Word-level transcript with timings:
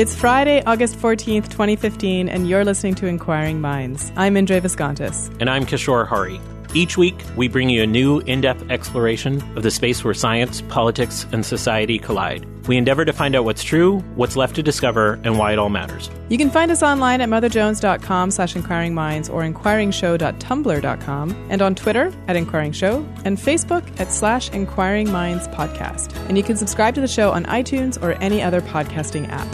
It's 0.00 0.14
Friday, 0.14 0.62
August 0.64 0.96
14th, 0.96 1.50
2015, 1.50 2.30
and 2.30 2.48
you're 2.48 2.64
listening 2.64 2.94
to 2.94 3.06
Inquiring 3.06 3.60
Minds. 3.60 4.10
I'm 4.16 4.34
Indre 4.34 4.58
Viskontas. 4.58 5.28
And 5.40 5.50
I'm 5.50 5.66
Kishore 5.66 6.06
Hari. 6.06 6.40
Each 6.72 6.96
week, 6.96 7.22
we 7.36 7.48
bring 7.48 7.68
you 7.68 7.82
a 7.82 7.86
new 7.86 8.20
in 8.20 8.40
depth 8.40 8.64
exploration 8.70 9.42
of 9.58 9.62
the 9.62 9.70
space 9.70 10.02
where 10.02 10.14
science, 10.14 10.62
politics, 10.70 11.26
and 11.32 11.44
society 11.44 11.98
collide. 11.98 12.46
We 12.66 12.78
endeavor 12.78 13.04
to 13.04 13.12
find 13.12 13.36
out 13.36 13.44
what's 13.44 13.62
true, 13.62 13.98
what's 14.14 14.36
left 14.36 14.56
to 14.56 14.62
discover, 14.62 15.20
and 15.22 15.36
why 15.36 15.52
it 15.52 15.58
all 15.58 15.68
matters. 15.68 16.08
You 16.30 16.38
can 16.38 16.48
find 16.48 16.70
us 16.70 16.82
online 16.82 17.20
at 17.20 17.28
motherjones.com 17.28 18.30
slash 18.30 18.54
inquiringminds 18.54 19.30
or 19.30 19.42
inquiringshow.tumblr.com 19.42 21.46
and 21.50 21.60
on 21.60 21.74
Twitter 21.74 22.06
at 22.26 22.36
inquiringshow 22.36 23.06
and 23.26 23.36
Facebook 23.36 24.00
at 24.00 24.10
slash 24.10 24.48
inquiringminds 24.48 25.54
podcast. 25.54 26.16
And 26.30 26.38
you 26.38 26.42
can 26.42 26.56
subscribe 26.56 26.94
to 26.94 27.02
the 27.02 27.08
show 27.08 27.32
on 27.32 27.44
iTunes 27.44 28.02
or 28.02 28.12
any 28.22 28.40
other 28.40 28.62
podcasting 28.62 29.28
app. 29.28 29.46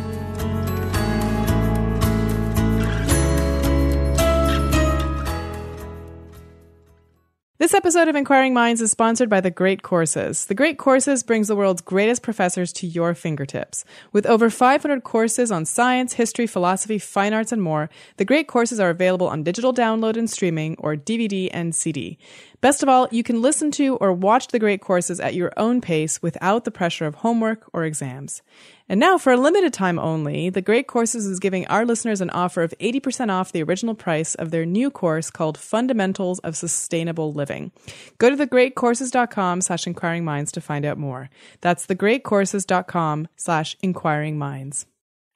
This 7.58 7.72
episode 7.72 8.08
of 8.08 8.16
Inquiring 8.16 8.52
Minds 8.52 8.82
is 8.82 8.90
sponsored 8.90 9.30
by 9.30 9.40
The 9.40 9.50
Great 9.50 9.82
Courses. 9.82 10.44
The 10.44 10.54
Great 10.54 10.76
Courses 10.76 11.22
brings 11.22 11.48
the 11.48 11.56
world's 11.56 11.80
greatest 11.80 12.22
professors 12.22 12.70
to 12.74 12.86
your 12.86 13.14
fingertips. 13.14 13.82
With 14.12 14.26
over 14.26 14.50
500 14.50 15.02
courses 15.04 15.50
on 15.50 15.64
science, 15.64 16.12
history, 16.12 16.46
philosophy, 16.46 16.98
fine 16.98 17.32
arts, 17.32 17.52
and 17.52 17.62
more, 17.62 17.88
The 18.18 18.26
Great 18.26 18.46
Courses 18.46 18.78
are 18.78 18.90
available 18.90 19.26
on 19.26 19.42
digital 19.42 19.72
download 19.72 20.18
and 20.18 20.28
streaming 20.28 20.76
or 20.78 20.96
DVD 20.96 21.48
and 21.50 21.74
CD. 21.74 22.18
Best 22.60 22.82
of 22.82 22.88
all, 22.88 23.08
you 23.10 23.22
can 23.22 23.42
listen 23.42 23.70
to 23.72 23.96
or 23.96 24.12
watch 24.12 24.48
the 24.48 24.58
great 24.58 24.80
courses 24.80 25.20
at 25.20 25.34
your 25.34 25.52
own 25.56 25.80
pace 25.80 26.22
without 26.22 26.64
the 26.64 26.70
pressure 26.70 27.06
of 27.06 27.16
homework 27.16 27.68
or 27.72 27.84
exams. 27.84 28.42
And 28.88 29.00
now, 29.00 29.18
for 29.18 29.32
a 29.32 29.36
limited 29.36 29.72
time 29.72 29.98
only, 29.98 30.48
The 30.48 30.62
Great 30.62 30.86
Courses 30.86 31.26
is 31.26 31.40
giving 31.40 31.66
our 31.66 31.84
listeners 31.84 32.20
an 32.20 32.30
offer 32.30 32.62
of 32.62 32.74
80% 32.80 33.30
off 33.30 33.52
the 33.52 33.62
original 33.62 33.94
price 33.94 34.34
of 34.36 34.50
their 34.50 34.64
new 34.64 34.90
course 34.90 35.30
called 35.30 35.58
Fundamentals 35.58 36.38
of 36.40 36.56
Sustainable 36.56 37.32
Living. 37.32 37.72
Go 38.18 38.30
to 38.30 38.36
thegreatcourses.com 38.36 39.60
slash 39.60 39.86
inquiring 39.86 40.24
minds 40.24 40.52
to 40.52 40.60
find 40.60 40.84
out 40.84 40.98
more. 40.98 41.30
That's 41.60 41.86
thegreatcourses.com 41.86 43.28
slash 43.36 43.76
inquiring 43.82 44.38
minds. 44.38 44.86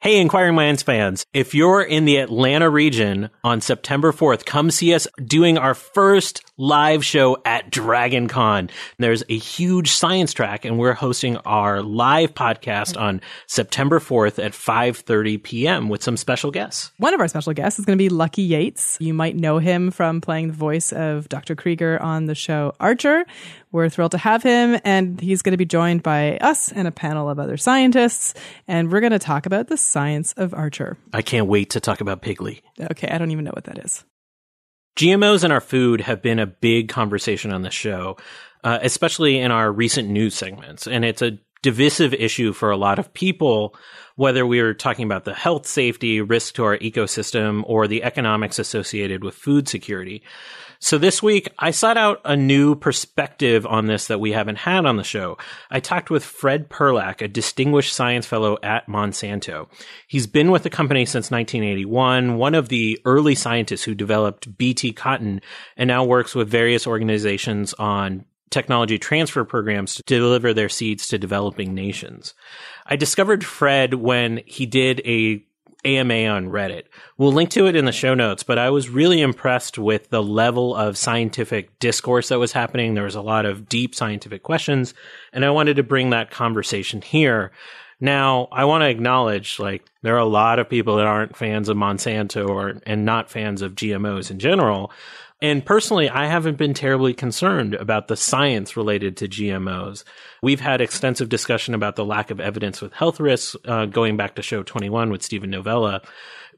Hey, 0.03 0.19
Inquiring 0.19 0.55
Minds 0.55 0.81
fans, 0.81 1.27
if 1.31 1.53
you're 1.53 1.83
in 1.83 2.05
the 2.05 2.17
Atlanta 2.17 2.71
region 2.71 3.29
on 3.43 3.61
September 3.61 4.11
4th, 4.11 4.45
come 4.45 4.71
see 4.71 4.95
us 4.95 5.07
doing 5.23 5.59
our 5.59 5.75
first 5.75 6.43
live 6.57 7.05
show 7.05 7.37
at 7.45 7.69
Dragon 7.69 8.27
Con. 8.27 8.71
There's 8.97 9.23
a 9.29 9.37
huge 9.37 9.91
science 9.91 10.33
track 10.33 10.65
and 10.65 10.79
we're 10.79 10.95
hosting 10.95 11.37
our 11.37 11.83
live 11.83 12.33
podcast 12.33 12.99
on 12.99 13.21
September 13.45 13.99
4th 13.99 14.43
at 14.43 14.53
5.30 14.53 15.43
p.m. 15.43 15.87
with 15.87 16.01
some 16.01 16.17
special 16.17 16.49
guests. 16.49 16.91
One 16.97 17.13
of 17.13 17.19
our 17.19 17.27
special 17.27 17.53
guests 17.53 17.77
is 17.77 17.85
going 17.85 17.95
to 17.95 18.03
be 18.03 18.09
Lucky 18.09 18.41
Yates. 18.41 18.97
You 18.99 19.13
might 19.13 19.35
know 19.35 19.59
him 19.59 19.91
from 19.91 20.19
playing 20.19 20.47
the 20.47 20.53
voice 20.53 20.91
of 20.91 21.29
Dr. 21.29 21.53
Krieger 21.55 22.01
on 22.01 22.25
the 22.25 22.33
show 22.33 22.73
Archer. 22.79 23.23
We're 23.71 23.89
thrilled 23.89 24.11
to 24.11 24.17
have 24.17 24.43
him, 24.43 24.79
and 24.83 25.19
he's 25.19 25.41
going 25.41 25.53
to 25.53 25.57
be 25.57 25.65
joined 25.65 26.03
by 26.03 26.37
us 26.37 26.71
and 26.71 26.87
a 26.87 26.91
panel 26.91 27.29
of 27.29 27.39
other 27.39 27.55
scientists, 27.57 28.33
and 28.67 28.91
we're 28.91 28.99
going 28.99 29.11
to 29.11 29.19
talk 29.19 29.45
about 29.45 29.67
the 29.67 29.77
science 29.77 30.33
of 30.33 30.53
Archer. 30.53 30.97
I 31.13 31.21
can't 31.21 31.47
wait 31.47 31.69
to 31.71 31.79
talk 31.79 32.01
about 32.01 32.21
Pigley. 32.21 32.61
Okay, 32.79 33.07
I 33.07 33.17
don't 33.17 33.31
even 33.31 33.45
know 33.45 33.51
what 33.53 33.65
that 33.65 33.79
is. 33.79 34.03
GMOs 34.97 35.43
in 35.45 35.51
our 35.51 35.61
food 35.61 36.01
have 36.01 36.21
been 36.21 36.39
a 36.39 36.45
big 36.45 36.89
conversation 36.89 37.53
on 37.53 37.61
the 37.61 37.71
show, 37.71 38.17
uh, 38.63 38.79
especially 38.81 39.39
in 39.39 39.51
our 39.51 39.71
recent 39.71 40.09
news 40.09 40.35
segments. 40.35 40.85
And 40.85 41.05
it's 41.05 41.21
a 41.21 41.39
divisive 41.61 42.13
issue 42.13 42.53
for 42.53 42.71
a 42.71 42.77
lot 42.77 42.99
of 42.99 43.13
people, 43.13 43.75
whether 44.15 44.45
we 44.45 44.59
are 44.59 44.73
talking 44.73 45.05
about 45.05 45.25
the 45.25 45.33
health 45.33 45.65
safety, 45.65 46.19
risk 46.19 46.55
to 46.55 46.63
our 46.65 46.77
ecosystem, 46.77 47.63
or 47.65 47.87
the 47.87 48.03
economics 48.03 48.59
associated 48.59 49.23
with 49.23 49.35
food 49.35 49.69
security. 49.69 50.23
So 50.83 50.97
this 50.97 51.21
week, 51.21 51.47
I 51.59 51.69
sought 51.69 51.95
out 51.95 52.21
a 52.25 52.35
new 52.35 52.73
perspective 52.73 53.67
on 53.67 53.85
this 53.85 54.07
that 54.07 54.19
we 54.19 54.31
haven't 54.31 54.57
had 54.57 54.87
on 54.87 54.97
the 54.97 55.03
show. 55.03 55.37
I 55.69 55.79
talked 55.79 56.09
with 56.09 56.25
Fred 56.25 56.69
Perlak, 56.69 57.21
a 57.21 57.27
distinguished 57.27 57.93
science 57.93 58.25
fellow 58.25 58.57
at 58.63 58.87
Monsanto. 58.87 59.67
He's 60.07 60.25
been 60.25 60.49
with 60.49 60.63
the 60.63 60.71
company 60.71 61.05
since 61.05 61.29
1981, 61.29 62.35
one 62.35 62.55
of 62.55 62.69
the 62.69 62.99
early 63.05 63.35
scientists 63.35 63.83
who 63.83 63.93
developed 63.93 64.57
BT 64.57 64.91
cotton, 64.91 65.41
and 65.77 65.87
now 65.87 66.03
works 66.03 66.33
with 66.33 66.49
various 66.49 66.87
organizations 66.87 67.75
on 67.75 68.25
technology 68.49 68.97
transfer 68.97 69.45
programs 69.45 69.95
to 69.95 70.03
deliver 70.03 70.51
their 70.51 70.67
seeds 70.67 71.07
to 71.07 71.19
developing 71.19 71.75
nations. 71.75 72.33
I 72.87 72.95
discovered 72.95 73.45
Fred 73.45 73.93
when 73.93 74.41
he 74.47 74.65
did 74.65 74.99
a 75.05 75.45
AMA 75.85 76.25
on 76.25 76.47
Reddit. 76.47 76.83
We'll 77.17 77.33
link 77.33 77.49
to 77.51 77.67
it 77.67 77.75
in 77.75 77.85
the 77.85 77.91
show 77.91 78.13
notes, 78.13 78.43
but 78.43 78.57
I 78.57 78.69
was 78.69 78.89
really 78.89 79.21
impressed 79.21 79.77
with 79.77 80.09
the 80.09 80.23
level 80.23 80.75
of 80.75 80.97
scientific 80.97 81.77
discourse 81.79 82.29
that 82.29 82.39
was 82.39 82.51
happening. 82.51 82.93
There 82.93 83.03
was 83.03 83.15
a 83.15 83.21
lot 83.21 83.45
of 83.45 83.67
deep 83.67 83.95
scientific 83.95 84.43
questions, 84.43 84.93
and 85.33 85.43
I 85.45 85.49
wanted 85.49 85.75
to 85.77 85.83
bring 85.83 86.11
that 86.11 86.31
conversation 86.31 87.01
here. 87.01 87.51
Now, 87.99 88.47
I 88.51 88.65
want 88.65 88.81
to 88.81 88.89
acknowledge 88.89 89.59
like 89.59 89.85
there 90.01 90.15
are 90.15 90.19
a 90.19 90.25
lot 90.25 90.57
of 90.57 90.69
people 90.69 90.97
that 90.97 91.05
aren't 91.05 91.37
fans 91.37 91.69
of 91.69 91.77
Monsanto 91.77 92.49
or 92.49 92.81
and 92.85 93.05
not 93.05 93.29
fans 93.29 93.61
of 93.61 93.75
GMOs 93.75 94.31
in 94.31 94.39
general. 94.39 94.91
And 95.41 95.65
personally, 95.65 96.07
I 96.07 96.27
haven't 96.27 96.57
been 96.57 96.75
terribly 96.75 97.15
concerned 97.15 97.73
about 97.73 98.07
the 98.07 98.15
science 98.15 98.77
related 98.77 99.17
to 99.17 99.27
GMOs. 99.27 100.03
We've 100.43 100.59
had 100.59 100.81
extensive 100.81 101.29
discussion 101.29 101.73
about 101.73 101.95
the 101.95 102.05
lack 102.05 102.29
of 102.29 102.39
evidence 102.39 102.79
with 102.79 102.93
health 102.93 103.19
risks, 103.19 103.55
uh, 103.65 103.85
going 103.87 104.17
back 104.17 104.35
to 104.35 104.43
show 104.43 104.61
21 104.61 105.09
with 105.09 105.23
Steven 105.23 105.49
Novella. 105.49 106.01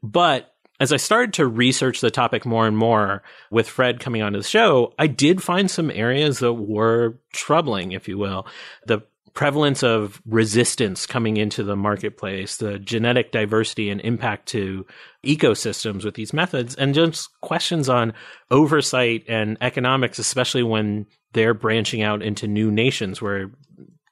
But 0.01 0.53
as 0.81 0.91
I 0.91 0.97
started 0.97 1.33
to 1.35 1.47
research 1.47 2.01
the 2.01 2.11
topic 2.11 2.45
more 2.45 2.67
and 2.67 2.75
more 2.75 3.23
with 3.49 3.69
Fred 3.69 4.01
coming 4.01 4.21
onto 4.21 4.39
the 4.39 4.43
show, 4.43 4.93
I 4.99 5.07
did 5.07 5.41
find 5.41 5.71
some 5.71 5.89
areas 5.89 6.39
that 6.39 6.53
were 6.53 7.19
troubling, 7.31 7.93
if 7.93 8.09
you 8.09 8.17
will. 8.17 8.47
The 8.85 9.01
prevalence 9.33 9.81
of 9.81 10.21
resistance 10.25 11.05
coming 11.07 11.37
into 11.37 11.63
the 11.63 11.75
marketplace, 11.75 12.57
the 12.57 12.77
genetic 12.77 13.31
diversity 13.31 13.89
and 13.89 13.99
impact 14.01 14.47
to 14.47 14.85
ecosystems 15.25 16.05
with 16.05 16.13
these 16.13 16.33
methods, 16.33 16.75
and 16.75 16.93
just 16.93 17.29
questions 17.41 17.89
on 17.89 18.13
oversight 18.51 19.23
and 19.27 19.57
economics, 19.61 20.19
especially 20.19 20.63
when 20.63 21.05
they're 21.33 21.55
branching 21.55 22.03
out 22.03 22.21
into 22.21 22.47
new 22.47 22.71
nations 22.71 23.21
where 23.21 23.51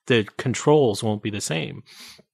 the 0.07 0.27
controls 0.37 1.03
won't 1.03 1.21
be 1.21 1.29
the 1.29 1.41
same. 1.41 1.83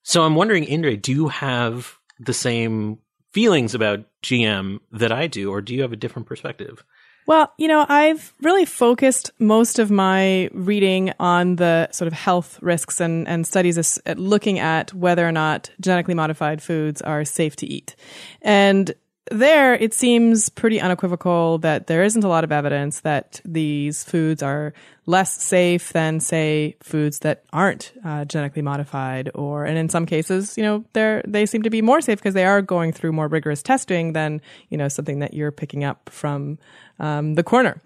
So 0.04 0.24
I'm 0.24 0.36
wondering, 0.36 0.64
Indre, 0.64 0.96
do 0.96 1.12
you 1.12 1.28
have 1.28 1.98
the 2.20 2.34
same 2.34 3.00
feelings 3.34 3.76
about 3.76 4.06
GM 4.24 4.80
that 4.94 5.12
I 5.12 5.28
do, 5.28 5.52
or 5.52 5.62
do 5.62 5.76
you 5.76 5.82
have 5.82 5.92
a 5.92 5.98
different 5.98 6.28
perspective? 6.28 6.84
Well, 7.28 7.54
you 7.58 7.68
know, 7.68 7.86
I've 7.90 8.34
really 8.42 8.64
focused 8.64 9.32
most 9.38 9.80
of 9.80 9.92
my 9.92 10.50
reading 10.54 11.12
on 11.20 11.58
the 11.58 11.90
sort 11.92 12.08
of 12.08 12.14
health 12.14 12.58
risks 12.62 13.02
and, 13.02 13.28
and 13.28 13.46
studies 13.46 14.00
at 14.06 14.18
looking 14.18 14.60
at 14.60 14.94
whether 14.94 15.28
or 15.28 15.34
not 15.34 15.70
genetically 15.82 16.14
modified 16.14 16.64
foods 16.64 17.02
are 17.02 17.26
safe 17.26 17.58
to 17.58 17.68
eat. 17.68 17.98
And 18.42 18.96
there, 19.30 19.74
it 19.74 19.94
seems 19.94 20.48
pretty 20.48 20.80
unequivocal 20.80 21.58
that 21.58 21.88
there 21.88 22.02
isn't 22.02 22.24
a 22.24 22.30
lot 22.30 22.46
of 22.46 22.54
evidence 22.54 23.02
that 23.02 23.42
these 23.44 24.06
foods 24.06 24.42
are 24.42 24.74
less 25.08 25.42
safe 25.42 25.92
than, 25.94 26.20
say, 26.20 26.76
foods 26.84 27.20
that 27.20 27.44
aren't 27.52 27.94
uh, 28.06 28.26
genetically 28.26 28.62
modified, 28.62 29.32
or 29.34 29.66
and 29.66 29.78
in 29.78 29.90
some 29.90 30.06
cases, 30.06 30.56
you 30.58 30.64
know, 30.64 30.86
they 30.94 31.22
they 31.26 31.46
seem 31.48 31.64
to 31.64 31.72
be 31.72 31.82
more 31.82 32.02
safe 32.02 32.20
because 32.20 32.36
they 32.36 32.46
are 32.46 32.62
going 32.62 32.92
through 32.92 33.14
more 33.14 33.28
rigorous 33.28 33.64
testing 33.64 34.14
than 34.14 34.42
you 34.70 34.78
know 34.78 34.88
something 34.88 35.20
that 35.20 35.34
you're 35.34 35.52
picking 35.52 35.84
up 35.84 36.10
from 36.10 36.60
um, 37.00 37.36
the 37.36 37.44
corner. 37.44 37.82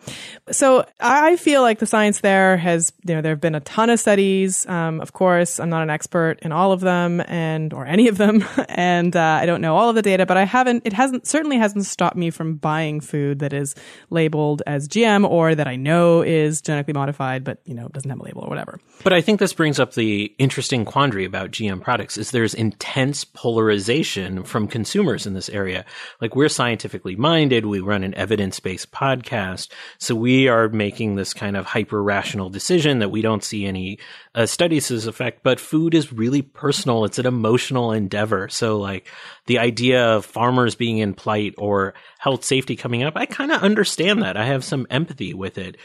So 0.52 0.86
I 1.00 1.36
feel 1.36 1.62
like 1.62 1.80
the 1.80 1.86
science 1.86 2.22
there 2.22 2.58
has, 2.58 2.94
you 3.06 3.16
know, 3.16 3.22
there 3.22 3.34
have 3.34 3.42
been 3.42 3.56
a 3.56 3.60
ton 3.62 3.90
of 3.90 4.00
studies. 4.00 4.66
Um, 4.68 5.02
of 5.02 5.14
course, 5.14 5.60
I'm 5.60 5.70
not 5.70 5.84
an 5.84 5.90
expert 5.90 6.40
in 6.42 6.52
all 6.52 6.72
of 6.72 6.80
them 6.82 7.22
and, 7.28 7.74
or 7.74 7.86
any 7.86 8.08
of 8.08 8.18
them. 8.18 8.44
And, 8.72 9.16
uh, 9.16 9.40
I 9.42 9.46
don't 9.46 9.62
know 9.62 9.76
all 9.76 9.90
of 9.90 9.96
the 9.96 10.02
data, 10.02 10.26
but 10.26 10.38
I 10.38 10.46
haven't, 10.46 10.84
it 10.86 10.94
hasn't, 10.94 11.28
certainly 11.28 11.58
hasn't 11.58 11.86
stopped 11.86 12.16
me 12.16 12.30
from 12.30 12.56
buying 12.56 13.02
food 13.02 13.40
that 13.40 13.54
is 13.54 13.76
labeled 14.10 14.64
as 14.66 14.88
GM 14.88 15.30
or 15.30 15.56
that 15.56 15.68
I 15.68 15.76
know 15.76 16.22
is 16.22 16.62
genetically 16.62 16.94
modified, 16.94 17.11
but, 17.18 17.60
you 17.66 17.74
know, 17.74 17.86
it 17.86 17.94
doesn't 17.94 18.10
have 18.10 18.20
a 18.20 18.24
label 18.24 18.44
or 18.44 18.50
whatever. 18.50 18.80
But 19.04 19.14
I 19.14 19.22
think 19.22 19.40
this 19.40 19.54
brings 19.54 19.80
up 19.80 19.94
the 19.94 20.34
interesting 20.38 20.86
quandary 20.86 21.26
about 21.26 21.52
GM 21.52 21.82
products 21.82 22.18
is 22.18 22.32
there's 22.32 22.54
intense 22.54 23.24
polarization 23.24 24.44
from 24.44 24.68
consumers 24.68 25.26
in 25.26 25.34
this 25.34 25.50
area. 25.50 25.86
Like 26.20 26.36
we're 26.36 26.50
scientifically 26.50 27.16
minded. 27.16 27.66
We 27.66 27.80
run 27.80 28.04
an 28.04 28.16
evidence-based 28.16 28.92
podcast. 28.92 29.70
So 29.98 30.16
we 30.16 30.48
are 30.48 30.70
making 30.70 31.16
this 31.16 31.34
kind 31.34 31.58
of 31.58 31.66
hyper 31.66 32.02
rational 32.02 32.50
decision 32.50 33.00
that 33.00 33.10
we 33.10 33.22
don't 33.22 33.44
see 33.44 33.66
any 33.66 34.00
uh, 34.34 34.46
studies 34.46 34.88
this 34.88 35.06
effect, 35.06 35.44
but 35.44 35.60
food 35.60 35.94
is 35.94 36.14
really 36.14 36.42
personal. 36.42 37.06
It's 37.06 37.20
an 37.20 37.26
emotional 37.26 37.92
endeavor. 37.92 38.48
So 38.50 38.78
like 38.78 39.08
the 39.46 39.60
idea 39.60 40.06
of 40.06 40.26
farmers 40.26 40.76
being 40.76 41.00
in 41.00 41.14
plight 41.14 41.56
or 41.58 41.94
health 42.20 42.46
safety 42.46 42.76
coming 42.76 43.04
up, 43.04 43.16
I 43.16 43.26
kind 43.26 43.52
of 43.52 43.62
understand 43.62 44.22
that. 44.22 44.38
I 44.38 44.46
have 44.46 44.64
some 44.64 44.88
empathy 44.90 45.34
with 45.34 45.58
it. 45.58 45.78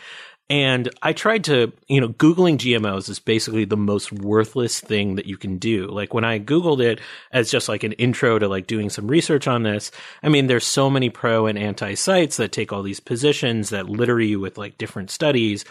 And 0.48 0.88
I 1.02 1.12
tried 1.12 1.42
to, 1.44 1.72
you 1.88 2.00
know, 2.00 2.10
Googling 2.10 2.56
GMOs 2.56 3.08
is 3.08 3.18
basically 3.18 3.64
the 3.64 3.76
most 3.76 4.12
worthless 4.12 4.80
thing 4.80 5.16
that 5.16 5.26
you 5.26 5.36
can 5.36 5.58
do. 5.58 5.88
Like 5.88 6.14
when 6.14 6.24
I 6.24 6.38
Googled 6.38 6.80
it 6.80 7.00
as 7.32 7.50
just 7.50 7.68
like 7.68 7.82
an 7.82 7.92
intro 7.92 8.38
to 8.38 8.46
like 8.46 8.68
doing 8.68 8.88
some 8.88 9.08
research 9.08 9.48
on 9.48 9.64
this, 9.64 9.90
I 10.22 10.28
mean, 10.28 10.46
there's 10.46 10.66
so 10.66 10.88
many 10.88 11.10
pro 11.10 11.46
and 11.46 11.58
anti 11.58 11.94
sites 11.94 12.36
that 12.36 12.52
take 12.52 12.72
all 12.72 12.84
these 12.84 13.00
positions 13.00 13.70
that 13.70 13.88
litter 13.88 14.20
you 14.20 14.38
with 14.38 14.56
like 14.56 14.78
different 14.78 15.10
studies. 15.10 15.64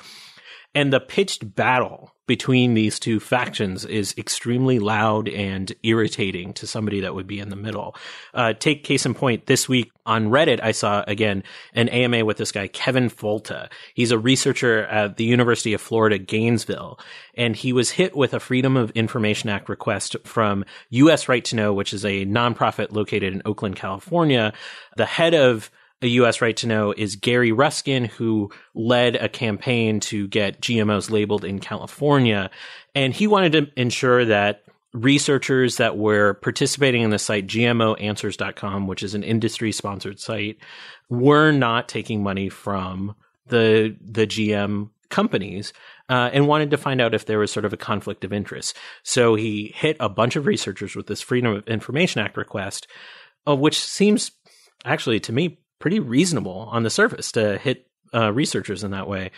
And 0.73 0.91
the 0.91 0.99
pitched 0.99 1.55
battle 1.55 2.14
between 2.27 2.73
these 2.73 2.99
two 2.99 3.19
factions 3.19 3.85
is 3.85 4.15
extremely 4.17 4.79
loud 4.79 5.29
and 5.29 5.73
irritating 5.83 6.53
to 6.53 6.67
somebody 6.67 7.01
that 7.01 7.13
would 7.13 7.27
be 7.27 7.39
in 7.39 7.49
the 7.49 7.55
middle. 7.55 7.95
Uh, 8.33 8.53
take 8.53 8.83
case 8.83 9.05
in 9.05 9.13
point, 9.13 9.45
this 9.45 9.69
week 9.69 9.91
on 10.05 10.29
Reddit, 10.29 10.59
I 10.61 10.71
saw 10.71 11.03
again 11.07 11.43
an 11.73 11.89
AMA 11.89 12.25
with 12.25 12.37
this 12.37 12.51
guy, 12.51 12.67
Kevin 12.67 13.09
Folta. 13.09 13.69
He's 13.93 14.11
a 14.11 14.19
researcher 14.19 14.85
at 14.85 15.17
the 15.17 15.25
University 15.25 15.73
of 15.73 15.81
Florida, 15.81 16.17
Gainesville, 16.17 16.99
and 17.35 17.55
he 17.55 17.73
was 17.73 17.91
hit 17.91 18.15
with 18.15 18.33
a 18.33 18.39
Freedom 18.39 18.77
of 18.77 18.91
Information 18.91 19.49
Act 19.49 19.69
request 19.69 20.15
from 20.23 20.65
US 20.89 21.27
Right 21.27 21.43
to 21.45 21.55
Know, 21.55 21.73
which 21.73 21.93
is 21.93 22.05
a 22.05 22.25
nonprofit 22.25 22.91
located 22.91 23.33
in 23.33 23.41
Oakland, 23.45 23.75
California. 23.75 24.53
The 24.97 25.05
head 25.05 25.33
of 25.33 25.69
a 26.01 26.07
U.S. 26.07 26.41
right 26.41 26.55
to 26.57 26.67
know 26.67 26.93
is 26.95 27.15
Gary 27.15 27.51
Ruskin, 27.51 28.05
who 28.05 28.51
led 28.73 29.15
a 29.15 29.29
campaign 29.29 29.99
to 30.01 30.27
get 30.27 30.61
GMOs 30.61 31.09
labeled 31.09 31.45
in 31.45 31.59
California. 31.59 32.49
And 32.93 33.13
he 33.13 33.27
wanted 33.27 33.51
to 33.53 33.67
ensure 33.79 34.25
that 34.25 34.63
researchers 34.93 35.77
that 35.77 35.97
were 35.97 36.35
participating 36.35 37.01
in 37.01 37.09
the 37.09 37.19
site 37.19 37.47
gmoanswers.com, 37.47 38.87
which 38.87 39.03
is 39.03 39.13
an 39.13 39.23
industry 39.23 39.71
sponsored 39.71 40.19
site, 40.19 40.57
were 41.09 41.51
not 41.51 41.89
taking 41.89 42.23
money 42.23 42.49
from 42.49 43.15
the, 43.47 43.95
the 44.01 44.27
GM 44.27 44.89
companies. 45.09 45.73
Uh, 46.07 46.29
and 46.33 46.47
wanted 46.47 46.69
to 46.69 46.77
find 46.77 47.01
out 47.01 47.15
if 47.15 47.25
there 47.25 47.39
was 47.39 47.51
sort 47.51 47.65
of 47.65 47.73
a 47.73 47.77
conflict 47.77 48.23
of 48.23 48.31
interest. 48.31 48.77
So 49.01 49.33
he 49.33 49.73
hit 49.75 49.97
a 49.99 50.07
bunch 50.07 50.35
of 50.35 50.45
researchers 50.45 50.95
with 50.95 51.07
this 51.07 51.19
Freedom 51.19 51.55
of 51.55 51.67
Information 51.67 52.21
Act 52.21 52.37
request, 52.37 52.85
which 53.47 53.79
seems 53.79 54.29
actually 54.85 55.19
to 55.21 55.33
me 55.33 55.57
pretty 55.85 55.99
reasonable 55.99 56.67
on 56.71 56.81
the 56.81 56.89
surface 56.89 57.31
to 57.33 57.59
hit 57.59 57.85
uh, 58.11 58.33
researchers 58.33 58.83
in 58.83 58.89
that 58.89 59.07
way. 59.07 59.29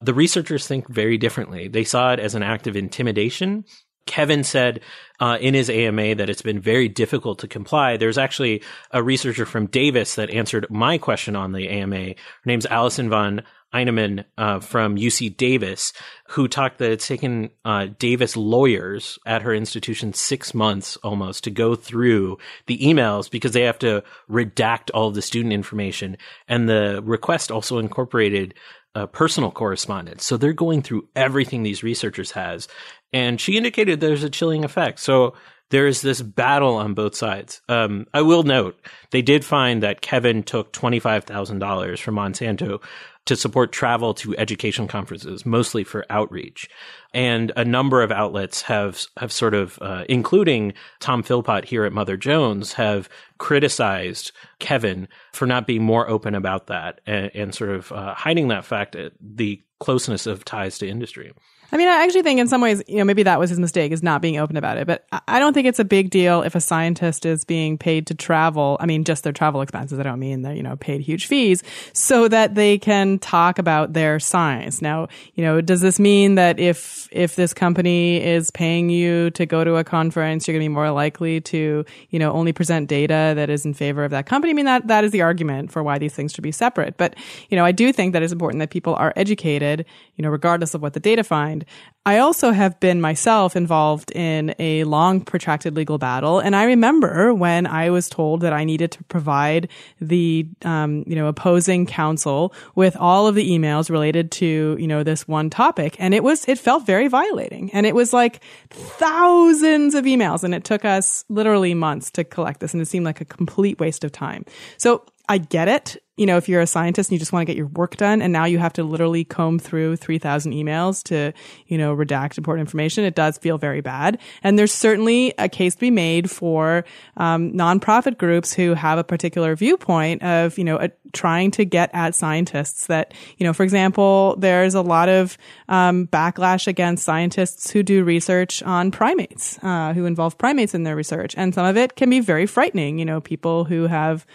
The 0.00 0.14
researchers 0.14 0.64
think 0.64 0.86
very 0.86 1.18
differently. 1.18 1.66
They 1.66 1.82
saw 1.82 2.12
it 2.12 2.20
as 2.20 2.36
an 2.36 2.44
act 2.44 2.68
of 2.68 2.76
intimidation. 2.76 3.64
Kevin 4.06 4.44
said 4.44 4.82
uh, 5.18 5.38
in 5.40 5.54
his 5.54 5.68
AMA 5.68 6.14
that 6.14 6.30
it's 6.30 6.40
been 6.40 6.60
very 6.60 6.88
difficult 6.88 7.40
to 7.40 7.48
comply. 7.48 7.96
There's 7.96 8.16
actually 8.16 8.62
a 8.92 9.02
researcher 9.02 9.44
from 9.44 9.66
Davis 9.66 10.14
that 10.14 10.30
answered 10.30 10.68
my 10.70 10.98
question 10.98 11.34
on 11.34 11.50
the 11.50 11.68
AMA. 11.68 12.10
Her 12.10 12.14
name's 12.44 12.66
Allison 12.66 13.10
von 13.10 13.42
Heinemann 13.72 14.24
uh, 14.38 14.60
from 14.60 14.96
UC 14.96 15.36
Davis, 15.36 15.92
who 16.28 16.48
talked 16.48 16.78
that 16.78 16.90
it's 16.90 17.06
taken 17.06 17.50
uh, 17.64 17.88
Davis 17.98 18.36
lawyers 18.36 19.18
at 19.26 19.42
her 19.42 19.54
institution 19.54 20.12
six 20.12 20.54
months 20.54 20.96
almost 20.98 21.44
to 21.44 21.50
go 21.50 21.74
through 21.74 22.38
the 22.66 22.78
emails 22.78 23.30
because 23.30 23.52
they 23.52 23.62
have 23.62 23.78
to 23.80 24.02
redact 24.30 24.90
all 24.94 25.08
of 25.08 25.14
the 25.14 25.22
student 25.22 25.52
information. 25.52 26.16
And 26.48 26.68
the 26.68 27.00
request 27.04 27.50
also 27.50 27.78
incorporated 27.78 28.54
uh, 28.94 29.06
personal 29.06 29.50
correspondence. 29.50 30.24
So 30.24 30.36
they're 30.36 30.52
going 30.52 30.82
through 30.82 31.08
everything 31.14 31.62
these 31.62 31.82
researchers 31.82 32.32
has. 32.32 32.68
And 33.12 33.40
she 33.40 33.56
indicated 33.56 34.00
there's 34.00 34.24
a 34.24 34.30
chilling 34.30 34.64
effect. 34.64 34.98
So 35.00 35.34
there 35.70 35.86
is 35.86 36.00
this 36.00 36.22
battle 36.22 36.74
on 36.76 36.94
both 36.94 37.14
sides. 37.14 37.60
Um, 37.68 38.06
I 38.14 38.22
will 38.22 38.42
note 38.42 38.80
they 39.10 39.22
did 39.22 39.44
find 39.44 39.82
that 39.82 40.00
Kevin 40.00 40.42
took 40.42 40.72
twenty 40.72 40.98
five 40.98 41.24
thousand 41.24 41.58
dollars 41.58 42.00
from 42.00 42.14
Monsanto 42.14 42.82
to 43.28 43.36
support 43.36 43.72
travel 43.72 44.14
to 44.14 44.34
education 44.38 44.88
conferences, 44.88 45.44
mostly 45.44 45.84
for 45.84 46.06
outreach. 46.08 46.66
And 47.12 47.52
a 47.56 47.64
number 47.64 48.02
of 48.02 48.10
outlets 48.10 48.62
have 48.62 49.04
have 49.18 49.30
sort 49.30 49.52
of, 49.52 49.78
uh, 49.82 50.04
including 50.08 50.72
Tom 50.98 51.22
Philpott 51.22 51.66
here 51.66 51.84
at 51.84 51.92
Mother 51.92 52.16
Jones, 52.16 52.72
have 52.72 53.10
criticized 53.36 54.32
Kevin 54.60 55.08
for 55.34 55.44
not 55.44 55.66
being 55.66 55.82
more 55.82 56.08
open 56.08 56.34
about 56.34 56.68
that 56.68 57.02
and, 57.06 57.30
and 57.34 57.54
sort 57.54 57.70
of 57.70 57.92
uh, 57.92 58.14
hiding 58.14 58.48
that 58.48 58.64
fact, 58.64 58.96
uh, 58.96 59.10
the 59.20 59.62
closeness 59.78 60.26
of 60.26 60.46
ties 60.46 60.78
to 60.78 60.88
industry. 60.88 61.30
I 61.70 61.76
mean, 61.76 61.88
I 61.88 62.02
actually 62.02 62.22
think 62.22 62.40
in 62.40 62.48
some 62.48 62.62
ways, 62.62 62.82
you 62.88 62.96
know, 62.96 63.04
maybe 63.04 63.24
that 63.24 63.38
was 63.38 63.50
his 63.50 63.58
mistake 63.58 63.92
is 63.92 64.02
not 64.02 64.22
being 64.22 64.38
open 64.38 64.56
about 64.56 64.78
it. 64.78 64.86
But 64.86 65.06
I 65.26 65.38
don't 65.38 65.52
think 65.52 65.66
it's 65.66 65.78
a 65.78 65.84
big 65.84 66.08
deal 66.08 66.40
if 66.42 66.54
a 66.54 66.60
scientist 66.60 67.26
is 67.26 67.44
being 67.44 67.76
paid 67.76 68.06
to 68.06 68.14
travel. 68.14 68.78
I 68.80 68.86
mean, 68.86 69.04
just 69.04 69.22
their 69.22 69.34
travel 69.34 69.60
expenses. 69.60 69.98
I 69.98 70.02
don't 70.02 70.18
mean 70.18 70.42
they're, 70.42 70.54
you 70.54 70.62
know, 70.62 70.76
paid 70.76 71.02
huge 71.02 71.26
fees 71.26 71.62
so 71.92 72.26
that 72.28 72.54
they 72.54 72.78
can 72.78 73.18
talk 73.18 73.58
about 73.58 73.92
their 73.92 74.18
science. 74.18 74.80
Now, 74.80 75.08
you 75.34 75.44
know, 75.44 75.60
does 75.60 75.82
this 75.82 75.98
mean 76.00 76.36
that 76.36 76.58
if, 76.58 77.06
if 77.12 77.36
this 77.36 77.52
company 77.52 78.24
is 78.24 78.50
paying 78.50 78.88
you 78.88 79.30
to 79.32 79.44
go 79.44 79.62
to 79.62 79.76
a 79.76 79.84
conference, 79.84 80.48
you're 80.48 80.54
going 80.54 80.64
to 80.64 80.70
be 80.70 80.74
more 80.74 80.90
likely 80.90 81.42
to, 81.42 81.84
you 82.08 82.18
know, 82.18 82.32
only 82.32 82.54
present 82.54 82.88
data 82.88 83.34
that 83.36 83.50
is 83.50 83.66
in 83.66 83.74
favor 83.74 84.04
of 84.04 84.10
that 84.12 84.24
company? 84.24 84.52
I 84.52 84.54
mean, 84.54 84.64
that, 84.64 84.86
that 84.88 85.04
is 85.04 85.12
the 85.12 85.20
argument 85.20 85.70
for 85.70 85.82
why 85.82 85.98
these 85.98 86.14
things 86.14 86.32
should 86.32 86.44
be 86.44 86.52
separate. 86.52 86.96
But, 86.96 87.14
you 87.50 87.56
know, 87.56 87.64
I 87.66 87.72
do 87.72 87.92
think 87.92 88.14
that 88.14 88.22
it's 88.22 88.32
important 88.32 88.60
that 88.60 88.70
people 88.70 88.94
are 88.94 89.12
educated, 89.16 89.84
you 90.18 90.22
know, 90.22 90.28
regardless 90.28 90.74
of 90.74 90.82
what 90.82 90.92
the 90.92 91.00
data 91.00 91.24
find. 91.24 91.64
I 92.04 92.18
also 92.18 92.50
have 92.50 92.80
been 92.80 93.00
myself 93.00 93.54
involved 93.54 94.10
in 94.10 94.54
a 94.58 94.84
long 94.84 95.20
protracted 95.20 95.76
legal 95.76 95.96
battle. 95.96 96.40
And 96.40 96.56
I 96.56 96.64
remember 96.64 97.32
when 97.32 97.66
I 97.66 97.90
was 97.90 98.08
told 98.08 98.40
that 98.40 98.52
I 98.52 98.64
needed 98.64 98.92
to 98.92 99.04
provide 99.04 99.68
the, 100.00 100.48
um, 100.64 101.04
you 101.06 101.14
know, 101.14 101.28
opposing 101.28 101.86
counsel 101.86 102.52
with 102.74 102.96
all 102.96 103.28
of 103.28 103.36
the 103.36 103.48
emails 103.48 103.90
related 103.90 104.32
to, 104.32 104.76
you 104.78 104.86
know, 104.88 105.04
this 105.04 105.28
one 105.28 105.50
topic. 105.50 105.96
And 106.00 106.14
it 106.14 106.24
was, 106.24 106.46
it 106.48 106.58
felt 106.58 106.84
very 106.84 107.08
violating. 107.08 107.70
And 107.72 107.86
it 107.86 107.94
was 107.94 108.12
like 108.12 108.42
thousands 108.70 109.94
of 109.94 110.04
emails. 110.04 110.42
And 110.42 110.54
it 110.54 110.64
took 110.64 110.84
us 110.84 111.24
literally 111.28 111.74
months 111.74 112.10
to 112.12 112.24
collect 112.24 112.58
this. 112.60 112.72
And 112.72 112.82
it 112.82 112.86
seemed 112.86 113.04
like 113.04 113.20
a 113.20 113.24
complete 113.24 113.78
waste 113.78 114.02
of 114.02 114.10
time. 114.10 114.44
So 114.78 115.04
I 115.28 115.38
get 115.38 115.68
it 115.68 116.02
you 116.18 116.26
know, 116.26 116.36
if 116.36 116.48
you're 116.48 116.60
a 116.60 116.66
scientist 116.66 117.08
and 117.08 117.12
you 117.14 117.18
just 117.18 117.32
want 117.32 117.42
to 117.42 117.46
get 117.46 117.56
your 117.56 117.68
work 117.68 117.96
done 117.96 118.20
and 118.20 118.32
now 118.32 118.44
you 118.44 118.58
have 118.58 118.72
to 118.74 118.82
literally 118.82 119.24
comb 119.24 119.58
through 119.58 119.96
3000 119.96 120.52
emails 120.52 121.02
to, 121.04 121.32
you 121.68 121.78
know, 121.78 121.94
redact 121.94 122.36
important 122.36 122.66
information, 122.66 123.04
it 123.04 123.14
does 123.14 123.38
feel 123.38 123.56
very 123.56 123.80
bad. 123.80 124.18
And 124.42 124.58
there's 124.58 124.72
certainly 124.72 125.32
a 125.38 125.48
case 125.48 125.74
to 125.74 125.80
be 125.80 125.90
made 125.90 126.30
for, 126.30 126.84
um, 127.16 127.52
nonprofit 127.52 128.18
groups 128.18 128.52
who 128.52 128.74
have 128.74 128.98
a 128.98 129.04
particular 129.04 129.54
viewpoint 129.54 130.22
of, 130.22 130.58
you 130.58 130.64
know, 130.64 130.76
a, 130.76 130.90
trying 131.12 131.50
to 131.52 131.64
get 131.64 131.90
at 131.94 132.14
scientists 132.14 132.86
that, 132.88 133.14
you 133.38 133.46
know, 133.46 133.52
for 133.52 133.62
example, 133.62 134.34
there's 134.38 134.74
a 134.74 134.82
lot 134.82 135.08
of, 135.08 135.38
um, 135.68 136.06
backlash 136.08 136.66
against 136.66 137.04
scientists 137.04 137.70
who 137.70 137.82
do 137.82 138.02
research 138.04 138.62
on 138.64 138.90
primates, 138.90 139.58
uh, 139.62 139.92
who 139.94 140.04
involve 140.04 140.36
primates 140.36 140.74
in 140.74 140.82
their 140.82 140.96
research. 140.96 141.34
And 141.36 141.54
some 141.54 141.64
of 141.64 141.76
it 141.76 141.94
can 141.96 142.10
be 142.10 142.20
very 142.20 142.46
frightening, 142.46 142.98
you 142.98 143.04
know, 143.04 143.20
people 143.20 143.64
who 143.64 143.86
have, 143.86 144.26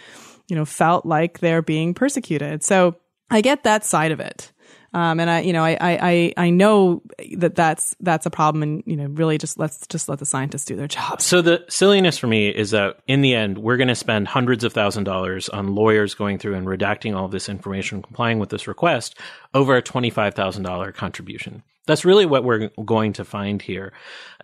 you 0.48 0.56
know, 0.56 0.64
felt 0.64 1.06
like 1.06 1.38
they're 1.40 1.62
being 1.62 1.94
persecuted. 1.94 2.62
So 2.62 2.96
I 3.30 3.40
get 3.40 3.64
that 3.64 3.84
side 3.84 4.12
of 4.12 4.20
it. 4.20 4.52
Um, 4.94 5.18
and 5.18 5.28
I, 5.28 5.40
you 5.40 5.52
know, 5.52 5.64
I, 5.64 5.76
I, 5.80 6.34
I 6.36 6.50
know 6.50 7.02
that 7.38 7.56
that's 7.56 7.96
that's 7.98 8.26
a 8.26 8.30
problem, 8.30 8.62
and 8.62 8.82
you 8.86 8.96
know, 8.96 9.06
really 9.06 9.38
just 9.38 9.58
let's 9.58 9.84
just 9.88 10.08
let 10.08 10.20
the 10.20 10.26
scientists 10.26 10.66
do 10.66 10.76
their 10.76 10.86
job. 10.86 11.20
So 11.20 11.42
the 11.42 11.64
silliness 11.68 12.16
for 12.16 12.28
me 12.28 12.48
is 12.48 12.70
that 12.70 13.00
in 13.08 13.20
the 13.20 13.34
end, 13.34 13.58
we're 13.58 13.76
going 13.76 13.88
to 13.88 13.96
spend 13.96 14.28
hundreds 14.28 14.62
of 14.62 14.72
thousand 14.72 15.02
dollars 15.02 15.48
on 15.48 15.74
lawyers 15.74 16.14
going 16.14 16.38
through 16.38 16.54
and 16.54 16.68
redacting 16.68 17.16
all 17.16 17.26
this 17.26 17.48
information, 17.48 18.02
complying 18.02 18.38
with 18.38 18.50
this 18.50 18.68
request, 18.68 19.18
over 19.52 19.74
a 19.74 19.82
twenty 19.82 20.10
five 20.10 20.34
thousand 20.34 20.62
dollar 20.62 20.92
contribution. 20.92 21.64
That's 21.86 22.04
really 22.04 22.24
what 22.24 22.44
we're 22.44 22.70
going 22.84 23.14
to 23.14 23.24
find 23.24 23.60
here, 23.60 23.92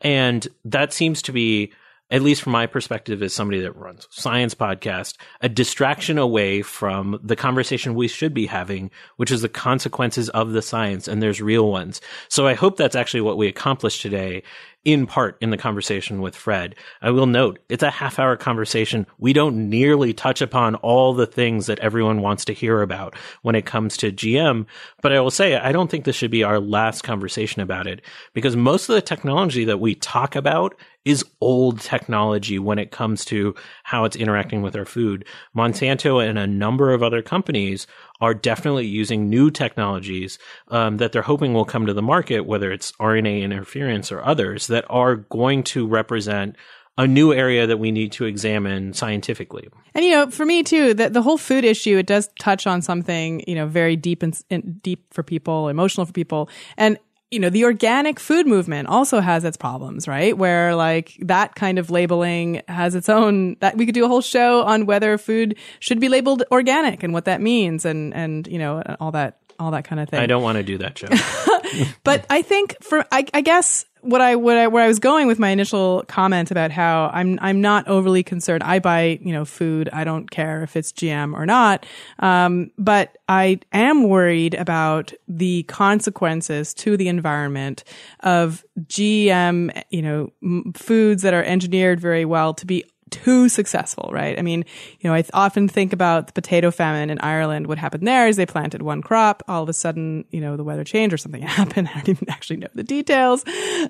and 0.00 0.46
that 0.64 0.92
seems 0.92 1.22
to 1.22 1.32
be 1.32 1.72
at 2.10 2.22
least 2.22 2.42
from 2.42 2.52
my 2.52 2.66
perspective 2.66 3.22
as 3.22 3.32
somebody 3.32 3.60
that 3.60 3.76
runs 3.76 4.08
science 4.10 4.54
podcast, 4.54 5.16
a 5.40 5.48
distraction 5.48 6.18
away 6.18 6.62
from 6.62 7.18
the 7.22 7.36
conversation 7.36 7.94
we 7.94 8.08
should 8.08 8.34
be 8.34 8.46
having, 8.46 8.90
which 9.16 9.30
is 9.30 9.42
the 9.42 9.48
consequences 9.48 10.28
of 10.30 10.52
the 10.52 10.62
science. 10.62 11.08
And 11.08 11.22
there's 11.22 11.40
real 11.40 11.70
ones. 11.70 12.00
So 12.28 12.46
I 12.46 12.54
hope 12.54 12.76
that's 12.76 12.96
actually 12.96 13.20
what 13.22 13.36
we 13.36 13.48
accomplished 13.48 14.02
today 14.02 14.42
in 14.84 15.06
part 15.06 15.36
in 15.40 15.50
the 15.50 15.56
conversation 15.56 16.22
with 16.22 16.34
Fred. 16.34 16.74
I 17.02 17.10
will 17.10 17.26
note 17.26 17.58
it's 17.68 17.82
a 17.82 17.90
half 17.90 18.18
hour 18.18 18.36
conversation. 18.36 19.06
We 19.18 19.32
don't 19.32 19.68
nearly 19.68 20.14
touch 20.14 20.40
upon 20.40 20.76
all 20.76 21.12
the 21.12 21.26
things 21.26 21.66
that 21.66 21.78
everyone 21.80 22.22
wants 22.22 22.46
to 22.46 22.54
hear 22.54 22.80
about 22.80 23.14
when 23.42 23.54
it 23.54 23.66
comes 23.66 23.96
to 23.98 24.12
GM. 24.12 24.66
But 25.02 25.12
I 25.12 25.20
will 25.20 25.30
say, 25.30 25.56
I 25.56 25.72
don't 25.72 25.90
think 25.90 26.04
this 26.04 26.16
should 26.16 26.30
be 26.30 26.44
our 26.44 26.60
last 26.60 27.02
conversation 27.02 27.60
about 27.60 27.86
it 27.86 28.02
because 28.32 28.56
most 28.56 28.88
of 28.88 28.94
the 28.94 29.02
technology 29.02 29.64
that 29.66 29.80
we 29.80 29.94
talk 29.94 30.34
about 30.34 30.74
is 31.04 31.24
old 31.40 31.80
technology 31.80 32.58
when 32.58 32.78
it 32.78 32.90
comes 32.90 33.24
to 33.24 33.54
how 33.84 34.04
it's 34.04 34.16
interacting 34.16 34.60
with 34.62 34.76
our 34.76 34.84
food. 34.84 35.24
Monsanto 35.56 36.26
and 36.26 36.38
a 36.38 36.46
number 36.46 36.92
of 36.92 37.02
other 37.02 37.22
companies 37.22 37.86
are 38.20 38.34
definitely 38.34 38.86
using 38.86 39.28
new 39.28 39.50
technologies 39.50 40.38
um, 40.68 40.98
that 40.98 41.12
they're 41.12 41.22
hoping 41.22 41.54
will 41.54 41.64
come 41.64 41.86
to 41.86 41.94
the 41.94 42.02
market, 42.02 42.40
whether 42.40 42.70
it's 42.70 42.92
RNA 42.92 43.42
interference 43.42 44.12
or 44.12 44.22
others, 44.24 44.66
that 44.66 44.84
are 44.88 45.16
going 45.16 45.62
to 45.64 45.86
represent 45.86 46.56
a 46.98 47.06
new 47.06 47.32
area 47.32 47.66
that 47.66 47.78
we 47.78 47.90
need 47.90 48.12
to 48.12 48.26
examine 48.26 48.92
scientifically. 48.92 49.68
And 49.94 50.04
you 50.04 50.10
know, 50.10 50.30
for 50.30 50.44
me 50.44 50.62
too, 50.62 50.92
the, 50.92 51.08
the 51.08 51.22
whole 51.22 51.38
food 51.38 51.64
issue 51.64 51.96
it 51.96 52.06
does 52.06 52.28
touch 52.38 52.66
on 52.66 52.82
something 52.82 53.42
you 53.46 53.54
know 53.54 53.66
very 53.66 53.96
deep 53.96 54.22
and, 54.22 54.38
and 54.50 54.82
deep 54.82 55.06
for 55.12 55.22
people, 55.22 55.68
emotional 55.68 56.04
for 56.04 56.12
people, 56.12 56.50
and 56.76 56.98
you 57.30 57.38
know, 57.38 57.50
the 57.50 57.64
organic 57.64 58.18
food 58.18 58.46
movement 58.46 58.88
also 58.88 59.20
has 59.20 59.44
its 59.44 59.56
problems, 59.56 60.08
right? 60.08 60.36
Where 60.36 60.74
like 60.74 61.16
that 61.20 61.54
kind 61.54 61.78
of 61.78 61.88
labeling 61.88 62.62
has 62.66 62.94
its 62.94 63.08
own 63.08 63.56
that 63.60 63.76
we 63.76 63.86
could 63.86 63.94
do 63.94 64.04
a 64.04 64.08
whole 64.08 64.20
show 64.20 64.62
on 64.64 64.84
whether 64.86 65.16
food 65.16 65.56
should 65.78 66.00
be 66.00 66.08
labeled 66.08 66.42
organic 66.50 67.02
and 67.04 67.12
what 67.12 67.26
that 67.26 67.40
means 67.40 67.84
and 67.84 68.12
and 68.14 68.48
you 68.48 68.58
know 68.58 68.82
all 68.98 69.12
that 69.12 69.38
all 69.60 69.70
that 69.72 69.84
kind 69.84 70.00
of 70.00 70.08
thing. 70.08 70.20
I 70.20 70.26
don't 70.26 70.42
want 70.42 70.56
to 70.56 70.62
do 70.62 70.78
that 70.78 70.98
show. 70.98 71.08
but 72.04 72.24
I 72.30 72.42
think 72.42 72.76
for 72.82 73.04
I, 73.12 73.26
I 73.34 73.40
guess 73.42 73.84
what 74.02 74.20
I 74.20 74.36
what 74.36 74.56
I 74.56 74.66
where 74.68 74.82
I 74.82 74.88
was 74.88 74.98
going 74.98 75.26
with 75.26 75.38
my 75.38 75.50
initial 75.50 76.04
comment 76.08 76.50
about 76.50 76.70
how 76.70 77.10
I'm 77.12 77.38
I'm 77.42 77.60
not 77.60 77.86
overly 77.86 78.22
concerned. 78.22 78.62
I 78.62 78.78
buy 78.78 79.18
you 79.22 79.32
know 79.32 79.44
food. 79.44 79.88
I 79.92 80.04
don't 80.04 80.30
care 80.30 80.62
if 80.62 80.76
it's 80.76 80.92
GM 80.92 81.34
or 81.34 81.46
not. 81.46 81.84
Um, 82.18 82.70
but 82.78 83.18
I 83.28 83.60
am 83.72 84.08
worried 84.08 84.54
about 84.54 85.12
the 85.28 85.64
consequences 85.64 86.74
to 86.74 86.96
the 86.96 87.08
environment 87.08 87.84
of 88.20 88.64
GM 88.80 89.82
you 89.90 90.02
know 90.02 90.32
m- 90.42 90.72
foods 90.74 91.22
that 91.22 91.34
are 91.34 91.44
engineered 91.44 92.00
very 92.00 92.24
well 92.24 92.54
to 92.54 92.66
be 92.66 92.84
too 93.10 93.48
successful, 93.48 94.10
right? 94.12 94.38
I 94.38 94.42
mean, 94.42 94.64
you 95.00 95.08
know, 95.08 95.14
I 95.14 95.22
th- 95.22 95.30
often 95.34 95.68
think 95.68 95.92
about 95.92 96.26
the 96.26 96.32
potato 96.32 96.70
famine 96.70 97.10
in 97.10 97.18
Ireland. 97.20 97.66
What 97.66 97.78
happened 97.78 98.06
there 98.06 98.28
is 98.28 98.36
they 98.36 98.46
planted 98.46 98.82
one 98.82 99.02
crop. 99.02 99.42
All 99.48 99.62
of 99.62 99.68
a 99.68 99.72
sudden, 99.72 100.24
you 100.30 100.40
know, 100.40 100.56
the 100.56 100.64
weather 100.64 100.84
changed 100.84 101.12
or 101.12 101.18
something 101.18 101.42
happened. 101.60 101.88
I 101.88 101.98
don't 102.00 102.10
even 102.10 102.30
actually 102.30 102.56
know 102.56 102.68
the 102.74 102.82
details. 102.82 103.44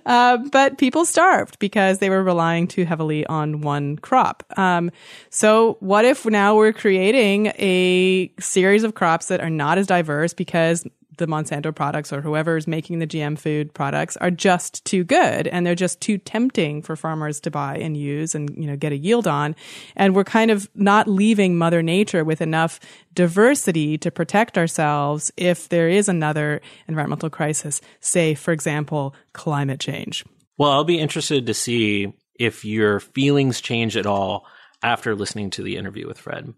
Uh, 0.06 0.38
but 0.50 0.78
people 0.78 1.04
starved 1.04 1.58
because 1.58 1.98
they 1.98 2.10
were 2.10 2.22
relying 2.22 2.66
too 2.66 2.84
heavily 2.84 3.26
on 3.26 3.60
one 3.60 3.96
crop. 3.96 4.44
Um, 4.56 4.90
so 5.30 5.76
what 5.80 6.04
if 6.04 6.26
now 6.26 6.56
we're 6.56 6.72
creating 6.72 7.48
a 7.58 8.32
series 8.40 8.84
of 8.84 8.94
crops 8.94 9.26
that 9.26 9.40
are 9.40 9.50
not 9.50 9.78
as 9.78 9.86
diverse 9.86 10.34
because 10.34 10.86
the 11.20 11.28
Monsanto 11.28 11.72
products 11.72 12.12
or 12.12 12.20
whoever 12.20 12.56
is 12.56 12.66
making 12.66 12.98
the 12.98 13.06
GM 13.06 13.38
food 13.38 13.72
products 13.72 14.16
are 14.16 14.30
just 14.30 14.84
too 14.84 15.04
good 15.04 15.46
and 15.46 15.64
they're 15.64 15.76
just 15.76 16.00
too 16.00 16.18
tempting 16.18 16.82
for 16.82 16.96
farmers 16.96 17.38
to 17.42 17.50
buy 17.50 17.76
and 17.76 17.96
use 17.96 18.34
and 18.34 18.50
you 18.56 18.66
know 18.66 18.76
get 18.76 18.90
a 18.90 18.96
yield 18.96 19.28
on. 19.28 19.54
And 19.94 20.16
we're 20.16 20.24
kind 20.24 20.50
of 20.50 20.68
not 20.74 21.06
leaving 21.06 21.56
mother 21.56 21.82
nature 21.82 22.24
with 22.24 22.40
enough 22.40 22.80
diversity 23.14 23.96
to 23.98 24.10
protect 24.10 24.58
ourselves 24.58 25.30
if 25.36 25.68
there 25.68 25.88
is 25.88 26.08
another 26.08 26.60
environmental 26.88 27.30
crisis 27.30 27.80
say 28.00 28.34
for 28.34 28.50
example 28.50 29.14
climate 29.32 29.78
change. 29.78 30.24
Well 30.58 30.72
I'll 30.72 30.84
be 30.84 30.98
interested 30.98 31.46
to 31.46 31.54
see 31.54 32.12
if 32.34 32.64
your 32.64 32.98
feelings 32.98 33.60
change 33.60 33.96
at 33.96 34.06
all 34.06 34.46
after 34.82 35.14
listening 35.14 35.50
to 35.50 35.62
the 35.62 35.76
interview 35.76 36.08
with 36.08 36.18
Fred 36.18 36.54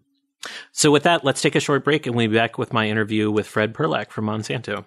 so, 0.71 0.91
with 0.91 1.03
that, 1.03 1.23
let's 1.23 1.41
take 1.41 1.55
a 1.55 1.59
short 1.59 1.83
break 1.83 2.05
and 2.05 2.15
we'll 2.15 2.29
be 2.29 2.35
back 2.35 2.57
with 2.57 2.73
my 2.73 2.87
interview 2.87 3.31
with 3.31 3.47
Fred 3.47 3.73
Perlak 3.73 4.11
from 4.11 4.25
Monsanto. 4.25 4.85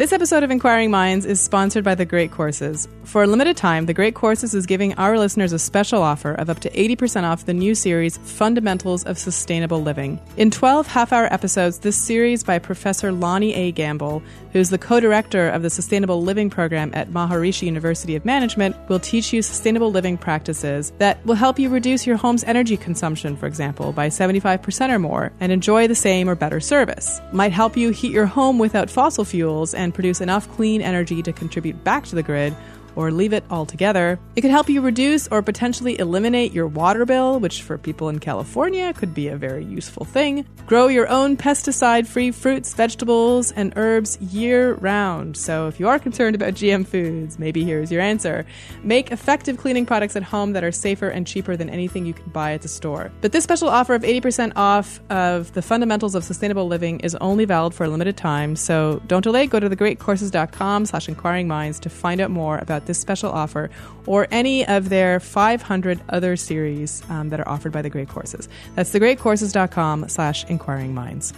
This 0.00 0.14
episode 0.14 0.42
of 0.42 0.50
Inquiring 0.50 0.90
Minds 0.90 1.26
is 1.26 1.42
sponsored 1.42 1.84
by 1.84 1.94
The 1.94 2.06
Great 2.06 2.30
Courses. 2.30 2.88
For 3.04 3.22
a 3.22 3.26
limited 3.26 3.58
time, 3.58 3.84
The 3.84 3.92
Great 3.92 4.14
Courses 4.14 4.54
is 4.54 4.64
giving 4.64 4.94
our 4.94 5.18
listeners 5.18 5.52
a 5.52 5.58
special 5.58 6.00
offer 6.00 6.32
of 6.32 6.48
up 6.48 6.60
to 6.60 6.70
80% 6.70 7.24
off 7.24 7.44
the 7.44 7.52
new 7.52 7.74
series, 7.74 8.16
Fundamentals 8.16 9.04
of 9.04 9.18
Sustainable 9.18 9.82
Living. 9.82 10.18
In 10.38 10.50
12 10.50 10.86
half 10.86 11.12
hour 11.12 11.30
episodes, 11.30 11.80
this 11.80 11.96
series 11.96 12.42
by 12.42 12.58
Professor 12.58 13.12
Lonnie 13.12 13.52
A. 13.52 13.72
Gamble, 13.72 14.22
who's 14.54 14.70
the 14.70 14.78
co 14.78 15.00
director 15.00 15.50
of 15.50 15.60
the 15.60 15.68
Sustainable 15.68 16.22
Living 16.22 16.48
Program 16.48 16.92
at 16.94 17.10
Maharishi 17.10 17.64
University 17.64 18.16
of 18.16 18.24
Management, 18.24 18.76
will 18.88 19.00
teach 19.00 19.34
you 19.34 19.42
sustainable 19.42 19.90
living 19.90 20.16
practices 20.16 20.94
that 20.96 21.22
will 21.26 21.34
help 21.34 21.58
you 21.58 21.68
reduce 21.68 22.06
your 22.06 22.16
home's 22.16 22.44
energy 22.44 22.78
consumption, 22.78 23.36
for 23.36 23.46
example, 23.46 23.92
by 23.92 24.08
75% 24.08 24.88
or 24.88 24.98
more, 24.98 25.30
and 25.40 25.52
enjoy 25.52 25.86
the 25.88 25.94
same 25.94 26.26
or 26.26 26.34
better 26.34 26.58
service. 26.58 27.20
Might 27.32 27.52
help 27.52 27.76
you 27.76 27.90
heat 27.90 28.12
your 28.12 28.24
home 28.24 28.58
without 28.58 28.88
fossil 28.88 29.26
fuels 29.26 29.74
and 29.74 29.89
and 29.90 29.94
produce 29.96 30.20
enough 30.20 30.48
clean 30.54 30.80
energy 30.80 31.20
to 31.20 31.32
contribute 31.32 31.82
back 31.82 32.04
to 32.04 32.14
the 32.14 32.22
grid 32.22 32.54
or 32.96 33.10
leave 33.10 33.32
it 33.32 33.44
altogether. 33.50 34.18
It 34.36 34.42
could 34.42 34.50
help 34.50 34.68
you 34.68 34.80
reduce 34.80 35.28
or 35.28 35.42
potentially 35.42 35.98
eliminate 35.98 36.52
your 36.52 36.66
water 36.66 37.04
bill, 37.04 37.40
which 37.40 37.62
for 37.62 37.78
people 37.78 38.08
in 38.08 38.18
California 38.18 38.92
could 38.92 39.14
be 39.14 39.28
a 39.28 39.36
very 39.36 39.64
useful 39.64 40.04
thing. 40.04 40.46
Grow 40.66 40.88
your 40.88 41.08
own 41.08 41.36
pesticide 41.36 42.06
free 42.06 42.30
fruits, 42.30 42.74
vegetables, 42.74 43.52
and 43.52 43.72
herbs 43.76 44.18
year 44.20 44.74
round. 44.74 45.36
So 45.36 45.66
if 45.66 45.80
you 45.80 45.88
are 45.88 45.98
concerned 45.98 46.36
about 46.36 46.54
GM 46.54 46.86
foods, 46.86 47.38
maybe 47.38 47.64
here's 47.64 47.90
your 47.90 48.02
answer. 48.02 48.46
Make 48.82 49.10
effective 49.10 49.58
cleaning 49.58 49.86
products 49.86 50.16
at 50.16 50.22
home 50.22 50.52
that 50.52 50.64
are 50.64 50.72
safer 50.72 51.08
and 51.08 51.26
cheaper 51.26 51.56
than 51.56 51.70
anything 51.70 52.06
you 52.06 52.14
can 52.14 52.30
buy 52.30 52.52
at 52.52 52.62
the 52.62 52.68
store. 52.68 53.10
But 53.20 53.32
this 53.32 53.44
special 53.44 53.68
offer 53.68 53.94
of 53.94 54.02
80% 54.02 54.52
off 54.56 55.00
of 55.10 55.52
the 55.52 55.62
fundamentals 55.62 56.14
of 56.14 56.24
sustainable 56.24 56.66
living 56.66 57.00
is 57.00 57.14
only 57.16 57.44
valid 57.44 57.74
for 57.74 57.84
a 57.84 57.88
limited 57.88 58.16
time. 58.16 58.56
So 58.56 59.00
don't 59.06 59.22
delay. 59.22 59.46
Go 59.46 59.60
to 59.60 59.68
thegreatcourses.com 59.68 60.86
slash 60.86 61.08
inquiring 61.08 61.48
minds 61.48 61.80
to 61.80 61.90
find 61.90 62.20
out 62.20 62.30
more 62.30 62.58
about 62.58 62.86
this 62.90 62.98
special 62.98 63.30
offer 63.30 63.70
or 64.04 64.26
any 64.32 64.66
of 64.66 64.88
their 64.88 65.20
500 65.20 66.00
other 66.08 66.36
series 66.36 67.02
um, 67.08 67.28
that 67.28 67.38
are 67.38 67.48
offered 67.48 67.70
by 67.70 67.82
the 67.82 67.90
Great 67.90 68.08
Courses. 68.08 68.48
That's 68.74 68.92
thegreatcourses.com 68.92 70.08
slash 70.08 70.44
inquiring 70.46 70.92
minds. 70.92 71.32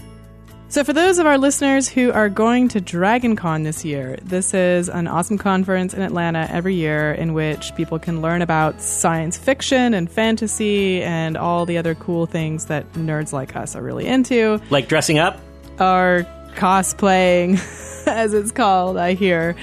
So, 0.73 0.85
for 0.85 0.95
those 0.95 1.19
of 1.19 1.27
our 1.27 1.37
listeners 1.37 1.87
who 1.87 2.13
are 2.13 2.31
going 2.31 2.69
to 2.69 2.81
DragonCon 2.81 3.63
this 3.63 3.85
year, 3.85 4.19
this 4.23 4.55
is 4.55 4.89
an 4.89 5.07
awesome 5.07 5.37
conference 5.37 5.93
in 5.93 6.01
Atlanta 6.01 6.49
every 6.51 6.75
year 6.75 7.13
in 7.13 7.35
which 7.35 7.77
people 7.77 7.99
can 7.99 8.23
learn 8.23 8.41
about 8.41 8.81
science 8.81 9.37
fiction 9.37 9.93
and 9.93 10.11
fantasy 10.11 11.03
and 11.03 11.37
all 11.37 11.67
the 11.67 11.77
other 11.77 11.95
cool 11.95 12.25
things 12.25 12.65
that 12.67 12.91
nerds 12.95 13.35
like 13.35 13.55
us 13.55 13.77
are 13.77 13.83
really 13.83 14.07
into. 14.07 14.63
Like 14.71 14.89
dressing 14.89 15.19
up? 15.19 15.39
Or 15.79 16.27
cosplaying. 16.55 17.61
as 18.07 18.35
it's 18.35 18.53
called, 18.53 18.97
I 18.97 19.15
hear. 19.15 19.57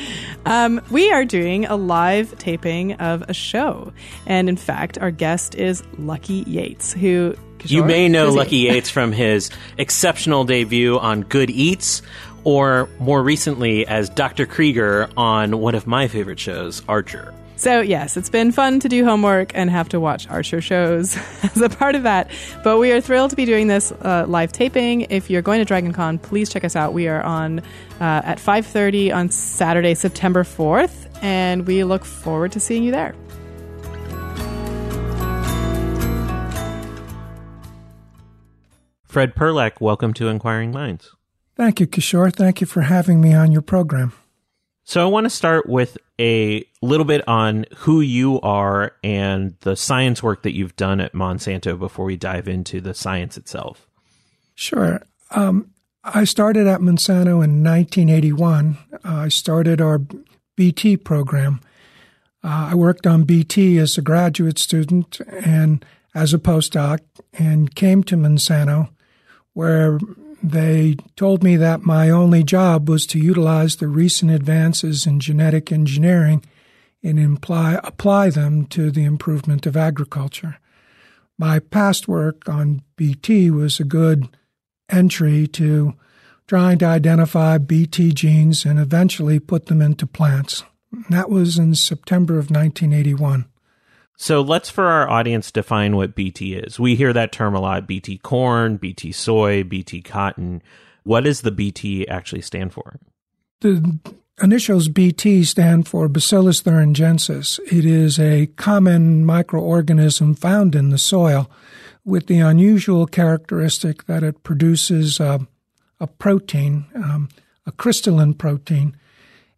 Um, 0.45 0.81
we 0.89 1.11
are 1.11 1.25
doing 1.25 1.65
a 1.65 1.75
live 1.75 2.37
taping 2.37 2.93
of 2.93 3.23
a 3.27 3.33
show. 3.33 3.93
And 4.25 4.49
in 4.49 4.57
fact, 4.57 4.97
our 4.97 5.11
guest 5.11 5.55
is 5.55 5.83
Lucky 5.97 6.43
Yates, 6.47 6.93
who. 6.93 7.35
Kishore, 7.59 7.71
you 7.71 7.83
may 7.83 8.07
know 8.07 8.29
Lucky 8.29 8.57
Yates 8.57 8.89
from 8.89 9.11
his 9.11 9.49
exceptional 9.77 10.45
debut 10.45 10.97
on 10.97 11.21
Good 11.23 11.49
Eats, 11.49 12.01
or 12.45 12.87
more 12.99 13.21
recently 13.21 13.85
as 13.85 14.09
Dr. 14.09 14.45
Krieger 14.45 15.09
on 15.17 15.59
one 15.59 15.75
of 15.75 15.85
my 15.85 16.07
favorite 16.07 16.39
shows, 16.39 16.81
Archer. 16.87 17.33
So, 17.59 17.81
yes, 17.81 18.15
it's 18.15 18.29
been 18.29 18.53
fun 18.53 18.79
to 18.79 18.87
do 18.87 19.03
homework 19.03 19.51
and 19.53 19.69
have 19.69 19.89
to 19.89 19.99
watch 19.99 20.29
Archer 20.29 20.61
shows 20.61 21.17
as 21.43 21.59
a 21.59 21.67
part 21.67 21.95
of 21.95 22.03
that. 22.03 22.31
But 22.63 22.77
we 22.77 22.93
are 22.93 23.01
thrilled 23.01 23.31
to 23.31 23.35
be 23.35 23.43
doing 23.43 23.67
this 23.67 23.91
uh, 23.91 24.23
live 24.29 24.53
taping. 24.53 25.01
If 25.09 25.29
you're 25.29 25.41
going 25.41 25.63
to 25.63 25.73
DragonCon, 25.73 26.21
please 26.21 26.49
check 26.49 26.63
us 26.63 26.77
out. 26.77 26.93
We 26.93 27.09
are 27.09 27.21
on 27.21 27.59
uh, 27.59 28.21
at 28.23 28.37
5.30 28.37 29.13
on 29.13 29.29
Saturday, 29.29 29.93
September 29.93 30.45
4th, 30.45 31.09
and 31.21 31.67
we 31.67 31.83
look 31.83 32.05
forward 32.05 32.53
to 32.53 32.61
seeing 32.61 32.81
you 32.81 32.91
there. 32.93 33.13
Fred 39.03 39.35
Perlak, 39.35 39.81
welcome 39.81 40.13
to 40.13 40.29
Inquiring 40.29 40.71
Minds. 40.71 41.13
Thank 41.57 41.81
you, 41.81 41.87
Kishore. 41.87 42.33
Thank 42.33 42.61
you 42.61 42.67
for 42.67 42.83
having 42.83 43.19
me 43.19 43.33
on 43.33 43.51
your 43.51 43.61
program. 43.61 44.13
So, 44.89 45.03
I 45.03 45.05
want 45.05 45.25
to 45.25 45.29
start 45.29 45.69
with 45.69 45.99
a 46.19 46.65
little 46.81 47.05
bit 47.05 47.27
on 47.27 47.67
who 47.77 48.01
you 48.01 48.41
are 48.41 48.93
and 49.03 49.55
the 49.59 49.75
science 49.75 50.23
work 50.23 50.41
that 50.41 50.55
you've 50.55 50.75
done 50.77 50.99
at 50.99 51.13
Monsanto 51.13 51.77
before 51.77 52.05
we 52.05 52.17
dive 52.17 52.47
into 52.47 52.81
the 52.81 52.95
science 52.95 53.37
itself. 53.37 53.87
Sure. 54.55 55.03
Um, 55.29 55.69
I 56.03 56.23
started 56.23 56.65
at 56.65 56.79
Monsanto 56.79 57.43
in 57.43 57.63
1981. 57.63 58.79
Uh, 58.91 58.97
I 59.05 59.27
started 59.27 59.79
our 59.79 60.01
BT 60.55 60.97
program. 60.97 61.61
Uh, 62.43 62.69
I 62.71 62.73
worked 62.73 63.05
on 63.05 63.25
BT 63.25 63.77
as 63.77 63.95
a 63.95 64.01
graduate 64.01 64.57
student 64.57 65.21
and 65.29 65.85
as 66.15 66.33
a 66.33 66.39
postdoc 66.39 67.01
and 67.33 67.75
came 67.75 68.03
to 68.05 68.15
Monsanto 68.15 68.89
where 69.53 69.99
they 70.41 70.95
told 71.15 71.43
me 71.43 71.55
that 71.57 71.81
my 71.81 72.09
only 72.09 72.43
job 72.43 72.89
was 72.89 73.05
to 73.07 73.19
utilize 73.19 73.75
the 73.75 73.87
recent 73.87 74.31
advances 74.31 75.05
in 75.05 75.19
genetic 75.19 75.71
engineering 75.71 76.43
and 77.03 77.19
imply, 77.19 77.79
apply 77.83 78.29
them 78.29 78.65
to 78.67 78.91
the 78.91 79.03
improvement 79.03 79.65
of 79.65 79.77
agriculture. 79.77 80.59
My 81.37 81.59
past 81.59 82.07
work 82.07 82.47
on 82.49 82.81
BT 82.95 83.49
was 83.51 83.79
a 83.79 83.85
good 83.85 84.27
entry 84.89 85.47
to 85.47 85.93
trying 86.47 86.79
to 86.79 86.85
identify 86.85 87.57
BT 87.57 88.11
genes 88.11 88.65
and 88.65 88.79
eventually 88.79 89.39
put 89.39 89.67
them 89.67 89.81
into 89.81 90.07
plants. 90.07 90.63
That 91.09 91.29
was 91.29 91.59
in 91.59 91.75
September 91.75 92.33
of 92.33 92.49
1981. 92.49 93.45
So 94.21 94.41
let's, 94.41 94.69
for 94.69 94.85
our 94.85 95.09
audience, 95.09 95.49
define 95.49 95.95
what 95.95 96.13
BT 96.13 96.53
is. 96.53 96.77
We 96.77 96.97
hear 96.97 97.13
that 97.13 97.31
term 97.31 97.55
a 97.55 97.61
lot 97.61 97.87
BT 97.87 98.17
corn, 98.17 98.75
BT 98.75 99.13
soy, 99.13 99.63
BT 99.63 100.01
cotton. 100.01 100.61
What 101.03 101.23
does 101.23 101.41
the 101.41 101.51
BT 101.51 102.05
actually 102.09 102.41
stand 102.41 102.73
for? 102.73 102.99
The 103.61 103.97
initials 104.43 104.89
BT 104.89 105.45
stand 105.45 105.87
for 105.87 106.09
Bacillus 106.09 106.61
thuringiensis. 106.61 107.59
It 107.71 107.85
is 107.85 108.19
a 108.19 108.47
common 108.57 109.23
microorganism 109.23 110.37
found 110.37 110.75
in 110.75 110.89
the 110.89 110.97
soil 110.97 111.49
with 112.03 112.27
the 112.27 112.39
unusual 112.39 113.07
characteristic 113.07 114.05
that 114.07 114.21
it 114.21 114.43
produces 114.43 115.21
a 115.21 115.47
protein, 116.17 116.87
um, 116.93 117.29
a 117.65 117.71
crystalline 117.71 118.33
protein. 118.33 118.97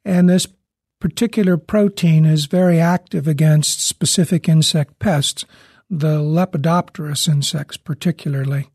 And 0.06 0.30
this 0.30 0.48
particular 1.02 1.58
protein 1.58 2.26
is 2.26 2.46
very 2.46 2.80
active 2.80 3.28
against 3.28 3.86
specific 3.86 4.48
insect 4.48 5.00
pests, 5.00 5.44
the 5.90 6.20
Lepidopterous 6.20 7.28
insects 7.28 7.76
particularly. 7.76 8.70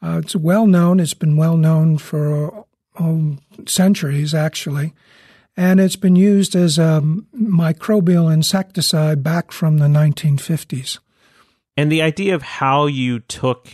Uh, 0.00 0.20
it's 0.22 0.36
well 0.36 0.66
known, 0.66 1.00
it's 1.00 1.14
been 1.14 1.36
well 1.36 1.56
known 1.56 1.98
for 1.98 2.66
um, 2.98 3.40
centuries 3.66 4.34
actually, 4.34 4.92
and 5.56 5.80
it's 5.80 5.96
been 5.96 6.14
used 6.14 6.54
as 6.54 6.78
a 6.78 7.02
microbial 7.34 8.32
insecticide 8.32 9.24
back 9.24 9.50
from 9.50 9.78
the 9.78 9.86
1950s. 9.86 10.98
And 11.76 11.90
the 11.90 12.02
idea 12.02 12.34
of 12.34 12.42
how 12.42 12.86
you 12.86 13.20
took 13.20 13.68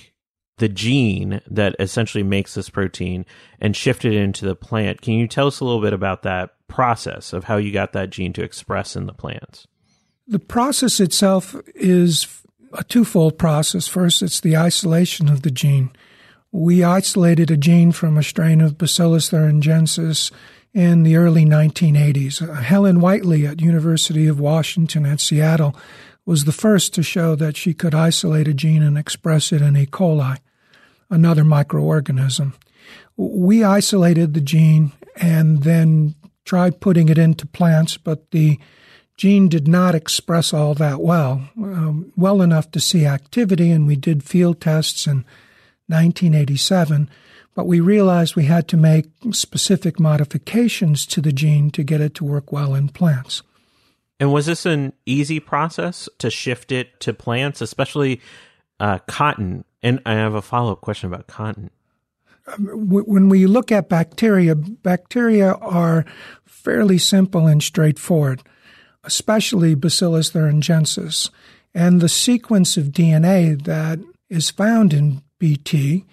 the 0.59 0.69
gene 0.69 1.41
that 1.49 1.75
essentially 1.81 2.23
makes 2.23 2.55
this 2.55 2.71
protein 2.71 3.27
and 3.61 3.77
shifted 3.77 4.13
it 4.13 4.23
into 4.23 4.47
the 4.47 4.55
plant, 4.55 5.01
can 5.01 5.15
you 5.15 5.27
tell 5.27 5.49
us 5.49 5.59
a 5.59 5.65
little 5.65 5.81
bit 5.81 5.93
about 5.93 6.23
that 6.23 6.55
process 6.73 7.33
of 7.33 7.45
how 7.45 7.57
you 7.57 7.73
got 7.73 7.93
that 7.93 8.11
gene 8.11 8.33
to 8.33 8.43
express 8.43 8.97
in 8.97 9.07
the 9.07 9.13
plants? 9.13 9.67
The 10.27 10.39
process 10.39 11.01
itself 11.01 11.55
is 11.75 12.27
a 12.73 12.85
twofold 12.85 13.39
process. 13.39 13.87
First, 13.87 14.23
it's 14.23 14.41
the 14.41 14.57
isolation 14.57 15.29
of 15.29 15.43
the 15.43 15.51
gene. 15.51 15.91
We 16.51 16.83
isolated 16.83 17.51
a 17.51 17.57
gene 17.57 17.93
from 17.93 18.17
a 18.17 18.23
strain 18.23 18.61
of 18.61 18.79
Bacillus 18.79 19.31
thuringiensis 19.31 20.31
in 20.73 21.03
the 21.03 21.17
early 21.17 21.45
1980s. 21.45 22.47
Uh, 22.47 22.55
Helen 22.55 23.01
Whiteley 23.01 23.47
at 23.47 23.61
University 23.61 24.27
of 24.27 24.41
Washington 24.41 25.05
at 25.07 25.21
Seattle 25.21 25.77
was 26.25 26.45
the 26.45 26.53
first 26.53 26.95
to 26.95 27.03
show 27.03 27.35
that 27.35 27.57
she 27.57 27.75
could 27.75 27.95
isolate 27.95 28.49
a 28.49 28.55
gene 28.55 28.83
and 28.83 28.97
express 28.97 29.53
it 29.53 29.61
in 29.61 29.77
E. 29.77 29.87
coli, 29.87 30.39
another 31.11 31.43
microorganism. 31.43 32.55
We 33.17 33.65
isolated 33.65 34.35
the 34.35 34.41
gene 34.41 34.93
and 35.17 35.63
then 35.63 36.15
tried 36.45 36.81
putting 36.81 37.09
it 37.09 37.19
into 37.19 37.47
plants, 37.47 37.97
but 37.97 38.31
the 38.31 38.59
gene 39.17 39.49
did 39.49 39.69
not 39.69 39.95
express 39.95 40.53
all 40.53 40.75
that 40.75 41.01
well, 41.01 41.49
um, 41.57 42.13
well 42.17 42.43
enough 42.43 42.71
to 42.73 42.81
see 42.81 43.07
activity, 43.07 43.71
and 43.71 43.87
we 43.87 43.97
did 43.97 44.23
field 44.23 44.61
tests 44.61 45.07
in 45.07 45.25
1987. 45.87 47.09
But 47.55 47.67
we 47.67 47.81
realized 47.81 48.35
we 48.35 48.47
had 48.47 48.67
to 48.69 48.77
make 48.77 49.07
specific 49.31 50.01
modifications 50.01 51.05
to 51.07 51.21
the 51.21 51.33
gene 51.33 51.71
to 51.73 51.83
get 51.83 52.01
it 52.01 52.15
to 52.15 52.25
work 52.25 52.51
well 52.51 52.75
in 52.75 52.89
plants. 52.89 53.43
And 54.19 54.33
was 54.33 54.47
this 54.47 54.65
an 54.65 54.95
easy 55.05 55.39
process 55.39 56.09
to 56.19 56.31
shift 56.31 56.73
it 56.73 56.99
to 57.01 57.13
plants, 57.13 57.61
especially 57.61 58.21
uh, 58.81 59.01
cotton? 59.07 59.65
And 59.83 60.01
I 60.07 60.15
have 60.15 60.35
a 60.35 60.43
follow 60.43 60.73
up 60.73 60.81
question 60.81 61.13
about 61.13 61.27
cotton 61.27 61.71
when 62.59 63.29
we 63.29 63.47
look 63.47 63.71
at 63.71 63.89
bacteria, 63.89 64.55
bacteria 64.55 65.55
are 65.55 66.05
fairly 66.45 66.99
simple 66.99 67.47
and 67.47 67.63
straightforward, 67.63 68.43
especially 69.05 69.75
Bacillus 69.75 70.31
thuringiensis. 70.31 71.31
And 71.75 72.01
the 72.01 72.09
sequence 72.09 72.77
of 72.77 72.87
DNA 72.87 73.63
that 73.65 73.99
is 74.29 74.51
found 74.51 74.93
in 74.93 75.23
BT 75.39 76.05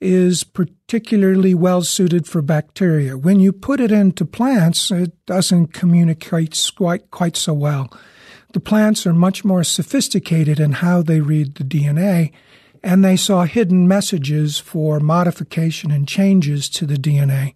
is 0.00 0.44
particularly 0.44 1.54
well 1.54 1.82
suited 1.82 2.26
for 2.26 2.42
bacteria. 2.42 3.16
When 3.16 3.40
you 3.40 3.52
put 3.52 3.80
it 3.80 3.92
into 3.92 4.24
plants, 4.24 4.90
it 4.90 5.12
doesn't 5.24 5.68
communicate 5.68 6.70
quite, 6.76 7.10
quite 7.10 7.36
so 7.36 7.54
well. 7.54 7.90
The 8.52 8.60
plants 8.60 9.06
are 9.06 9.14
much 9.14 9.44
more 9.44 9.64
sophisticated 9.64 10.60
in 10.60 10.72
how 10.72 11.02
they 11.02 11.20
read 11.20 11.54
the 11.54 11.64
DNA, 11.64 12.32
and 12.84 13.02
they 13.02 13.16
saw 13.16 13.44
hidden 13.44 13.88
messages 13.88 14.58
for 14.58 15.00
modification 15.00 15.90
and 15.90 16.06
changes 16.06 16.68
to 16.68 16.84
the 16.84 16.96
DNA. 16.96 17.54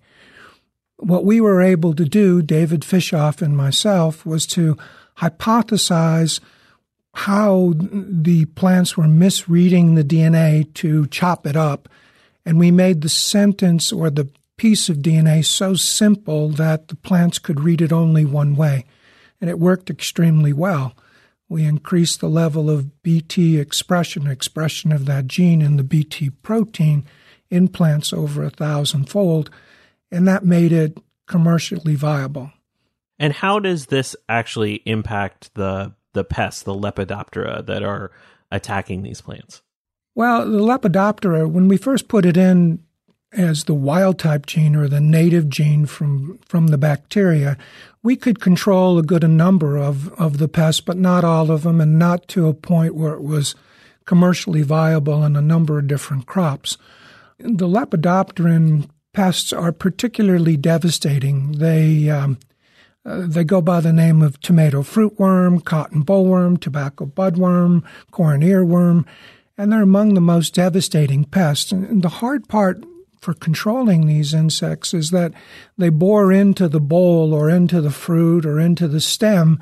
What 0.96 1.26
we 1.26 1.38
were 1.38 1.60
able 1.60 1.94
to 1.94 2.06
do, 2.06 2.40
David 2.40 2.80
Fischhoff 2.80 3.42
and 3.42 3.54
myself, 3.54 4.24
was 4.24 4.46
to 4.46 4.78
hypothesize 5.18 6.40
how 7.12 7.74
the 7.76 8.46
plants 8.46 8.96
were 8.96 9.06
misreading 9.06 9.94
the 9.94 10.02
DNA 10.04 10.72
to 10.74 11.06
chop 11.08 11.46
it 11.46 11.56
up. 11.56 11.90
And 12.46 12.58
we 12.58 12.70
made 12.70 13.02
the 13.02 13.10
sentence 13.10 13.92
or 13.92 14.08
the 14.08 14.30
piece 14.56 14.88
of 14.88 14.96
DNA 14.96 15.44
so 15.44 15.74
simple 15.74 16.48
that 16.48 16.88
the 16.88 16.96
plants 16.96 17.38
could 17.38 17.60
read 17.60 17.82
it 17.82 17.92
only 17.92 18.24
one 18.24 18.56
way. 18.56 18.86
And 19.42 19.50
it 19.50 19.58
worked 19.58 19.90
extremely 19.90 20.54
well 20.54 20.94
we 21.48 21.64
increased 21.64 22.20
the 22.20 22.28
level 22.28 22.68
of 22.68 23.02
BT 23.02 23.58
expression, 23.58 24.26
expression 24.26 24.92
of 24.92 25.06
that 25.06 25.26
gene 25.26 25.62
in 25.62 25.76
the 25.76 25.82
BT 25.82 26.30
protein 26.30 27.04
in 27.50 27.68
plants 27.68 28.12
over 28.12 28.42
a 28.42 28.50
thousandfold, 28.50 29.50
and 30.10 30.28
that 30.28 30.44
made 30.44 30.72
it 30.72 30.98
commercially 31.26 31.94
viable. 31.94 32.52
And 33.18 33.32
how 33.32 33.58
does 33.58 33.86
this 33.86 34.14
actually 34.28 34.82
impact 34.84 35.54
the 35.54 35.94
the 36.14 36.24
pests, 36.24 36.62
the 36.62 36.74
Lepidoptera 36.74 37.64
that 37.66 37.82
are 37.82 38.10
attacking 38.50 39.02
these 39.02 39.20
plants? 39.20 39.62
Well, 40.14 40.50
the 40.50 40.58
Lepidoptera, 40.58 41.48
when 41.48 41.68
we 41.68 41.76
first 41.76 42.08
put 42.08 42.26
it 42.26 42.36
in 42.36 42.82
as 43.32 43.64
the 43.64 43.74
wild 43.74 44.18
type 44.18 44.46
gene 44.46 44.74
or 44.74 44.88
the 44.88 45.00
native 45.00 45.48
gene 45.48 45.86
from, 45.86 46.38
from 46.38 46.68
the 46.68 46.78
bacteria, 46.78 47.56
we 48.02 48.16
could 48.16 48.40
control 48.40 48.98
a 48.98 49.02
good 49.02 49.28
number 49.28 49.76
of, 49.76 50.12
of 50.14 50.38
the 50.38 50.48
pests, 50.48 50.80
but 50.80 50.96
not 50.96 51.24
all 51.24 51.50
of 51.50 51.62
them, 51.62 51.80
and 51.80 51.98
not 51.98 52.26
to 52.28 52.48
a 52.48 52.54
point 52.54 52.94
where 52.94 53.14
it 53.14 53.22
was 53.22 53.54
commercially 54.06 54.62
viable 54.62 55.24
in 55.24 55.36
a 55.36 55.42
number 55.42 55.78
of 55.78 55.86
different 55.86 56.26
crops. 56.26 56.78
The 57.38 57.68
lepidopteran 57.68 58.88
pests 59.12 59.52
are 59.52 59.72
particularly 59.72 60.56
devastating. 60.56 61.52
They 61.58 62.08
um, 62.08 62.38
uh, 63.04 63.26
they 63.26 63.44
go 63.44 63.60
by 63.60 63.80
the 63.80 63.92
name 63.92 64.22
of 64.22 64.40
tomato 64.40 64.82
fruitworm, 64.82 65.64
cotton 65.64 66.04
bollworm, 66.04 66.60
tobacco 66.60 67.06
budworm, 67.06 67.82
corn 68.10 68.42
earworm, 68.42 69.06
and 69.56 69.72
they're 69.72 69.82
among 69.82 70.14
the 70.14 70.20
most 70.20 70.54
devastating 70.54 71.24
pests. 71.24 71.72
And 71.72 72.02
the 72.02 72.08
hard 72.08 72.48
part 72.48 72.82
for 73.20 73.34
controlling 73.34 74.06
these 74.06 74.34
insects 74.34 74.94
is 74.94 75.10
that 75.10 75.32
they 75.76 75.88
bore 75.88 76.32
into 76.32 76.68
the 76.68 76.80
boll 76.80 77.34
or 77.34 77.50
into 77.50 77.80
the 77.80 77.90
fruit 77.90 78.44
or 78.46 78.58
into 78.58 78.88
the 78.88 79.00
stem 79.00 79.58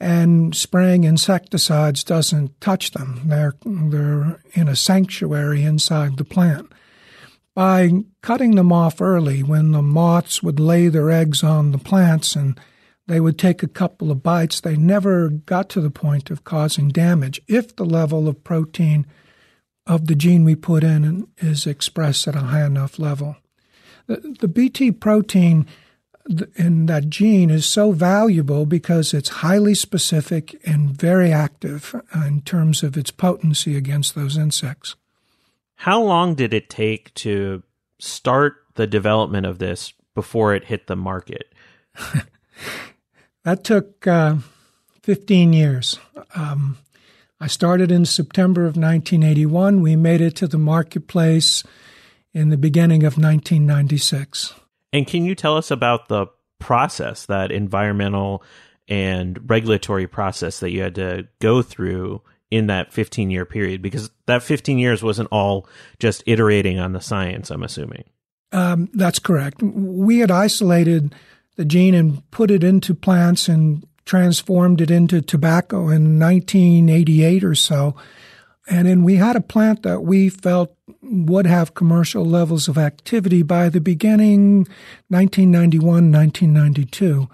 and 0.00 0.54
spraying 0.56 1.04
insecticides 1.04 2.02
doesn't 2.02 2.58
touch 2.60 2.92
them. 2.92 3.20
They're, 3.26 3.54
they're 3.64 4.40
in 4.54 4.66
a 4.66 4.74
sanctuary 4.74 5.62
inside 5.62 6.16
the 6.16 6.24
plant. 6.24 6.72
By 7.54 7.90
cutting 8.22 8.54
them 8.54 8.72
off 8.72 9.02
early, 9.02 9.42
when 9.42 9.72
the 9.72 9.82
moths 9.82 10.42
would 10.42 10.58
lay 10.58 10.88
their 10.88 11.10
eggs 11.10 11.44
on 11.44 11.72
the 11.72 11.78
plants 11.78 12.34
and 12.34 12.58
they 13.06 13.20
would 13.20 13.38
take 13.38 13.62
a 13.62 13.68
couple 13.68 14.10
of 14.10 14.22
bites, 14.22 14.60
they 14.60 14.76
never 14.76 15.28
got 15.28 15.68
to 15.70 15.80
the 15.82 15.90
point 15.90 16.30
of 16.30 16.44
causing 16.44 16.88
damage 16.88 17.42
if 17.46 17.76
the 17.76 17.84
level 17.84 18.28
of 18.28 18.42
protein 18.42 19.06
of 19.90 20.06
the 20.06 20.14
gene 20.14 20.44
we 20.44 20.54
put 20.54 20.84
in 20.84 21.26
is 21.38 21.66
expressed 21.66 22.28
at 22.28 22.36
a 22.36 22.42
high 22.42 22.64
enough 22.64 22.96
level. 22.96 23.36
The, 24.06 24.36
the 24.38 24.46
Bt 24.46 24.92
protein 24.92 25.66
in 26.54 26.86
that 26.86 27.10
gene 27.10 27.50
is 27.50 27.66
so 27.66 27.90
valuable 27.90 28.66
because 28.66 29.12
it's 29.12 29.40
highly 29.42 29.74
specific 29.74 30.56
and 30.64 30.90
very 30.90 31.32
active 31.32 32.00
in 32.14 32.42
terms 32.42 32.84
of 32.84 32.96
its 32.96 33.10
potency 33.10 33.76
against 33.76 34.14
those 34.14 34.38
insects. 34.38 34.94
How 35.74 36.00
long 36.00 36.36
did 36.36 36.54
it 36.54 36.70
take 36.70 37.12
to 37.14 37.64
start 37.98 38.58
the 38.74 38.86
development 38.86 39.44
of 39.44 39.58
this 39.58 39.92
before 40.14 40.54
it 40.54 40.66
hit 40.66 40.86
the 40.86 40.94
market? 40.94 41.52
that 43.42 43.64
took 43.64 44.06
uh, 44.06 44.36
15 45.02 45.52
years. 45.52 45.98
Um, 46.36 46.78
I 47.40 47.46
started 47.46 47.90
in 47.90 48.04
September 48.04 48.62
of 48.62 48.76
1981. 48.76 49.80
We 49.80 49.96
made 49.96 50.20
it 50.20 50.36
to 50.36 50.46
the 50.46 50.58
marketplace 50.58 51.64
in 52.34 52.50
the 52.50 52.58
beginning 52.58 53.02
of 53.02 53.14
1996. 53.14 54.54
And 54.92 55.06
can 55.06 55.24
you 55.24 55.34
tell 55.34 55.56
us 55.56 55.70
about 55.70 56.08
the 56.08 56.26
process, 56.58 57.26
that 57.26 57.50
environmental 57.50 58.42
and 58.88 59.48
regulatory 59.48 60.06
process 60.06 60.60
that 60.60 60.70
you 60.70 60.82
had 60.82 60.96
to 60.96 61.28
go 61.40 61.62
through 61.62 62.20
in 62.50 62.66
that 62.66 62.92
15 62.92 63.30
year 63.30 63.46
period? 63.46 63.80
Because 63.80 64.10
that 64.26 64.42
15 64.42 64.78
years 64.78 65.02
wasn't 65.02 65.28
all 65.32 65.66
just 65.98 66.22
iterating 66.26 66.78
on 66.78 66.92
the 66.92 67.00
science, 67.00 67.50
I'm 67.50 67.62
assuming. 67.62 68.04
Um, 68.52 68.90
that's 68.92 69.18
correct. 69.18 69.62
We 69.62 70.18
had 70.18 70.30
isolated 70.30 71.14
the 71.56 71.64
gene 71.64 71.94
and 71.94 72.28
put 72.30 72.50
it 72.50 72.64
into 72.64 72.94
plants 72.94 73.48
and 73.48 73.86
transformed 74.10 74.80
it 74.80 74.90
into 74.90 75.22
tobacco 75.22 75.88
in 75.88 76.18
1988 76.18 77.44
or 77.44 77.54
so. 77.54 77.94
And 78.68 78.88
then 78.88 79.04
we 79.04 79.14
had 79.14 79.36
a 79.36 79.40
plant 79.40 79.84
that 79.84 80.00
we 80.00 80.28
felt 80.28 80.74
would 81.00 81.46
have 81.46 81.74
commercial 81.74 82.24
levels 82.24 82.66
of 82.66 82.76
activity 82.76 83.44
by 83.44 83.68
the 83.68 83.80
beginning 83.80 84.66
1991, 85.10 86.10
1992. 86.10 87.28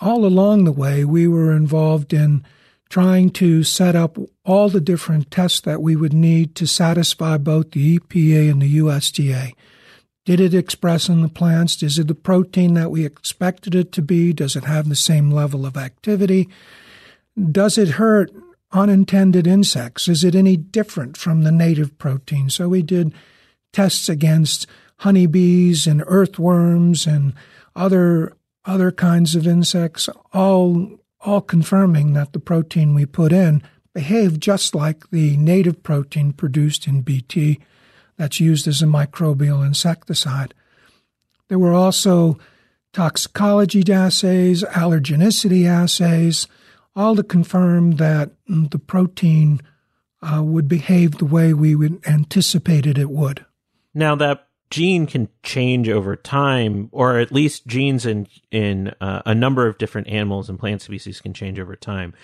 All 0.00 0.24
along 0.24 0.64
the 0.64 0.72
way, 0.72 1.04
we 1.04 1.28
were 1.28 1.52
involved 1.52 2.12
in 2.12 2.44
trying 2.88 3.30
to 3.30 3.62
set 3.62 3.94
up 3.94 4.18
all 4.44 4.68
the 4.68 4.80
different 4.80 5.30
tests 5.30 5.60
that 5.60 5.80
we 5.80 5.94
would 5.94 6.12
need 6.12 6.56
to 6.56 6.66
satisfy 6.66 7.38
both 7.38 7.70
the 7.70 7.96
EPA 7.96 8.50
and 8.50 8.60
the 8.60 8.78
USDA. 8.78 9.52
Did 10.28 10.40
it 10.40 10.52
express 10.52 11.08
in 11.08 11.22
the 11.22 11.30
plants? 11.30 11.82
Is 11.82 11.98
it 11.98 12.06
the 12.06 12.14
protein 12.14 12.74
that 12.74 12.90
we 12.90 13.06
expected 13.06 13.74
it 13.74 13.92
to 13.92 14.02
be? 14.02 14.34
Does 14.34 14.56
it 14.56 14.64
have 14.64 14.86
the 14.86 14.94
same 14.94 15.30
level 15.30 15.64
of 15.64 15.74
activity? 15.74 16.50
Does 17.50 17.78
it 17.78 17.92
hurt 17.92 18.30
unintended 18.70 19.46
insects? 19.46 20.06
Is 20.06 20.24
it 20.24 20.34
any 20.34 20.54
different 20.54 21.16
from 21.16 21.44
the 21.44 21.50
native 21.50 21.96
protein? 21.96 22.50
So 22.50 22.68
we 22.68 22.82
did 22.82 23.14
tests 23.72 24.10
against 24.10 24.66
honeybees 24.98 25.86
and 25.86 26.04
earthworms 26.06 27.06
and 27.06 27.32
other 27.74 28.36
other 28.66 28.92
kinds 28.92 29.34
of 29.34 29.46
insects, 29.46 30.10
all 30.34 30.90
all 31.22 31.40
confirming 31.40 32.12
that 32.12 32.34
the 32.34 32.38
protein 32.38 32.94
we 32.94 33.06
put 33.06 33.32
in 33.32 33.62
behaved 33.94 34.42
just 34.42 34.74
like 34.74 35.08
the 35.08 35.38
native 35.38 35.82
protein 35.82 36.34
produced 36.34 36.86
in 36.86 37.00
BT 37.00 37.60
that's 38.18 38.40
used 38.40 38.68
as 38.68 38.82
a 38.82 38.86
microbial 38.86 39.64
insecticide. 39.64 40.52
There 41.48 41.58
were 41.58 41.72
also 41.72 42.38
toxicology 42.92 43.90
assays, 43.90 44.62
allergenicity 44.64 45.66
assays, 45.66 46.46
all 46.94 47.16
to 47.16 47.22
confirm 47.22 47.92
that 47.92 48.32
the 48.46 48.78
protein 48.78 49.60
uh, 50.20 50.42
would 50.42 50.68
behave 50.68 51.12
the 51.12 51.24
way 51.24 51.54
we 51.54 51.74
would 51.74 52.04
anticipated 52.06 52.98
it 52.98 53.08
would. 53.08 53.46
Now 53.94 54.16
that 54.16 54.48
gene 54.70 55.06
can 55.06 55.28
change 55.42 55.88
over 55.88 56.16
time, 56.16 56.88
or 56.92 57.18
at 57.18 57.32
least 57.32 57.66
genes 57.66 58.04
in 58.04 58.26
in 58.50 58.94
uh, 59.00 59.22
a 59.24 59.34
number 59.34 59.66
of 59.66 59.78
different 59.78 60.08
animals 60.08 60.50
and 60.50 60.58
plant 60.58 60.82
species 60.82 61.20
can 61.20 61.32
change 61.32 61.58
over 61.58 61.76
time. 61.76 62.14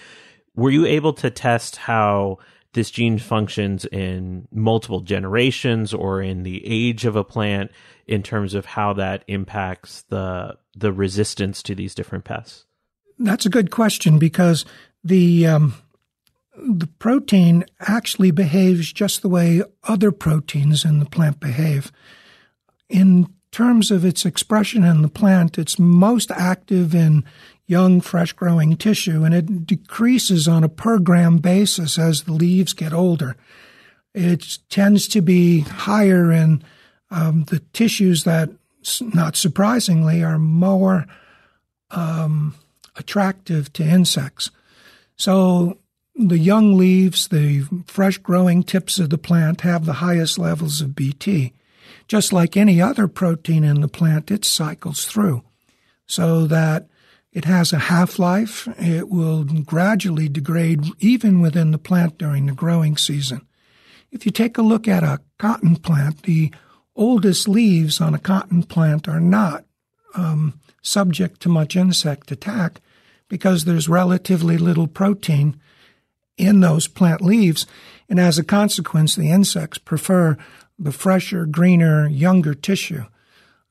Were 0.56 0.70
you 0.70 0.86
able 0.86 1.12
to 1.14 1.30
test 1.30 1.76
how 1.76 2.38
this 2.74 2.90
gene 2.90 3.18
functions 3.18 3.84
in 3.86 4.46
multiple 4.52 5.00
generations 5.00 5.94
or 5.94 6.20
in 6.20 6.42
the 6.42 6.62
age 6.66 7.04
of 7.04 7.16
a 7.16 7.24
plant 7.24 7.70
in 8.06 8.22
terms 8.22 8.54
of 8.54 8.66
how 8.66 8.92
that 8.92 9.24
impacts 9.26 10.02
the 10.02 10.56
the 10.76 10.92
resistance 10.92 11.62
to 11.62 11.74
these 11.74 11.94
different 11.94 12.24
pests? 12.24 12.66
That's 13.18 13.46
a 13.46 13.50
good 13.50 13.70
question 13.70 14.18
because 14.18 14.64
the 15.02 15.46
um, 15.46 15.74
the 16.56 16.86
protein 16.98 17.64
actually 17.80 18.30
behaves 18.30 18.92
just 18.92 19.22
the 19.22 19.28
way 19.28 19.62
other 19.84 20.12
proteins 20.12 20.84
in 20.84 20.98
the 20.98 21.06
plant 21.06 21.40
behave. 21.40 21.90
In 22.88 23.28
terms 23.50 23.90
of 23.90 24.04
its 24.04 24.24
expression 24.24 24.84
in 24.84 25.02
the 25.02 25.08
plant, 25.08 25.58
it's 25.58 25.78
most 25.78 26.30
active 26.32 26.94
in 26.94 27.24
young, 27.66 28.00
fresh 28.00 28.32
growing 28.32 28.76
tissue, 28.76 29.24
and 29.24 29.34
it 29.34 29.66
decreases 29.66 30.46
on 30.46 30.64
a 30.64 30.68
per 30.68 30.98
gram 30.98 31.38
basis 31.38 31.98
as 31.98 32.22
the 32.22 32.32
leaves 32.32 32.72
get 32.72 32.92
older. 32.92 33.36
It 34.14 34.58
tends 34.68 35.08
to 35.08 35.22
be 35.22 35.60
higher 35.60 36.30
in 36.30 36.62
um, 37.10 37.44
the 37.44 37.60
tissues 37.72 38.24
that, 38.24 38.50
not 39.00 39.36
surprisingly, 39.36 40.22
are 40.22 40.38
more 40.38 41.06
um, 41.90 42.54
attractive 42.96 43.72
to 43.74 43.84
insects. 43.84 44.50
So 45.16 45.78
the 46.14 46.38
young 46.38 46.76
leaves, 46.76 47.28
the 47.28 47.66
fresh 47.86 48.18
growing 48.18 48.62
tips 48.62 48.98
of 48.98 49.10
the 49.10 49.18
plant 49.18 49.62
have 49.62 49.84
the 49.84 49.94
highest 49.94 50.38
levels 50.38 50.80
of 50.80 50.94
BT. 50.94 51.52
Just 52.06 52.32
like 52.32 52.56
any 52.56 52.80
other 52.82 53.08
protein 53.08 53.64
in 53.64 53.80
the 53.80 53.88
plant, 53.88 54.30
it 54.30 54.44
cycles 54.44 55.06
through 55.06 55.42
so 56.06 56.46
that 56.46 56.86
it 57.34 57.44
has 57.44 57.72
a 57.72 57.78
half 57.78 58.18
life. 58.20 58.68
It 58.78 59.10
will 59.10 59.42
gradually 59.44 60.28
degrade 60.28 60.84
even 61.00 61.40
within 61.40 61.72
the 61.72 61.78
plant 61.78 62.16
during 62.16 62.46
the 62.46 62.52
growing 62.52 62.96
season. 62.96 63.46
If 64.12 64.24
you 64.24 64.30
take 64.30 64.56
a 64.56 64.62
look 64.62 64.86
at 64.86 65.02
a 65.02 65.20
cotton 65.38 65.74
plant, 65.76 66.22
the 66.22 66.52
oldest 66.94 67.48
leaves 67.48 68.00
on 68.00 68.14
a 68.14 68.20
cotton 68.20 68.62
plant 68.62 69.08
are 69.08 69.20
not 69.20 69.64
um, 70.14 70.60
subject 70.80 71.40
to 71.40 71.48
much 71.48 71.74
insect 71.74 72.30
attack 72.30 72.80
because 73.28 73.64
there's 73.64 73.88
relatively 73.88 74.56
little 74.56 74.86
protein 74.86 75.60
in 76.36 76.60
those 76.60 76.86
plant 76.86 77.20
leaves. 77.20 77.66
And 78.08 78.20
as 78.20 78.38
a 78.38 78.44
consequence, 78.44 79.16
the 79.16 79.30
insects 79.30 79.78
prefer 79.78 80.38
the 80.78 80.92
fresher, 80.92 81.46
greener, 81.46 82.06
younger 82.06 82.54
tissue. 82.54 83.06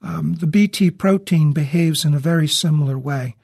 Um, 0.01 0.35
the 0.35 0.47
BT 0.47 0.91
protein 0.91 1.53
behaves 1.53 2.03
in 2.03 2.13
a 2.13 2.19
very 2.19 2.49
similar 2.49 2.99
way. 2.99 3.37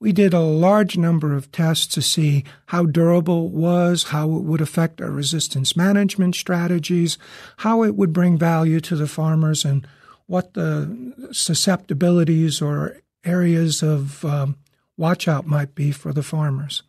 We 0.00 0.12
did 0.12 0.34
a 0.34 0.40
large 0.40 0.96
number 0.98 1.34
of 1.34 1.50
tests 1.50 1.86
to 1.94 2.02
see 2.02 2.44
how 2.66 2.84
durable 2.84 3.46
it 3.46 3.52
was, 3.52 4.04
how 4.04 4.26
it 4.36 4.42
would 4.42 4.60
affect 4.60 5.00
our 5.00 5.10
resistance 5.10 5.76
management 5.76 6.34
strategies, 6.34 7.16
how 7.58 7.82
it 7.84 7.94
would 7.94 8.12
bring 8.12 8.36
value 8.36 8.80
to 8.80 8.96
the 8.96 9.06
farmers, 9.06 9.64
and 9.64 9.86
what 10.26 10.54
the 10.54 11.28
susceptibilities 11.32 12.60
or 12.60 12.98
areas 13.24 13.82
of 13.82 14.24
um, 14.24 14.56
watch 14.96 15.28
out 15.28 15.46
might 15.46 15.74
be 15.74 15.90
for 15.90 16.12
the 16.12 16.22
farmers. 16.22 16.82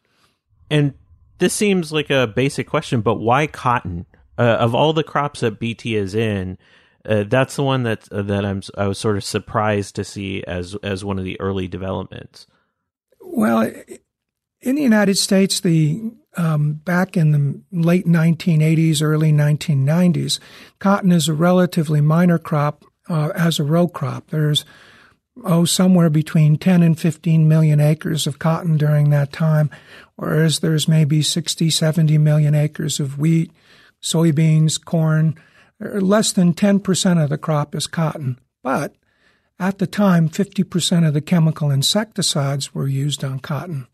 And 0.70 0.94
this 1.38 1.54
seems 1.54 1.92
like 1.92 2.10
a 2.10 2.28
basic 2.28 2.68
question, 2.68 3.02
but 3.02 3.16
why 3.16 3.48
cotton? 3.48 4.06
Uh, 4.38 4.58
of 4.60 4.76
all 4.76 4.92
the 4.92 5.04
crops 5.04 5.40
that 5.40 5.60
BT 5.60 5.96
is 5.96 6.14
in, 6.14 6.58
uh, 7.06 7.24
that's 7.26 7.56
the 7.56 7.64
one 7.64 7.84
that 7.84 8.12
uh, 8.12 8.22
that 8.24 8.44
I'm 8.44 8.62
I 8.78 8.88
was 8.88 8.98
sort 8.98 9.16
of 9.16 9.24
surprised 9.24 9.96
to 9.96 10.04
see 10.04 10.44
as 10.44 10.76
as 10.84 11.06
one 11.06 11.18
of 11.18 11.24
the 11.24 11.40
early 11.40 11.70
developments. 11.70 12.48
Well, 13.36 13.70
in 14.62 14.76
the 14.76 14.82
United 14.82 15.18
States, 15.18 15.60
the 15.60 16.14
um, 16.38 16.76
back 16.86 17.18
in 17.18 17.32
the 17.32 17.62
late 17.70 18.06
1980s, 18.06 19.02
early 19.02 19.34
1990s, 19.34 20.40
cotton 20.80 21.12
is 21.12 21.28
a 21.28 21.34
relatively 21.34 22.00
minor 22.00 22.38
crop 22.38 22.86
uh, 23.10 23.32
as 23.36 23.60
a 23.60 23.66
row 23.66 23.90
crop. 23.90 24.30
There's 24.30 24.64
oh, 25.44 25.66
somewhere 25.66 26.10
between 26.10 26.58
10 26.58 26.82
and 26.82 26.98
15 26.98 27.46
million 27.46 27.82
acres 27.82 28.26
of 28.26 28.40
cotton 28.40 28.78
during 28.78 29.10
that 29.10 29.34
time, 29.34 29.70
whereas 30.16 30.62
there's 30.62 30.88
maybe 30.88 31.22
60, 31.22 31.70
70 31.70 32.18
million 32.18 32.56
acres 32.56 33.02
of 33.02 33.20
wheat, 33.20 33.52
soybeans, 34.02 34.82
corn. 34.84 35.36
Less 35.82 36.32
than 36.32 36.54
10% 36.54 37.22
of 37.22 37.30
the 37.30 37.38
crop 37.38 37.76
is 37.76 37.86
cotton. 37.86 38.40
But 38.64 38.96
at 39.60 39.78
the 39.78 39.88
time, 39.88 40.30
50% 40.30 41.08
of 41.08 41.14
the 41.14 41.22
chemical 41.22 41.72
insecticides 41.72 42.74
were 42.74 42.88
used 42.88 43.24
on 43.24 43.40
cotton. 43.40 43.88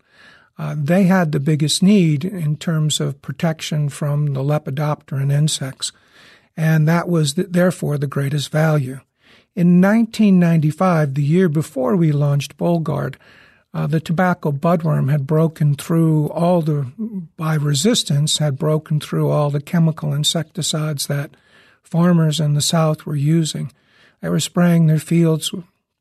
Uh, 0.58 0.74
they 0.76 1.04
had 1.04 1.32
the 1.32 1.40
biggest 1.40 1.82
need 1.82 2.24
in 2.24 2.56
terms 2.56 3.00
of 3.00 3.22
protection 3.22 3.88
from 3.88 4.34
the 4.34 4.42
lepidopteran 4.42 5.32
insects, 5.32 5.92
and 6.56 6.86
that 6.86 7.08
was 7.08 7.34
the, 7.34 7.44
therefore 7.44 7.96
the 7.96 8.06
greatest 8.06 8.50
value. 8.50 9.00
In 9.54 9.80
1995, 9.80 11.14
the 11.14 11.22
year 11.22 11.48
before 11.48 11.96
we 11.96 12.10
launched 12.10 12.56
Bollgard, 12.56 13.16
uh, 13.74 13.86
the 13.86 14.00
tobacco 14.00 14.52
budworm 14.52 15.10
had 15.10 15.26
broken 15.26 15.74
through 15.74 16.28
all 16.28 16.60
the, 16.60 16.90
by 17.36 17.54
resistance, 17.54 18.38
had 18.38 18.58
broken 18.58 19.00
through 19.00 19.30
all 19.30 19.48
the 19.48 19.62
chemical 19.62 20.12
insecticides 20.12 21.06
that 21.06 21.30
farmers 21.82 22.40
in 22.40 22.54
the 22.54 22.60
South 22.60 23.06
were 23.06 23.16
using. 23.16 23.72
They 24.22 24.28
were 24.28 24.40
spraying 24.40 24.86
their 24.86 24.98
fields 24.98 25.52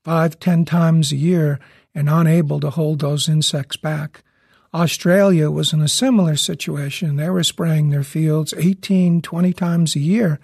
five, 0.03 0.39
ten 0.39 0.63
times 0.63 1.11
a 1.11 1.17
year 1.17 1.59
and 1.93 2.09
unable 2.09 2.59
to 2.61 2.69
hold 2.69 2.99
those 2.99 3.27
insects 3.27 3.75
back. 3.75 4.23
Australia 4.73 5.51
was 5.51 5.73
in 5.73 5.81
a 5.81 5.87
similar 5.89 6.37
situation. 6.37 7.17
They 7.17 7.29
were 7.29 7.43
spraying 7.43 7.89
their 7.89 8.03
fields 8.03 8.53
18, 8.55 9.21
20 9.21 9.53
times 9.53 9.95
a 9.95 9.99
year 9.99 10.39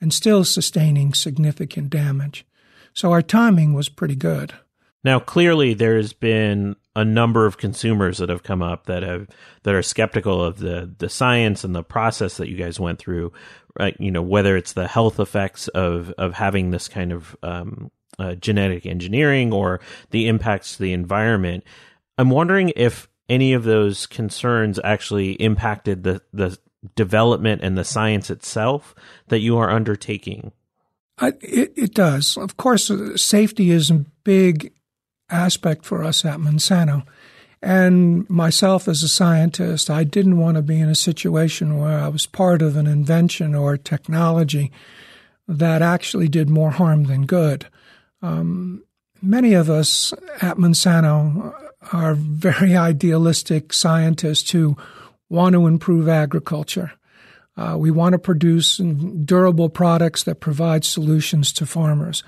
and 0.00 0.12
still 0.12 0.44
sustaining 0.44 1.14
significant 1.14 1.90
damage. 1.90 2.46
So 2.94 3.10
our 3.10 3.22
timing 3.22 3.72
was 3.72 3.88
pretty 3.88 4.14
good. 4.14 4.52
Now, 5.02 5.18
clearly, 5.18 5.74
there's 5.74 6.12
been 6.12 6.76
a 6.94 7.04
number 7.04 7.46
of 7.46 7.56
consumers 7.56 8.18
that 8.18 8.28
have 8.28 8.42
come 8.42 8.62
up 8.62 8.86
that 8.86 9.02
have 9.02 9.28
that 9.62 9.74
are 9.74 9.82
skeptical 9.82 10.42
of 10.42 10.58
the 10.58 10.90
the 10.98 11.08
science 11.08 11.64
and 11.64 11.74
the 11.74 11.82
process 11.82 12.36
that 12.36 12.48
you 12.48 12.56
guys 12.56 12.78
went 12.78 12.98
through. 12.98 13.32
Right, 13.78 13.96
you 13.98 14.10
know, 14.10 14.22
whether 14.22 14.56
it's 14.56 14.74
the 14.74 14.86
health 14.86 15.18
effects 15.18 15.68
of 15.68 16.12
of 16.18 16.34
having 16.34 16.70
this 16.70 16.88
kind 16.88 17.12
of 17.12 17.34
um, 17.42 17.90
uh, 18.18 18.34
genetic 18.34 18.84
engineering 18.84 19.52
or 19.52 19.80
the 20.10 20.28
impacts 20.28 20.76
to 20.76 20.82
the 20.82 20.92
environment. 20.92 21.64
I'm 22.18 22.28
wondering 22.28 22.72
if 22.76 23.08
any 23.28 23.54
of 23.54 23.64
those 23.64 24.06
concerns 24.06 24.78
actually 24.84 25.32
impacted 25.32 26.02
the 26.02 26.20
the 26.34 26.58
development 26.94 27.62
and 27.62 27.78
the 27.78 27.84
science 27.84 28.28
itself 28.28 28.94
that 29.28 29.38
you 29.38 29.56
are 29.56 29.70
undertaking. 29.70 30.52
I, 31.18 31.28
it, 31.40 31.72
it 31.76 31.94
does. 31.94 32.36
Of 32.36 32.56
course, 32.56 32.90
safety 33.16 33.70
is 33.70 33.90
a 33.90 34.04
big 34.24 34.72
aspect 35.32 35.84
for 35.84 36.04
us 36.04 36.24
at 36.24 36.38
Monsanto. 36.38 37.04
And 37.62 38.28
myself 38.28 38.88
as 38.88 39.02
a 39.02 39.08
scientist, 39.08 39.88
I 39.88 40.02
didn't 40.02 40.38
want 40.38 40.56
to 40.56 40.62
be 40.62 40.80
in 40.80 40.88
a 40.88 40.96
situation 40.96 41.78
where 41.78 42.00
I 42.00 42.08
was 42.08 42.26
part 42.26 42.60
of 42.60 42.76
an 42.76 42.88
invention 42.88 43.54
or 43.54 43.76
technology 43.76 44.72
that 45.46 45.80
actually 45.80 46.28
did 46.28 46.50
more 46.50 46.72
harm 46.72 47.04
than 47.04 47.24
good. 47.24 47.66
Um, 48.20 48.82
many 49.20 49.54
of 49.54 49.70
us 49.70 50.12
at 50.40 50.56
Monsanto 50.56 51.54
are 51.92 52.14
very 52.14 52.76
idealistic 52.90 53.72
scientists 53.72 54.50
who 54.50 54.76
want 55.28 55.54
to 55.54 55.66
improve 55.66 56.08
agriculture. 56.08 56.92
Uh, 57.56 57.76
we 57.78 57.90
want 57.90 58.14
to 58.14 58.18
produce 58.18 58.78
durable 58.78 59.68
products 59.68 60.24
that 60.24 60.40
provide 60.40 60.84
solutions 60.84 61.52
to 61.52 61.66
farmers 61.66 62.24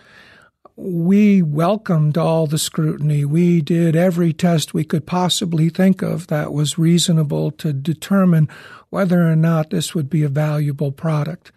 we 0.77 1.41
welcomed 1.41 2.19
all 2.19 2.47
the 2.47 2.59
scrutiny. 2.59 3.25
We 3.25 3.61
did 3.61 3.95
every 3.95 4.33
test 4.33 4.75
we 4.75 4.85
could 4.85 5.07
possibly 5.07 5.69
think 5.69 6.03
of 6.03 6.27
that 6.27 6.53
was 6.53 6.79
reasonable 6.79 7.53
to 7.53 7.73
determine 7.73 8.49
whether 8.91 9.29
or 9.29 9.37
not 9.37 9.71
this 9.71 9.95
would 9.95 10.11
be 10.11 10.23
a 10.23 10.29
valuable 10.29 10.91
product. 10.91 11.53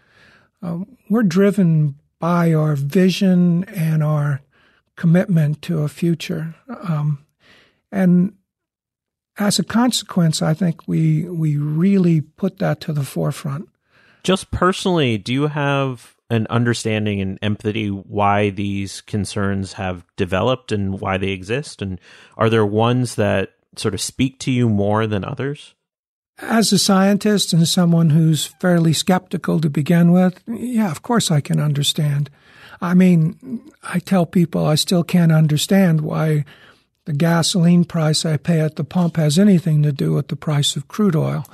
Um, 0.61 0.97
we're 1.09 1.23
driven 1.23 1.95
by 2.19 2.53
our 2.53 2.75
vision 2.75 3.63
and 3.65 4.03
our 4.03 4.41
commitment 4.95 5.61
to 5.63 5.81
a 5.81 5.87
future. 5.87 6.55
Um, 6.67 7.25
and 7.91 8.33
as 9.37 9.59
a 9.59 9.63
consequence, 9.63 10.41
I 10.41 10.53
think 10.53 10.87
we 10.87 11.23
we 11.29 11.57
really 11.57 12.21
put 12.21 12.57
that 12.57 12.81
to 12.81 12.93
the 12.93 13.03
forefront. 13.03 13.69
Just 14.23 14.51
personally, 14.51 15.17
do 15.17 15.31
you 15.31 15.47
have 15.47 16.16
an 16.29 16.47
understanding 16.49 17.21
and 17.21 17.39
empathy 17.41 17.89
why 17.89 18.49
these 18.49 19.01
concerns 19.01 19.73
have 19.73 20.05
developed 20.15 20.71
and 20.71 20.99
why 20.99 21.17
they 21.17 21.29
exist? 21.29 21.81
And 21.81 21.99
are 22.35 22.49
there 22.49 22.65
ones 22.65 23.15
that 23.15 23.53
sort 23.75 23.93
of 23.93 24.01
speak 24.01 24.39
to 24.39 24.51
you 24.51 24.69
more 24.69 25.07
than 25.07 25.23
others? 25.23 25.73
As 26.39 26.71
a 26.71 26.77
scientist 26.77 27.53
and 27.53 27.67
someone 27.67 28.11
who's 28.11 28.45
fairly 28.45 28.93
skeptical 28.93 29.59
to 29.59 29.69
begin 29.69 30.11
with, 30.11 30.43
yeah, 30.47 30.91
of 30.91 31.01
course 31.01 31.31
I 31.31 31.41
can 31.41 31.59
understand. 31.59 32.29
I 32.79 32.93
mean, 32.93 33.71
I 33.83 33.99
tell 33.99 34.25
people 34.25 34.65
I 34.65 34.75
still 34.75 35.03
can't 35.03 35.31
understand 35.31 36.01
why 36.01 36.45
the 37.05 37.13
gasoline 37.13 37.85
price 37.85 38.25
I 38.25 38.37
pay 38.37 38.59
at 38.59 38.75
the 38.75 38.83
pump 38.83 39.15
has 39.15 39.39
anything 39.39 39.81
to 39.83 39.91
do 39.91 40.13
with 40.13 40.27
the 40.27 40.35
price 40.35 40.75
of 40.75 40.87
crude 40.87 41.15
oil. 41.15 41.45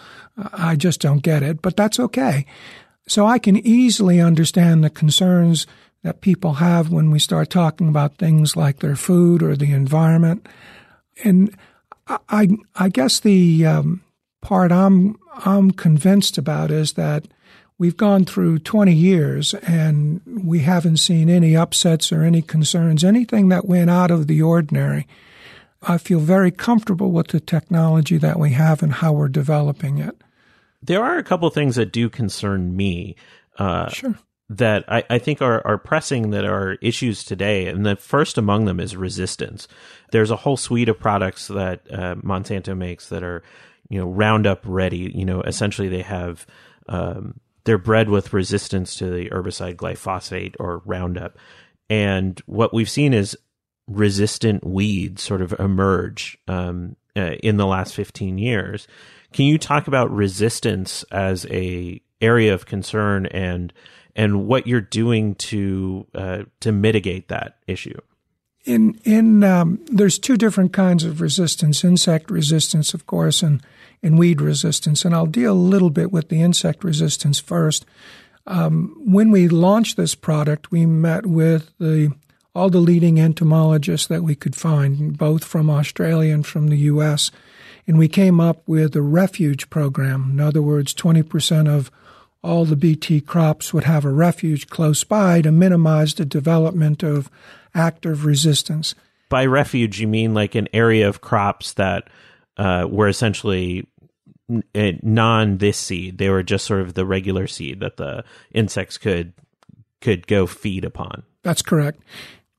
I 0.51 0.75
just 0.75 0.99
don't 0.99 1.21
get 1.21 1.43
it, 1.43 1.61
but 1.61 1.77
that's 1.77 1.99
okay. 1.99 2.45
So 3.07 3.25
I 3.25 3.39
can 3.39 3.57
easily 3.57 4.21
understand 4.21 4.83
the 4.83 4.89
concerns 4.89 5.67
that 6.03 6.21
people 6.21 6.55
have 6.55 6.91
when 6.91 7.11
we 7.11 7.19
start 7.19 7.49
talking 7.49 7.87
about 7.87 8.17
things 8.17 8.55
like 8.55 8.79
their 8.79 8.95
food 8.95 9.41
or 9.41 9.55
the 9.55 9.71
environment. 9.71 10.47
And 11.23 11.55
I, 12.07 12.49
I 12.75 12.89
guess 12.89 13.19
the 13.19 13.65
um, 13.65 14.03
part 14.41 14.71
I'm 14.71 15.17
I'm 15.45 15.71
convinced 15.71 16.37
about 16.37 16.69
is 16.69 16.93
that 16.93 17.25
we've 17.77 17.97
gone 17.97 18.23
through 18.23 18.59
20 18.59 18.93
years 18.93 19.53
and 19.55 20.21
we 20.25 20.59
haven't 20.59 20.97
seen 20.97 21.29
any 21.29 21.55
upsets 21.55 22.11
or 22.11 22.23
any 22.23 22.41
concerns, 22.41 23.03
anything 23.03 23.49
that 23.49 23.65
went 23.65 23.89
out 23.89 24.11
of 24.11 24.27
the 24.27 24.41
ordinary. 24.41 25.07
I 25.81 25.97
feel 25.97 26.19
very 26.19 26.51
comfortable 26.51 27.11
with 27.11 27.29
the 27.29 27.39
technology 27.39 28.17
that 28.17 28.37
we 28.37 28.51
have 28.51 28.83
and 28.83 28.93
how 28.93 29.13
we're 29.13 29.27
developing 29.27 29.97
it 29.97 30.21
there 30.83 31.03
are 31.03 31.17
a 31.17 31.23
couple 31.23 31.49
things 31.49 31.75
that 31.75 31.91
do 31.91 32.09
concern 32.09 32.75
me. 32.75 33.15
Uh, 33.57 33.89
sure. 33.89 34.17
That 34.49 34.83
I, 34.87 35.03
I 35.09 35.17
think 35.19 35.41
are, 35.41 35.65
are 35.65 35.77
pressing 35.77 36.31
that 36.31 36.45
are 36.45 36.73
issues 36.81 37.23
today. 37.23 37.67
And 37.67 37.85
the 37.85 37.95
first 37.95 38.37
among 38.37 38.65
them 38.65 38.79
is 38.79 38.95
resistance. 38.95 39.67
There's 40.11 40.29
a 40.29 40.35
whole 40.35 40.57
suite 40.57 40.89
of 40.89 40.99
products 40.99 41.47
that 41.47 41.81
uh, 41.91 42.15
Monsanto 42.15 42.77
makes 42.77 43.09
that 43.09 43.23
are, 43.23 43.41
you 43.89 43.99
know, 43.99 44.07
Roundup 44.07 44.61
ready. 44.65 45.11
You 45.15 45.25
know, 45.25 45.41
essentially 45.41 45.87
they 45.87 46.01
have, 46.01 46.45
um, 46.87 47.39
they're 47.63 47.77
bred 47.77 48.09
with 48.09 48.33
resistance 48.33 48.95
to 48.97 49.09
the 49.09 49.29
herbicide 49.29 49.77
glyphosate 49.77 50.55
or 50.59 50.83
Roundup. 50.85 51.37
And 51.89 52.39
what 52.45 52.73
we've 52.73 52.89
seen 52.89 53.13
is 53.13 53.37
resistant 53.87 54.65
weeds 54.65 55.23
sort 55.23 55.41
of 55.41 55.53
emerge 55.59 56.37
um, 56.47 56.95
uh, 57.15 57.35
in 57.41 57.57
the 57.57 57.67
last 57.67 57.95
15 57.95 58.37
years. 58.37 58.87
Can 59.33 59.45
you 59.45 59.57
talk 59.57 59.87
about 59.87 60.11
resistance 60.11 61.03
as 61.11 61.45
a 61.49 62.01
area 62.21 62.53
of 62.53 62.65
concern 62.65 63.25
and 63.27 63.73
and 64.15 64.47
what 64.47 64.67
you're 64.67 64.81
doing 64.81 65.35
to 65.35 66.07
uh, 66.13 66.43
to 66.61 66.71
mitigate 66.71 67.27
that 67.29 67.57
issue? 67.67 67.99
In 68.63 68.99
in 69.03 69.43
um, 69.43 69.79
there's 69.87 70.19
two 70.19 70.37
different 70.37 70.71
kinds 70.71 71.03
of 71.03 71.19
resistance: 71.19 71.83
insect 71.83 72.29
resistance, 72.31 72.93
of 72.93 73.07
course, 73.07 73.41
and 73.41 73.61
and 74.01 74.17
weed 74.17 74.39
resistance. 74.39 75.03
And 75.03 75.15
I'll 75.15 75.25
deal 75.25 75.53
a 75.53 75.55
little 75.55 75.89
bit 75.89 76.11
with 76.11 76.29
the 76.29 76.41
insect 76.41 76.83
resistance 76.83 77.39
first. 77.39 77.85
Um, 78.45 79.01
when 79.05 79.31
we 79.31 79.47
launched 79.47 79.97
this 79.97 80.15
product, 80.15 80.71
we 80.71 80.85
met 80.85 81.25
with 81.25 81.73
the 81.79 82.13
all 82.53 82.69
the 82.69 82.79
leading 82.79 83.19
entomologists 83.19 84.05
that 84.07 84.21
we 84.21 84.35
could 84.35 84.55
find, 84.55 85.17
both 85.17 85.43
from 85.43 85.71
Australia 85.71 86.33
and 86.35 86.45
from 86.45 86.67
the 86.67 86.77
U.S 86.77 87.31
and 87.87 87.97
we 87.97 88.07
came 88.07 88.39
up 88.39 88.67
with 88.67 88.95
a 88.95 89.01
refuge 89.01 89.69
program. 89.69 90.31
In 90.31 90.39
other 90.39 90.61
words, 90.61 90.93
20% 90.93 91.67
of 91.67 91.91
all 92.43 92.65
the 92.65 92.75
BT 92.75 93.21
crops 93.21 93.73
would 93.73 93.85
have 93.85 94.05
a 94.05 94.09
refuge 94.11 94.67
close 94.67 95.03
by 95.03 95.41
to 95.41 95.51
minimize 95.51 96.13
the 96.13 96.25
development 96.25 97.03
of 97.03 97.29
active 97.73 98.25
resistance. 98.25 98.95
By 99.29 99.45
refuge, 99.45 99.99
you 99.99 100.07
mean 100.07 100.33
like 100.33 100.55
an 100.55 100.67
area 100.73 101.07
of 101.07 101.21
crops 101.21 101.73
that 101.73 102.09
uh, 102.57 102.85
were 102.89 103.07
essentially 103.07 103.87
eh, 104.75 104.93
non 105.01 105.57
this 105.57 105.77
seed. 105.77 106.17
They 106.17 106.29
were 106.29 106.43
just 106.43 106.65
sort 106.65 106.81
of 106.81 106.93
the 106.93 107.05
regular 107.05 107.47
seed 107.47 107.79
that 107.79 107.97
the 107.97 108.23
insects 108.51 108.97
could 108.97 109.33
could 110.01 110.27
go 110.27 110.45
feed 110.45 110.83
upon. 110.83 111.23
That's 111.43 111.61
correct. 111.61 112.01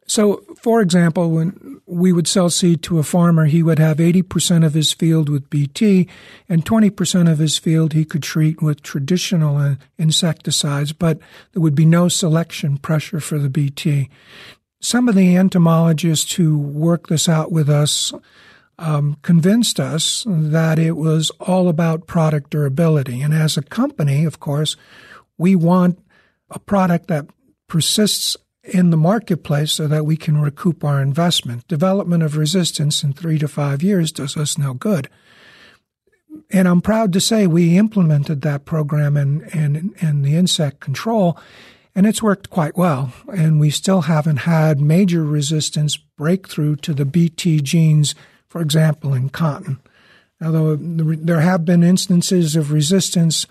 So, 0.07 0.45
for 0.61 0.83
example, 0.83 1.31
when 1.31 1.81
we 1.87 2.13
would 2.13 2.29
sell 2.29 2.51
seed 2.51 2.83
to 2.83 2.99
a 2.99 3.03
farmer, 3.03 3.47
he 3.47 3.63
would 3.63 3.79
have 3.79 3.97
80% 3.97 4.65
of 4.65 4.75
his 4.75 4.93
field 4.93 5.29
with 5.29 5.49
BT 5.49 6.09
and 6.49 6.65
20% 6.65 7.31
of 7.31 7.39
his 7.39 7.57
field 7.57 7.93
he 7.93 8.05
could 8.05 8.23
treat 8.23 8.61
with 8.61 8.83
traditional 8.83 9.57
uh, 9.57 9.75
insecticides, 9.99 10.93
but 10.93 11.19
there 11.53 11.63
would 11.63 11.75
be 11.75 11.87
no 11.87 12.09
selection 12.09 12.77
pressure 12.77 13.21
for 13.21 13.39
the 13.39 13.49
BT. 13.49 14.11
Some 14.81 15.09
of 15.09 15.15
the 15.15 15.37
entomologists 15.37 16.35
who 16.35 16.59
worked 16.59 17.09
this 17.09 17.27
out 17.27 17.51
with 17.51 17.71
us 17.71 18.13
um, 18.79 19.17
convinced 19.23 19.81
us 19.81 20.25
that 20.29 20.79
it 20.79 20.93
was 20.93 21.31
all 21.41 21.69
about 21.69 22.07
product 22.07 22.51
durability. 22.51 23.23
And 23.23 23.33
as 23.33 23.57
a 23.57 23.63
company, 23.63 24.25
of 24.25 24.41
course, 24.41 24.77
we 25.39 25.57
want 25.57 25.99
a 26.51 26.59
product 26.59 27.07
that 27.09 27.27
persists 27.69 28.37
in 28.65 28.91
the 28.91 28.97
marketplace 28.97 29.73
so 29.73 29.87
that 29.87 30.07
we 30.07 30.17
can 30.17 30.41
recoup 30.41 30.85
our 30.85 31.01
investment. 31.01 31.69
Development 31.69 32.23
of 32.23 32.37
resistance 32.37 33.03
in 33.03 33.13
three 33.13 33.39
to 33.39 33.49
five 33.49 33.83
years 33.83 34.11
does 34.11 34.37
us 34.37 34.57
no 34.57 34.75
good. 34.75 35.09
And 36.51 36.67
I'm 36.67 36.81
proud 36.81 37.13
to 37.13 37.21
say 37.21 37.47
we 37.47 37.77
implemented 37.77 38.43
that 38.43 38.65
program 38.65 39.17
in, 39.17 39.43
in, 39.51 39.95
in 40.01 40.23
the 40.23 40.37
insect 40.37 40.81
control, 40.81 41.39
and 41.95 42.07
it's 42.07 42.23
worked 42.23 42.51
quite 42.51 42.77
well. 42.77 43.13
And 43.33 43.61
we 43.61 43.71
still 43.71 44.03
haven't 44.03 44.39
had 44.39 44.81
major 44.81 45.25
resistance 45.25 45.97
breakthrough 45.97 46.77
to 46.77 46.93
the 46.93 47.05
BT 47.05 47.61
genes 47.61 48.15
for 48.55 48.61
example, 48.61 49.15
in 49.15 49.31
cotton. 49.31 49.81
Although 50.41 50.77
there 50.77 51.41
have 51.41 51.65
been 51.65 51.83
instances 51.83 52.55
of 52.55 52.71
resistance 52.71 53.49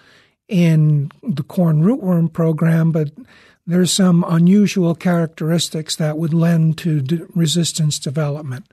in 0.48 1.12
the 1.22 1.44
corn 1.44 1.84
rootworm 1.84 2.32
program, 2.32 2.94
but 2.94 3.10
there's 3.66 3.92
some 3.92 4.26
unusual 4.28 4.96
characteristics 4.96 5.96
that 5.96 6.18
would 6.18 6.34
lend 6.34 6.78
to 6.80 7.28
resistance 7.34 8.00
development. 8.00 8.66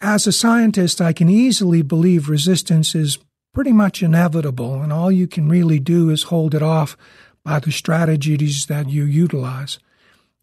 As 0.00 0.26
a 0.26 0.32
scientist, 0.32 1.00
I 1.00 1.12
can 1.12 1.28
easily 1.28 1.82
believe 1.82 2.28
resistance 2.28 2.94
is 2.94 3.18
pretty 3.52 3.72
much 3.72 4.02
inevitable, 4.02 4.82
and 4.82 4.92
all 4.92 5.12
you 5.12 5.26
can 5.26 5.48
really 5.48 5.78
do 5.78 6.10
is 6.10 6.24
hold 6.24 6.54
it 6.54 6.62
off 6.62 6.96
by 7.44 7.58
the 7.58 7.70
strategies 7.70 8.66
that 8.66 8.88
you 8.88 9.04
utilize. 9.04 9.78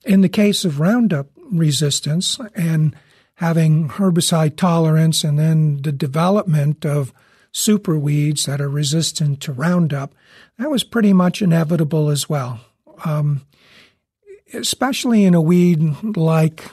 In 0.06 0.22
the 0.22 0.30
case 0.30 0.64
of 0.66 0.80
Roundup 0.80 1.28
resistance 1.52 2.40
and 2.56 2.96
having 3.36 3.90
herbicide 3.90 4.56
tolerance 4.56 5.24
and 5.24 5.38
then 5.38 5.82
the 5.82 5.92
development 5.92 6.86
of 6.86 7.12
super 7.52 7.98
weeds 7.98 8.46
that 8.46 8.62
are 8.62 8.70
resistant 8.70 9.42
to 9.42 9.52
Roundup, 9.52 10.16
that 10.58 10.70
was 10.70 10.84
pretty 10.84 11.12
much 11.12 11.42
inevitable 11.42 12.10
as 12.10 12.30
well. 12.30 12.62
Um, 13.06 13.46
especially 14.54 15.24
in 15.24 15.34
a 15.34 15.42
weed 15.42 15.82
like 16.16 16.66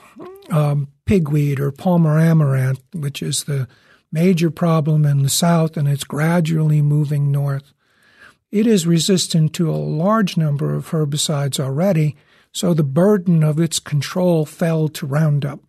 um, 0.50 0.88
pigweed 1.06 1.60
or 1.60 1.70
Palmer 1.70 2.18
amaranth, 2.18 2.82
which 2.92 3.22
is 3.22 3.44
the 3.44 3.68
major 4.10 4.50
problem 4.50 5.04
in 5.04 5.22
the 5.22 5.28
south 5.28 5.76
and 5.76 5.88
it's 5.88 6.04
gradually 6.04 6.82
moving 6.82 7.30
north. 7.30 7.72
It 8.50 8.66
is 8.66 8.86
resistant 8.86 9.52
to 9.54 9.70
a 9.70 9.76
large 9.76 10.36
number 10.36 10.74
of 10.74 10.88
herbicides 10.88 11.60
already, 11.60 12.16
so 12.50 12.72
the 12.72 12.82
burden 12.82 13.44
of 13.44 13.60
its 13.60 13.78
control 13.78 14.46
fell 14.46 14.88
to 14.88 15.06
Roundup. 15.06 15.60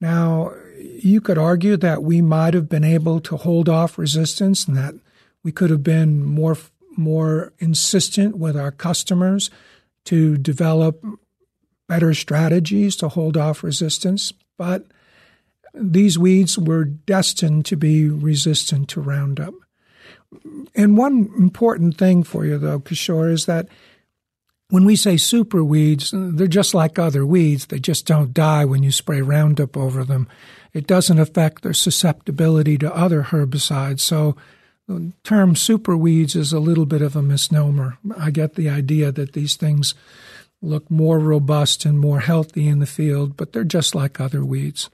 Now, 0.00 0.54
you 0.78 1.20
could 1.20 1.36
argue 1.36 1.76
that 1.76 2.02
we 2.02 2.22
might 2.22 2.54
have 2.54 2.70
been 2.70 2.84
able 2.84 3.20
to 3.20 3.36
hold 3.36 3.68
off 3.68 3.98
resistance 3.98 4.66
and 4.66 4.76
that 4.78 4.94
we 5.42 5.52
could 5.52 5.68
have 5.68 5.82
been 5.82 6.24
more 6.24 6.56
more 7.00 7.52
insistent 7.58 8.38
with 8.38 8.56
our 8.56 8.70
customers 8.70 9.50
to 10.04 10.36
develop 10.36 11.04
better 11.88 12.14
strategies 12.14 12.94
to 12.96 13.08
hold 13.08 13.36
off 13.36 13.64
resistance, 13.64 14.32
but 14.56 14.86
these 15.74 16.18
weeds 16.18 16.56
were 16.58 16.84
destined 16.84 17.64
to 17.66 17.76
be 17.76 18.08
resistant 18.08 18.88
to 18.90 19.00
Roundup. 19.00 19.54
And 20.74 20.96
one 20.96 21.30
important 21.36 21.96
thing 21.96 22.22
for 22.22 22.44
you, 22.44 22.58
though, 22.58 22.78
Kishore, 22.78 23.32
is 23.32 23.46
that 23.46 23.68
when 24.68 24.84
we 24.84 24.94
say 24.94 25.16
super 25.16 25.64
weeds, 25.64 26.12
they're 26.14 26.46
just 26.46 26.74
like 26.74 26.98
other 26.98 27.26
weeds. 27.26 27.66
They 27.66 27.80
just 27.80 28.06
don't 28.06 28.32
die 28.32 28.64
when 28.64 28.84
you 28.84 28.92
spray 28.92 29.20
Roundup 29.20 29.76
over 29.76 30.04
them. 30.04 30.28
It 30.72 30.86
doesn't 30.86 31.18
affect 31.18 31.62
their 31.62 31.74
susceptibility 31.74 32.78
to 32.78 32.94
other 32.94 33.24
herbicides. 33.24 34.00
So 34.00 34.36
the 34.98 35.12
term 35.22 35.54
super 35.54 35.96
weeds 35.96 36.34
is 36.34 36.52
a 36.52 36.60
little 36.60 36.86
bit 36.86 37.02
of 37.02 37.14
a 37.14 37.22
misnomer. 37.22 37.98
I 38.18 38.30
get 38.30 38.54
the 38.54 38.68
idea 38.68 39.12
that 39.12 39.32
these 39.34 39.56
things 39.56 39.94
look 40.60 40.90
more 40.90 41.18
robust 41.18 41.84
and 41.84 41.98
more 41.98 42.20
healthy 42.20 42.66
in 42.66 42.80
the 42.80 42.86
field, 42.86 43.36
but 43.36 43.52
they're 43.52 43.64
just 43.64 43.94
like 43.94 44.20
other 44.20 44.44
weeds. 44.44 44.90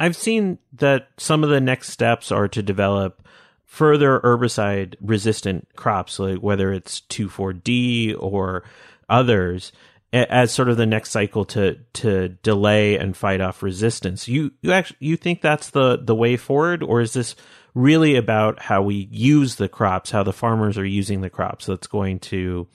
I've 0.00 0.16
seen 0.16 0.58
that 0.72 1.08
some 1.18 1.44
of 1.44 1.50
the 1.50 1.60
next 1.60 1.90
steps 1.90 2.32
are 2.32 2.48
to 2.48 2.62
develop 2.62 3.26
further 3.66 4.18
herbicide 4.20 4.96
resistant 5.00 5.68
crops, 5.76 6.18
like 6.18 6.38
whether 6.38 6.72
it's 6.72 7.00
2,4-D 7.02 8.14
or 8.14 8.64
others, 9.08 9.72
as 10.12 10.52
sort 10.52 10.68
of 10.68 10.76
the 10.76 10.86
next 10.86 11.10
cycle 11.10 11.44
to 11.46 11.78
to 11.94 12.28
delay 12.42 12.96
and 12.96 13.16
fight 13.16 13.40
off 13.40 13.62
resistance. 13.62 14.28
You 14.28 14.52
you 14.60 14.72
actually 14.72 14.98
you 15.00 15.16
think 15.16 15.40
that's 15.40 15.70
the 15.70 15.96
the 15.96 16.14
way 16.14 16.36
forward, 16.36 16.82
or 16.82 17.00
is 17.00 17.12
this 17.12 17.34
really 17.74 18.16
about 18.16 18.60
how 18.60 18.82
we 18.82 19.08
use 19.10 19.56
the 19.56 19.68
crops, 19.68 20.10
how 20.10 20.22
the 20.22 20.32
farmers 20.32 20.76
are 20.78 20.84
using 20.84 21.20
the 21.20 21.30
crops 21.30 21.66
that's 21.66 21.86
going 21.86 22.18
to 22.20 22.66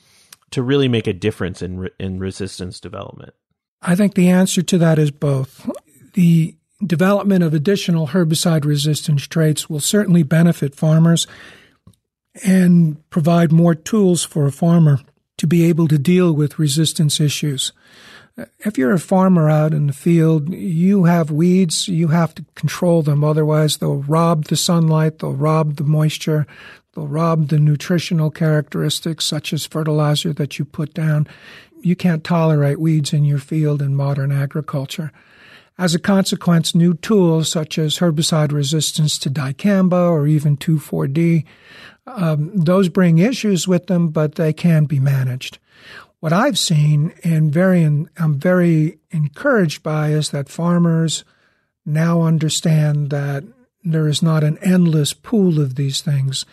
to 0.52 0.64
really 0.64 0.88
make 0.88 1.08
a 1.08 1.14
difference 1.14 1.62
in 1.62 1.90
in 2.00 2.20
resistance 2.20 2.80
development? 2.80 3.34
I 3.82 3.96
think 3.96 4.16
the 4.16 4.30
answer 4.30 4.62
to 4.64 4.78
that 4.80 5.00
is 5.00 5.12
both. 5.12 5.70
The 6.14 6.56
development 6.86 7.44
of 7.44 7.54
additional 7.54 8.08
herbicide 8.08 8.66
resistance 8.66 9.28
traits 9.28 9.70
will 9.70 9.80
certainly 9.80 10.24
benefit 10.24 10.76
farmers 10.76 11.28
and 12.46 13.10
provide 13.10 13.52
more 13.52 13.76
tools 13.76 14.24
for 14.24 14.46
a 14.46 14.52
farmer 14.52 15.00
to 15.38 15.48
be 15.48 15.66
able 15.66 15.88
to 15.88 15.98
deal 15.98 16.34
with 16.34 16.60
resistance 16.60 17.20
issues. 17.20 17.72
If 18.60 18.78
you're 18.78 18.94
a 18.94 19.00
farmer 19.00 19.50
out 19.50 19.74
in 19.74 19.88
the 19.88 19.94
field, 19.94 20.54
you 20.54 21.06
have 21.06 21.32
weeds, 21.32 21.88
you 21.88 22.10
have 22.10 22.36
to 22.36 22.46
control 22.54 23.02
them. 23.02 23.24
Otherwise, 23.24 23.78
they'll 23.78 24.04
rob 24.04 24.46
the 24.46 24.56
sunlight, 24.56 25.20
they'll 25.20 25.34
rob 25.34 25.78
the 25.78 25.84
moisture, 25.84 26.46
they'll 26.94 27.08
rob 27.08 27.48
the 27.48 27.58
nutritional 27.58 28.30
characteristics, 28.30 29.26
such 29.26 29.54
as 29.54 29.66
fertilizer 29.66 30.34
that 30.34 30.60
you 30.60 30.66
put 30.66 30.94
down. 30.94 31.28
You 31.82 31.96
can't 31.96 32.24
tolerate 32.24 32.80
weeds 32.80 33.12
in 33.12 33.26
your 33.26 33.40
field 33.40 33.82
in 33.82 33.96
modern 33.96 34.32
agriculture. 34.32 35.12
As 35.80 35.96
a 35.96 36.00
consequence, 36.00 36.76
new 36.76 36.94
tools 36.94 37.52
such 37.52 37.80
as 37.80 37.98
herbicide 37.98 38.52
resistance 38.52 39.18
to 39.20 39.32
dicamba 39.32 40.12
or 40.12 40.28
even 40.28 40.58
2,4-D, 40.58 41.46
um, 42.08 42.52
those 42.54 42.90
bring 42.90 43.18
issues 43.18 43.68
with 43.68 43.88
them, 43.88 44.10
but 44.10 44.36
they 44.36 44.54
can 44.54 44.86
be 44.86 45.00
managed. 45.00 45.60
What 46.20 46.34
I've 46.34 46.58
seen 46.58 47.14
and 47.24 47.52
very, 47.52 47.84
I'm 47.84 48.40
very 48.40 48.98
encouraged 49.12 49.84
by 49.84 50.10
is 50.10 50.32
that 50.32 50.50
farmers 50.50 51.24
now 51.86 52.24
understand 52.24 53.12
that 53.12 53.44
there 53.84 54.08
is 54.08 54.22
not 54.22 54.44
an 54.44 54.58
endless 54.62 55.14
pool 55.14 55.62
of 55.62 55.76
these 55.76 56.02
things. 56.02 56.46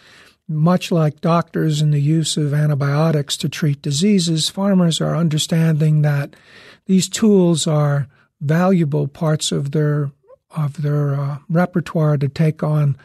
Much 0.47 0.93
like 0.93 1.23
doctors 1.23 1.81
in 1.81 1.91
the 1.91 2.01
use 2.01 2.37
of 2.37 2.53
antibiotics 2.53 3.37
to 3.39 3.49
treat 3.49 3.81
diseases, 3.81 4.51
farmers 4.51 5.01
are 5.01 5.17
understanding 5.17 6.03
that 6.03 6.37
these 6.85 7.09
tools 7.09 7.67
are 7.67 8.07
valuable 8.41 9.09
parts 9.09 9.51
of 9.51 9.73
their 9.73 10.11
of 10.51 10.83
their 10.83 11.15
uh, 11.15 11.39
repertoire 11.49 12.17
to 12.17 12.29
take 12.29 12.63
on 12.63 12.97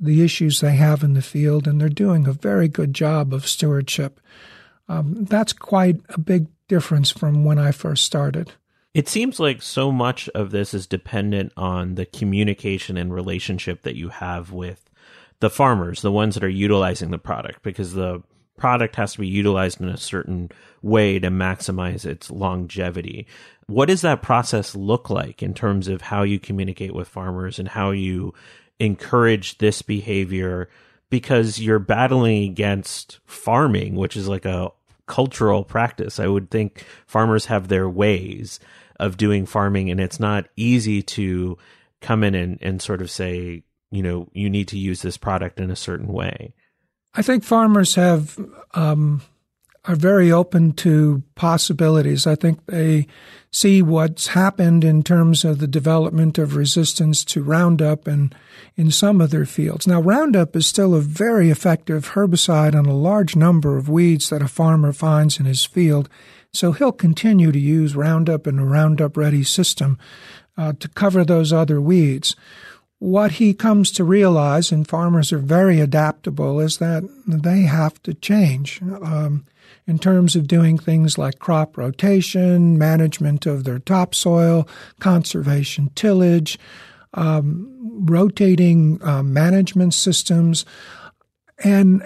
the 0.00 0.24
issues 0.24 0.58
they 0.58 0.74
have 0.74 1.04
in 1.04 1.14
the 1.14 1.22
field, 1.22 1.68
and 1.68 1.80
they're 1.80 1.88
doing 1.88 2.26
a 2.26 2.32
very 2.32 2.66
good 2.66 2.92
job 2.92 3.32
of 3.32 3.46
stewardship. 3.46 4.20
Um, 4.88 5.24
that's 5.24 5.52
quite 5.52 6.00
a 6.10 6.20
big 6.20 6.46
difference 6.68 7.10
from 7.10 7.44
when 7.44 7.58
I 7.58 7.72
first 7.72 8.04
started. 8.04 8.52
It 8.94 9.08
seems 9.08 9.38
like 9.38 9.60
so 9.60 9.92
much 9.92 10.28
of 10.30 10.50
this 10.50 10.72
is 10.72 10.86
dependent 10.86 11.52
on 11.56 11.96
the 11.96 12.06
communication 12.06 12.96
and 12.96 13.12
relationship 13.12 13.82
that 13.82 13.96
you 13.96 14.08
have 14.08 14.52
with 14.52 14.88
the 15.40 15.50
farmers, 15.50 16.00
the 16.00 16.12
ones 16.12 16.34
that 16.34 16.44
are 16.44 16.48
utilizing 16.48 17.10
the 17.10 17.18
product, 17.18 17.62
because 17.62 17.92
the 17.92 18.22
product 18.56 18.96
has 18.96 19.12
to 19.12 19.20
be 19.20 19.26
utilized 19.26 19.80
in 19.80 19.88
a 19.88 19.98
certain 19.98 20.50
way 20.80 21.18
to 21.18 21.28
maximize 21.28 22.06
its 22.06 22.30
longevity. 22.30 23.26
What 23.66 23.88
does 23.88 24.00
that 24.00 24.22
process 24.22 24.74
look 24.74 25.10
like 25.10 25.42
in 25.42 25.52
terms 25.52 25.88
of 25.88 26.00
how 26.00 26.22
you 26.22 26.38
communicate 26.38 26.94
with 26.94 27.08
farmers 27.08 27.58
and 27.58 27.68
how 27.68 27.90
you 27.90 28.32
encourage 28.80 29.58
this 29.58 29.82
behavior? 29.82 30.70
Because 31.08 31.60
you're 31.60 31.78
battling 31.78 32.50
against 32.50 33.20
farming, 33.24 33.94
which 33.94 34.16
is 34.16 34.26
like 34.26 34.44
a 34.44 34.72
cultural 35.06 35.64
practice. 35.64 36.18
I 36.18 36.26
would 36.26 36.50
think 36.50 36.84
farmers 37.06 37.46
have 37.46 37.68
their 37.68 37.88
ways 37.88 38.58
of 38.98 39.16
doing 39.16 39.46
farming, 39.46 39.90
and 39.90 40.00
it's 40.00 40.18
not 40.18 40.48
easy 40.56 41.02
to 41.02 41.56
come 42.00 42.24
in 42.24 42.34
and, 42.34 42.58
and 42.60 42.82
sort 42.82 43.00
of 43.00 43.10
say, 43.10 43.62
you 43.90 44.02
know, 44.02 44.28
you 44.32 44.50
need 44.50 44.68
to 44.68 44.78
use 44.78 45.02
this 45.02 45.16
product 45.16 45.60
in 45.60 45.70
a 45.70 45.76
certain 45.76 46.08
way. 46.08 46.54
I 47.14 47.22
think 47.22 47.44
farmers 47.44 47.94
have 47.94 48.38
um, 48.74 49.22
are 49.86 49.96
very 49.96 50.32
open 50.32 50.72
to 50.72 51.22
possibilities. 51.34 52.26
I 52.26 52.34
think 52.34 52.64
they 52.66 53.06
see 53.52 53.82
what's 53.82 54.28
happened 54.28 54.84
in 54.84 55.02
terms 55.02 55.44
of 55.44 55.58
the 55.58 55.66
development 55.66 56.38
of 56.38 56.56
resistance 56.56 57.24
to 57.26 57.42
Roundup 57.42 58.06
and 58.06 58.34
in 58.76 58.90
some 58.90 59.20
of 59.20 59.30
their 59.30 59.46
fields. 59.46 59.86
Now, 59.86 60.00
Roundup 60.00 60.56
is 60.56 60.66
still 60.66 60.94
a 60.94 61.00
very 61.00 61.50
effective 61.50 62.10
herbicide 62.10 62.74
on 62.74 62.86
a 62.86 62.96
large 62.96 63.36
number 63.36 63.76
of 63.76 63.88
weeds 63.88 64.28
that 64.30 64.42
a 64.42 64.48
farmer 64.48 64.92
finds 64.92 65.38
in 65.38 65.46
his 65.46 65.64
field, 65.64 66.08
so 66.52 66.72
he'll 66.72 66.92
continue 66.92 67.52
to 67.52 67.58
use 67.58 67.96
Roundup 67.96 68.46
and 68.46 68.58
a 68.58 68.64
Roundup 68.64 69.16
Ready 69.16 69.44
system 69.44 69.98
uh, 70.58 70.72
to 70.80 70.88
cover 70.88 71.24
those 71.24 71.52
other 71.52 71.80
weeds 71.80 72.34
what 72.98 73.32
he 73.32 73.52
comes 73.52 73.92
to 73.92 74.04
realize, 74.04 74.72
and 74.72 74.88
farmers 74.88 75.32
are 75.32 75.38
very 75.38 75.80
adaptable, 75.80 76.60
is 76.60 76.78
that 76.78 77.08
they 77.26 77.62
have 77.62 78.02
to 78.02 78.14
change 78.14 78.80
um, 78.82 79.44
in 79.86 79.98
terms 79.98 80.34
of 80.34 80.48
doing 80.48 80.78
things 80.78 81.16
like 81.16 81.38
crop 81.38 81.76
rotation, 81.76 82.76
management 82.76 83.46
of 83.46 83.64
their 83.64 83.78
topsoil, 83.78 84.68
conservation 85.00 85.90
tillage, 85.94 86.58
um, 87.14 87.72
rotating 88.04 89.00
uh, 89.02 89.22
management 89.22 89.94
systems. 89.94 90.64
And 91.64 92.02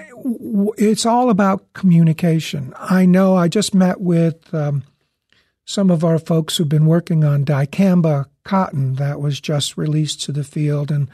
it's 0.79 1.07
all 1.07 1.31
about 1.31 1.73
communication. 1.73 2.73
I 2.79 3.07
know 3.07 3.35
I 3.35 3.49
just 3.49 3.75
met 3.75 4.01
with 4.01 4.53
um, 4.55 4.85
some 5.65 5.91
of 5.91 6.05
our 6.05 6.19
folks 6.19 6.57
who've 6.57 6.69
been 6.69 6.87
working 6.87 7.25
on 7.25 7.45
dicamba 7.45 8.27
cotton 8.45 8.95
that 8.95 9.21
was 9.21 9.41
just 9.41 9.77
released 9.77 10.21
to 10.23 10.33
the 10.33 10.45
field. 10.45 10.91
And 10.91 11.09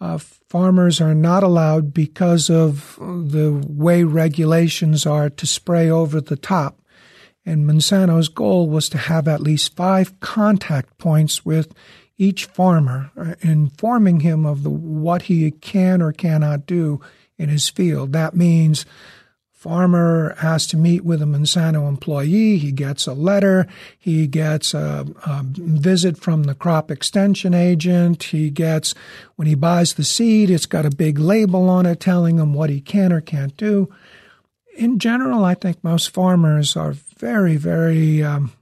uh, 0.00 0.18
farmers 0.18 1.00
are 1.00 1.14
not 1.14 1.42
allowed 1.42 1.92
because 1.92 2.48
of 2.48 2.96
the 2.98 3.62
way 3.68 4.02
regulations 4.02 5.04
are 5.06 5.28
to 5.28 5.46
spray 5.46 5.90
over 5.90 6.20
the 6.20 6.36
top. 6.36 6.80
And 7.44 7.66
Monsanto's 7.66 8.28
goal 8.28 8.68
was 8.68 8.88
to 8.90 8.98
have 8.98 9.28
at 9.28 9.40
least 9.40 9.76
five 9.76 10.18
contact 10.20 10.96
points 10.98 11.44
with 11.44 11.74
each 12.16 12.44
farmer, 12.46 13.10
uh, 13.18 13.34
informing 13.40 14.20
him 14.20 14.44
of 14.44 14.62
the, 14.62 14.70
what 14.70 15.22
he 15.22 15.50
can 15.50 16.02
or 16.02 16.12
cannot 16.12 16.66
do 16.66 17.00
in 17.38 17.48
his 17.48 17.68
field. 17.68 18.12
That 18.12 18.36
means 18.36 18.84
farmer 19.60 20.34
has 20.38 20.66
to 20.66 20.78
meet 20.78 21.04
with 21.04 21.20
a 21.20 21.26
Monsanto 21.26 21.86
employee. 21.86 22.56
He 22.56 22.72
gets 22.72 23.06
a 23.06 23.12
letter. 23.12 23.66
He 23.98 24.26
gets 24.26 24.72
a, 24.72 25.06
a, 25.26 25.42
visit 25.44 26.16
from 26.16 26.44
the 26.44 26.54
crop 26.54 26.90
extension 26.90 27.52
agent. 27.52 28.22
He 28.22 28.48
gets, 28.48 28.94
when 29.36 29.46
he 29.46 29.54
buys 29.54 29.92
the 29.92 30.02
seed, 30.02 30.48
it's 30.48 30.64
got 30.64 30.86
a 30.86 30.90
big 30.90 31.18
label 31.18 31.68
on 31.68 31.84
it 31.84 32.00
telling 32.00 32.38
him 32.38 32.54
what 32.54 32.70
he 32.70 32.80
can 32.80 33.12
or 33.12 33.20
can't 33.20 33.54
do. 33.58 33.92
In 34.78 34.98
general, 34.98 35.44
I 35.44 35.52
think 35.52 35.84
most 35.84 36.08
farmers 36.08 36.74
are 36.74 36.92
very, 37.18 37.56
very 37.56 38.22
um, 38.22 38.52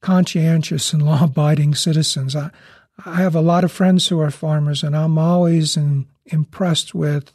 conscientious 0.00 0.92
and 0.92 1.02
law 1.06 1.24
abiding 1.24 1.74
citizens. 1.74 2.36
I, 2.36 2.52
I 3.04 3.16
have 3.16 3.34
a 3.34 3.40
lot 3.40 3.64
of 3.64 3.72
friends 3.72 4.06
who 4.06 4.20
are 4.20 4.30
farmers, 4.30 4.84
and 4.84 4.96
I'm 4.96 5.18
always 5.18 5.76
in, 5.76 6.06
impressed 6.26 6.94
with 6.94 7.32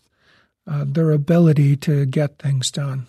uh, 0.67 0.85
their 0.87 1.11
ability 1.11 1.75
to 1.77 2.05
get 2.05 2.39
things 2.39 2.71
done. 2.71 3.07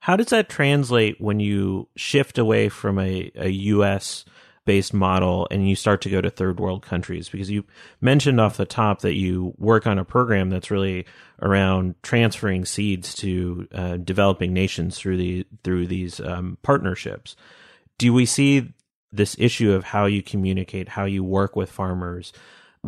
How 0.00 0.16
does 0.16 0.28
that 0.28 0.48
translate 0.48 1.20
when 1.20 1.40
you 1.40 1.88
shift 1.96 2.38
away 2.38 2.68
from 2.68 2.98
a, 2.98 3.30
a 3.34 3.48
U.S. 3.48 4.24
based 4.64 4.94
model 4.94 5.48
and 5.50 5.68
you 5.68 5.74
start 5.74 6.00
to 6.02 6.10
go 6.10 6.20
to 6.20 6.30
third 6.30 6.60
world 6.60 6.82
countries? 6.82 7.28
Because 7.28 7.50
you 7.50 7.64
mentioned 8.00 8.40
off 8.40 8.56
the 8.56 8.64
top 8.64 9.00
that 9.00 9.14
you 9.14 9.54
work 9.58 9.86
on 9.86 9.98
a 9.98 10.04
program 10.04 10.50
that's 10.50 10.70
really 10.70 11.04
around 11.42 11.96
transferring 12.02 12.64
seeds 12.64 13.14
to 13.16 13.68
uh, 13.72 13.96
developing 13.96 14.52
nations 14.52 14.96
through 14.96 15.16
the 15.16 15.46
through 15.64 15.86
these 15.88 16.20
um, 16.20 16.58
partnerships. 16.62 17.34
Do 17.98 18.12
we 18.14 18.24
see 18.24 18.72
this 19.10 19.34
issue 19.38 19.72
of 19.72 19.84
how 19.84 20.06
you 20.06 20.22
communicate, 20.22 20.90
how 20.90 21.04
you 21.04 21.24
work 21.24 21.56
with 21.56 21.70
farmers? 21.70 22.32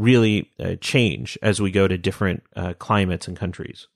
Really 0.00 0.50
uh, 0.58 0.76
change 0.80 1.38
as 1.42 1.60
we 1.60 1.70
go 1.70 1.86
to 1.86 1.98
different 1.98 2.42
uh, 2.56 2.72
climates 2.78 3.28
and 3.28 3.36
countries? 3.36 3.86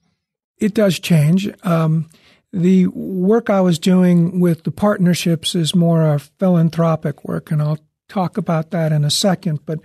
It 0.58 0.74
does 0.74 0.98
change. 0.98 1.48
Um, 1.64 2.10
the 2.52 2.88
work 2.88 3.48
I 3.48 3.62
was 3.62 3.78
doing 3.78 4.38
with 4.38 4.64
the 4.64 4.70
partnerships 4.70 5.54
is 5.54 5.74
more 5.74 6.06
a 6.06 6.18
philanthropic 6.18 7.24
work, 7.24 7.50
and 7.50 7.62
I'll 7.62 7.80
talk 8.08 8.36
about 8.36 8.70
that 8.70 8.92
in 8.92 9.02
a 9.02 9.10
second. 9.10 9.60
But 9.64 9.80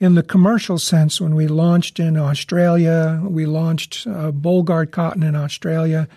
in 0.00 0.14
the 0.14 0.22
commercial 0.22 0.78
sense, 0.78 1.20
when 1.20 1.34
we 1.34 1.46
launched 1.46 2.00
in 2.00 2.16
Australia, 2.16 3.20
we 3.22 3.46
launched 3.46 4.06
uh, 4.06 4.32
Bollgard 4.32 4.90
cotton 4.90 5.22
in 5.22 5.36
Australia. 5.36 6.08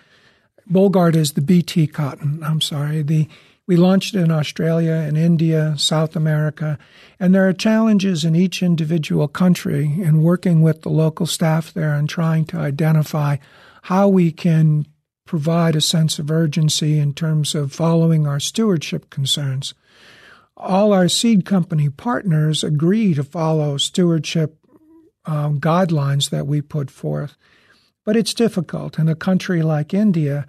Bollgard 0.70 1.14
is 1.14 1.32
the 1.32 1.40
BT 1.42 1.88
cotton. 1.88 2.42
I'm 2.42 2.60
sorry. 2.60 3.02
The 3.02 3.28
we 3.66 3.76
launched 3.76 4.14
in 4.14 4.30
Australia 4.30 4.92
and 4.92 5.16
India, 5.16 5.74
South 5.78 6.16
America, 6.16 6.78
and 7.20 7.34
there 7.34 7.48
are 7.48 7.52
challenges 7.52 8.24
in 8.24 8.34
each 8.34 8.62
individual 8.62 9.28
country 9.28 9.84
in 9.84 10.22
working 10.22 10.62
with 10.62 10.82
the 10.82 10.88
local 10.88 11.26
staff 11.26 11.72
there 11.72 11.94
and 11.94 12.08
trying 12.08 12.44
to 12.46 12.56
identify 12.58 13.36
how 13.82 14.08
we 14.08 14.32
can 14.32 14.86
provide 15.26 15.76
a 15.76 15.80
sense 15.80 16.18
of 16.18 16.30
urgency 16.30 16.98
in 16.98 17.14
terms 17.14 17.54
of 17.54 17.72
following 17.72 18.26
our 18.26 18.40
stewardship 18.40 19.10
concerns. 19.10 19.74
All 20.56 20.92
our 20.92 21.08
seed 21.08 21.44
company 21.44 21.88
partners 21.88 22.62
agree 22.62 23.14
to 23.14 23.24
follow 23.24 23.76
stewardship 23.76 24.58
um, 25.24 25.60
guidelines 25.60 26.30
that 26.30 26.46
we 26.46 26.60
put 26.60 26.90
forth. 26.90 27.36
But 28.04 28.16
it's 28.16 28.34
difficult. 28.34 28.98
In 28.98 29.08
a 29.08 29.14
country 29.14 29.62
like 29.62 29.94
India, 29.94 30.46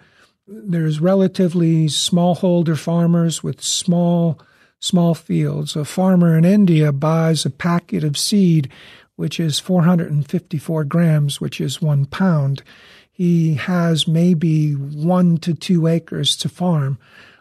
there's 0.48 1.00
relatively 1.00 1.88
smallholder 1.88 2.78
farmers 2.78 3.44
with 3.44 3.62
small 3.62 4.40
small 4.80 5.16
fields. 5.16 5.78
A 5.78 5.86
farmer 5.86 6.38
in 6.38 6.44
India 6.44 6.92
buys 6.92 7.46
a 7.46 7.50
packet 7.50 8.04
of 8.04 8.18
seed, 8.18 8.70
which 9.16 9.40
is 9.40 9.58
454 9.58 10.84
grams, 10.84 11.40
which 11.40 11.62
is 11.62 11.82
one 11.82 12.06
pound. 12.06 12.64
He 13.10 13.54
has 13.54 14.10
maybe 14.10 14.74
one 14.74 15.38
to 15.38 15.54
two 15.54 15.88
acres 15.88 16.36
to 16.38 16.50
farm. 16.50 16.98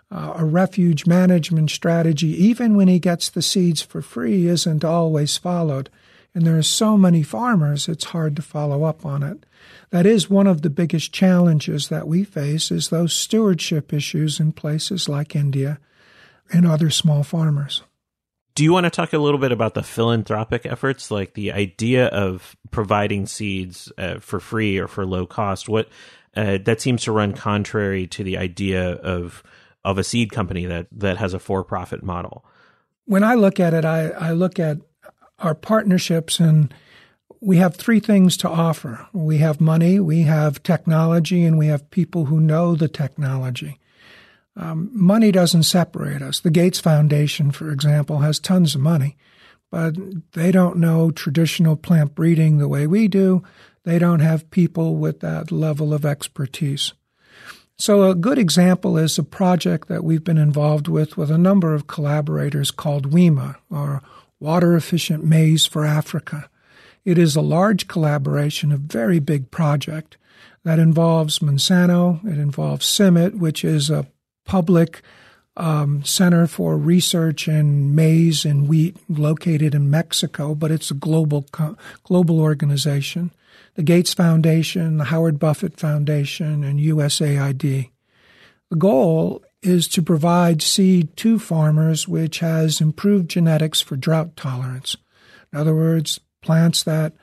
Uh, 0.09 0.34
a 0.36 0.44
refuge 0.44 1.05
management 1.05 1.70
strategy, 1.70 2.28
even 2.28 2.76
when 2.76 2.86
he 2.86 3.00
gets 3.00 3.28
the 3.30 3.42
seeds 3.42 3.82
for 3.82 4.03
free, 4.03 4.46
isn't 4.46 4.84
always 4.84 5.36
followed. 5.36 5.90
And 6.34 6.46
there 6.46 6.59
are 6.59 6.62
so 6.62 6.96
many 6.96 7.24
farmers, 7.24 7.88
it's 7.88 8.05
hard 8.05 8.36
to 8.36 8.42
follow 8.42 8.84
up 8.84 9.05
on 9.05 9.22
it. 9.22 9.44
That 9.90 10.06
is 10.06 10.30
one 10.30 10.46
of 10.46 10.62
the 10.62 10.70
biggest 10.70 11.12
challenges 11.12 11.88
that 11.88 12.08
we 12.08 12.24
face 12.24 12.70
is 12.70 12.88
those 12.88 13.12
stewardship 13.12 13.92
issues 13.92 14.40
in 14.40 14.52
places 14.52 15.08
like 15.08 15.36
India 15.36 15.78
and 16.52 16.66
other 16.66 16.90
small 16.90 17.22
farmers. 17.22 17.82
Do 18.54 18.64
you 18.64 18.72
want 18.72 18.84
to 18.84 18.90
talk 18.90 19.12
a 19.12 19.18
little 19.18 19.38
bit 19.38 19.52
about 19.52 19.74
the 19.74 19.82
philanthropic 19.82 20.66
efforts, 20.66 21.10
like 21.10 21.32
the 21.34 21.52
idea 21.52 22.06
of 22.08 22.54
providing 22.70 23.26
seeds 23.26 23.90
uh, 23.96 24.18
for 24.18 24.40
free 24.40 24.78
or 24.78 24.86
for 24.86 25.06
low 25.06 25.26
cost? 25.26 25.68
What 25.68 25.88
uh, 26.36 26.58
that 26.64 26.80
seems 26.80 27.02
to 27.04 27.12
run 27.12 27.32
contrary 27.32 28.06
to 28.08 28.24
the 28.24 28.36
idea 28.36 28.92
of 28.92 29.42
of 29.84 29.98
a 29.98 30.04
seed 30.04 30.32
company 30.32 30.66
that 30.66 30.86
that 30.92 31.16
has 31.16 31.34
a 31.34 31.38
for 31.38 31.64
profit 31.64 32.02
model. 32.02 32.44
When 33.06 33.24
I 33.24 33.34
look 33.34 33.58
at 33.58 33.74
it, 33.74 33.84
I, 33.84 34.08
I 34.10 34.32
look 34.32 34.58
at 34.58 34.78
our 35.38 35.54
partnerships 35.54 36.38
and 36.38 36.72
we 37.43 37.57
have 37.57 37.74
three 37.74 37.99
things 37.99 38.36
to 38.36 38.49
offer. 38.49 39.09
We 39.12 39.38
have 39.38 39.61
money, 39.61 39.99
we 39.99 40.22
have 40.22 40.62
technology, 40.62 41.45
and 41.45 41.59
we 41.59 41.66
have 41.66 41.90
people 41.90 42.26
who 42.26 42.40
know 42.40 42.76
the 42.76 42.86
technology. 42.86 43.80
Um, 44.57 44.90
money 44.93 45.32
doesn't 45.32 45.64
separate 45.64 46.22
us. 46.22 46.38
The 46.38 46.53
Gates 46.53 46.78
Foundation, 46.78 47.51
for 47.51 47.72
example, 47.72 48.18
has 48.18 48.38
tons 48.38 48.76
of 48.76 48.80
money, 48.80 49.16
but 49.72 49.97
they 50.34 50.53
don't 50.53 50.76
know 50.76 51.11
traditional 51.11 51.74
plant 51.74 52.14
breeding 52.14 52.59
the 52.59 52.68
way 52.68 52.86
we 52.86 53.09
do. 53.09 53.43
They 53.82 53.99
don't 53.99 54.20
have 54.20 54.51
people 54.51 54.95
with 54.95 55.18
that 55.20 55.51
level 55.51 55.93
of 55.93 56.07
expertise. 56.07 56.93
So, 57.76 58.09
a 58.09 58.14
good 58.14 58.38
example 58.38 58.97
is 58.97 59.18
a 59.18 59.24
project 59.24 59.88
that 59.88 60.05
we've 60.05 60.22
been 60.22 60.38
involved 60.38 60.86
with 60.86 61.16
with 61.16 61.30
a 61.32 61.38
number 61.38 61.74
of 61.74 61.88
collaborators 61.88 62.70
called 62.70 63.11
WEMA, 63.11 63.57
or 63.68 64.01
Water 64.38 64.76
Efficient 64.76 65.24
Maize 65.24 65.66
for 65.66 65.84
Africa. 65.84 66.49
It 67.05 67.18
is 67.18 67.34
a 67.34 67.40
large 67.40 67.88
collaboration, 67.88 68.72
a 68.72 68.76
very 68.76 69.18
big 69.18 69.50
project 69.50 70.16
that 70.64 70.78
involves 70.78 71.40
Monsanto, 71.40 72.24
it 72.24 72.38
involves 72.38 72.86
CIMMYT, 72.86 73.38
which 73.38 73.64
is 73.64 73.90
a 73.90 74.07
public 74.44 75.03
um, 75.57 76.05
center 76.05 76.46
for 76.46 76.76
research 76.76 77.48
in 77.48 77.94
maize 77.94 78.44
and 78.44 78.68
wheat 78.68 78.96
located 79.09 79.74
in 79.74 79.90
Mexico, 79.90 80.55
but 80.55 80.70
it's 80.70 80.90
a 80.90 80.94
global 80.94 81.46
global 82.05 82.40
organization. 82.40 83.32
The 83.74 83.82
Gates 83.82 84.14
Foundation, 84.14 84.98
the 84.98 85.05
Howard 85.05 85.38
Buffett 85.38 85.78
Foundation, 85.78 86.62
and 86.62 86.78
USAID. 86.78 87.90
The 88.70 88.76
goal 88.76 89.42
is 89.62 89.88
to 89.88 90.03
provide 90.03 90.62
seed 90.62 91.16
to 91.18 91.38
farmers 91.38 92.09
which 92.09 92.38
has 92.40 92.80
improved 92.80 93.30
genetics 93.30 93.80
for 93.80 93.96
drought 93.96 94.36
tolerance. 94.36 94.96
In 95.53 95.59
other 95.59 95.74
words, 95.74 96.20
plants 96.43 96.82
that 96.82 97.14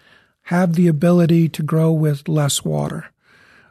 have 0.43 0.73
the 0.73 0.87
ability 0.87 1.47
to 1.49 1.61
grow 1.61 1.91
with 1.91 2.27
less 2.27 2.65
water. 2.65 3.11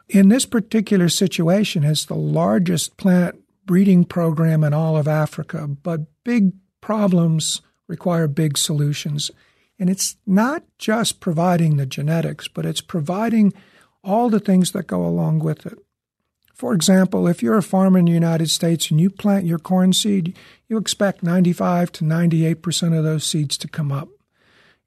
In 0.07 0.29
this 0.29 0.45
particular 0.45 1.09
situation, 1.09 1.83
it's 1.83 2.05
the 2.05 2.15
largest 2.15 2.97
plant 2.97 3.39
breeding 3.65 4.05
program 4.05 4.63
in 4.63 4.73
all 4.73 4.97
of 4.97 5.07
Africa, 5.07 5.67
but 5.67 6.01
big 6.23 6.53
problems 6.81 7.61
require 7.87 8.27
big 8.27 8.57
solutions. 8.57 9.29
And 9.77 9.89
it's 9.89 10.15
not 10.25 10.63
just 10.77 11.19
providing 11.19 11.77
the 11.77 11.85
genetics, 11.85 12.47
but 12.47 12.65
it's 12.65 12.81
providing 12.81 13.53
all 14.03 14.29
the 14.29 14.39
things 14.39 14.71
that 14.71 14.87
go 14.87 15.05
along 15.05 15.39
with 15.39 15.65
it. 15.65 15.77
For 16.53 16.73
example, 16.73 17.27
if 17.27 17.41
you're 17.41 17.57
a 17.57 17.63
farmer 17.63 17.99
in 17.99 18.05
the 18.05 18.11
United 18.11 18.49
States 18.49 18.91
and 18.91 18.99
you 18.99 19.09
plant 19.09 19.45
your 19.45 19.59
corn 19.59 19.93
seed, 19.93 20.35
you 20.67 20.77
expect 20.77 21.23
95 21.23 21.91
to 21.93 22.03
98% 22.03 22.97
of 22.97 23.03
those 23.03 23.23
seeds 23.23 23.57
to 23.59 23.67
come 23.67 23.91
up. 23.91 24.09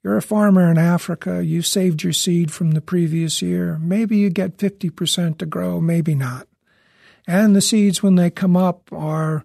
You're 0.03 0.17
a 0.17 0.23
farmer 0.23 0.71
in 0.71 0.79
Africa, 0.79 1.45
you 1.45 1.63
saved 1.63 2.03
your 2.03 2.13
seed 2.13 2.53
from 2.53 2.73
the 2.73 2.81
previous 2.81 3.41
year. 3.41 3.79
Maybe 3.81 4.17
you 4.17 4.31
get 4.31 4.59
50% 4.59 5.39
to 5.39 5.47
grow, 5.47 5.81
maybe 5.81 6.15
not. 6.15 6.49
And 7.27 7.55
the 7.55 7.61
seeds, 7.61 8.03
when 8.03 8.17
they 8.17 8.31
come 8.31 8.57
up, 8.57 8.93
are 8.93 9.45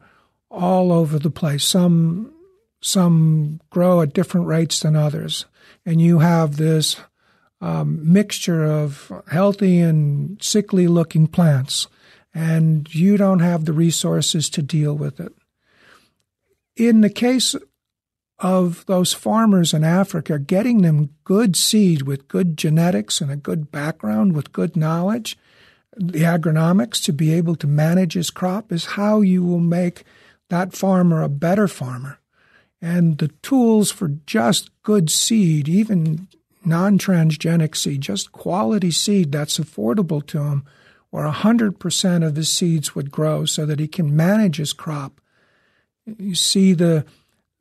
all 0.50 0.92
over 0.92 1.20
the 1.20 1.30
place. 1.30 1.64
Some, 1.64 2.34
some 2.82 3.62
grow 3.70 4.02
at 4.02 4.14
different 4.14 4.48
rates 4.48 4.80
than 4.80 4.96
others. 4.96 5.46
And 5.86 6.02
you 6.02 6.20
have 6.20 6.58
this 6.58 6.98
um, 7.62 8.12
mixture 8.12 8.64
of 8.64 9.12
healthy 9.32 9.80
and 9.80 10.42
sickly 10.42 10.88
looking 10.88 11.28
plants, 11.28 11.88
and 12.34 12.94
you 12.94 13.18
don't 13.18 13.40
have 13.40 13.66
the 13.66 13.74
resources 13.74 14.50
to 14.52 14.62
deal 14.62 14.96
with 14.96 15.20
it. 15.20 15.34
In 16.76 17.02
the 17.02 17.10
case 17.10 17.56
of 18.40 18.86
those 18.86 19.14
farmers 19.14 19.74
in 19.74 19.84
Africa, 19.84 20.38
getting 20.38 20.82
them 20.82 21.10
good 21.24 21.56
seed 21.56 22.04
with 22.04 22.28
good 22.28 22.56
genetics 22.58 23.20
and 23.20 23.32
a 23.32 23.36
good 23.36 23.72
background 23.72 24.34
with 24.34 24.54
good 24.54 24.76
knowledge, 24.76 25.38
the 25.96 26.22
agronomics 26.22 27.04
to 27.04 27.14
be 27.14 27.34
able 27.34 27.56
to 27.56 27.68
manage 27.68 28.14
his 28.14 28.30
crop 28.30 28.72
is 28.72 28.86
how 28.86 29.22
you 29.22 29.44
will 29.44 29.60
make 29.60 30.04
that 30.50 30.74
farmer 30.74 31.24
a 31.24 31.30
better 31.30 31.68
farmer. 31.68 32.20
And 32.80 33.18
the 33.18 33.30
tools 33.42 33.92
for 33.92 34.10
just 34.28 34.70
good 34.84 35.10
seed, 35.10 35.68
even 35.68 36.28
non 36.64 37.00
transgenic 37.00 37.76
seed, 37.76 38.02
just 38.02 38.32
quality 38.32 38.92
seed 38.92 39.32
that's 39.32 39.58
affordable 39.58 40.26
to 40.28 40.44
him, 40.44 40.66
where 41.10 41.28
100% 41.28 42.28
of 42.28 42.36
his 42.36 42.50
seeds 42.50 42.94
would 42.94 43.10
grow 43.10 43.46
so 43.46 43.66
that 43.66 43.80
he 43.80 43.88
can 43.88 44.16
manage 44.16 44.58
his 44.58 44.74
crop. 44.74 45.20
You 46.06 46.36
see 46.36 46.74
the 46.74 47.04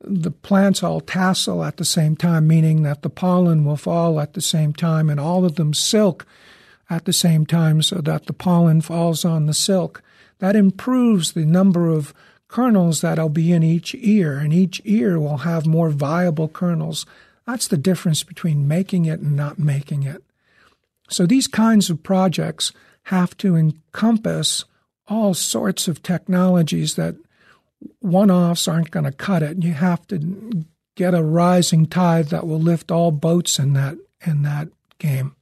the 0.01 0.31
plants 0.31 0.83
all 0.83 1.01
tassel 1.01 1.63
at 1.63 1.77
the 1.77 1.85
same 1.85 2.15
time, 2.15 2.47
meaning 2.47 2.83
that 2.83 3.01
the 3.01 3.09
pollen 3.09 3.65
will 3.65 3.77
fall 3.77 4.19
at 4.19 4.33
the 4.33 4.41
same 4.41 4.73
time, 4.73 5.09
and 5.09 5.19
all 5.19 5.45
of 5.45 5.55
them 5.55 5.73
silk 5.73 6.25
at 6.89 7.05
the 7.05 7.13
same 7.13 7.45
time 7.45 7.81
so 7.81 7.97
that 7.97 8.25
the 8.25 8.33
pollen 8.33 8.81
falls 8.81 9.25
on 9.25 9.45
the 9.45 9.53
silk. 9.53 10.03
That 10.39 10.55
improves 10.55 11.33
the 11.33 11.45
number 11.45 11.89
of 11.89 12.13
kernels 12.47 13.01
that'll 13.01 13.29
be 13.29 13.51
in 13.51 13.63
each 13.63 13.95
ear, 13.95 14.37
and 14.37 14.53
each 14.53 14.81
ear 14.85 15.19
will 15.19 15.37
have 15.37 15.65
more 15.65 15.89
viable 15.89 16.47
kernels. 16.47 17.05
That's 17.45 17.67
the 17.67 17.77
difference 17.77 18.23
between 18.23 18.67
making 18.67 19.05
it 19.05 19.19
and 19.19 19.35
not 19.35 19.59
making 19.59 20.03
it. 20.03 20.23
So 21.09 21.25
these 21.25 21.47
kinds 21.47 21.89
of 21.89 22.03
projects 22.03 22.71
have 23.03 23.35
to 23.37 23.55
encompass 23.55 24.65
all 25.07 25.33
sorts 25.33 25.87
of 25.87 26.03
technologies 26.03 26.95
that 26.95 27.15
one 27.99 28.31
offs 28.31 28.67
aren't 28.67 28.91
going 28.91 29.05
to 29.05 29.11
cut 29.11 29.43
it. 29.43 29.63
You 29.63 29.73
have 29.73 30.05
to 30.07 30.65
get 30.95 31.13
a 31.13 31.23
rising 31.23 31.85
tide 31.85 32.27
that 32.27 32.47
will 32.47 32.59
lift 32.59 32.91
all 32.91 33.11
boats 33.11 33.59
in 33.59 33.73
that 33.73 33.97
in 34.25 34.41
that 34.43 34.69
game. 34.97 35.35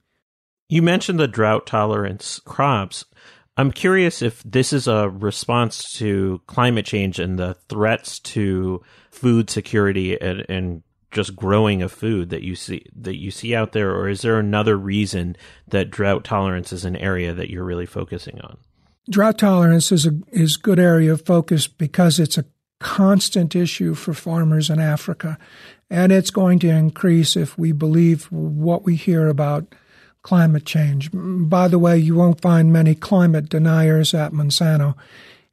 You 0.68 0.82
mentioned 0.82 1.18
the 1.18 1.28
drought 1.28 1.66
tolerance 1.66 2.40
crops. 2.44 3.04
I'm 3.56 3.72
curious 3.72 4.20
if 4.20 4.42
this 4.42 4.72
is 4.72 4.86
a 4.86 5.08
response 5.08 5.82
to 5.94 6.42
climate 6.46 6.84
change 6.84 7.18
and 7.18 7.38
the 7.38 7.54
threats 7.68 8.18
to 8.20 8.82
food 9.10 9.48
security 9.48 10.20
and, 10.20 10.44
and 10.48 10.82
just 11.10 11.34
growing 11.34 11.80
of 11.80 11.90
food 11.90 12.28
that 12.28 12.42
you 12.42 12.54
see 12.54 12.84
that 12.94 13.16
you 13.16 13.30
see 13.30 13.54
out 13.54 13.72
there, 13.72 13.94
or 13.94 14.08
is 14.08 14.20
there 14.20 14.38
another 14.38 14.76
reason 14.76 15.36
that 15.66 15.90
drought 15.90 16.24
tolerance 16.24 16.72
is 16.72 16.84
an 16.84 16.96
area 16.96 17.32
that 17.32 17.48
you're 17.48 17.64
really 17.64 17.86
focusing 17.86 18.38
on? 18.42 18.58
Drought 19.08 19.38
tolerance 19.38 19.92
is 19.92 20.06
a 20.06 20.18
is 20.32 20.56
good 20.56 20.78
area 20.78 21.12
of 21.12 21.24
focus 21.24 21.68
because 21.68 22.18
it's 22.18 22.38
a 22.38 22.44
constant 22.80 23.54
issue 23.54 23.94
for 23.94 24.12
farmers 24.12 24.68
in 24.68 24.80
Africa, 24.80 25.38
and 25.88 26.10
it's 26.10 26.30
going 26.30 26.58
to 26.60 26.68
increase 26.68 27.36
if 27.36 27.56
we 27.56 27.72
believe 27.72 28.24
what 28.26 28.84
we 28.84 28.96
hear 28.96 29.28
about 29.28 29.74
climate 30.22 30.64
change. 30.66 31.10
By 31.12 31.68
the 31.68 31.78
way, 31.78 31.98
you 31.98 32.16
won't 32.16 32.40
find 32.40 32.72
many 32.72 32.96
climate 32.96 33.48
deniers 33.48 34.12
at 34.12 34.32
Monsanto. 34.32 34.96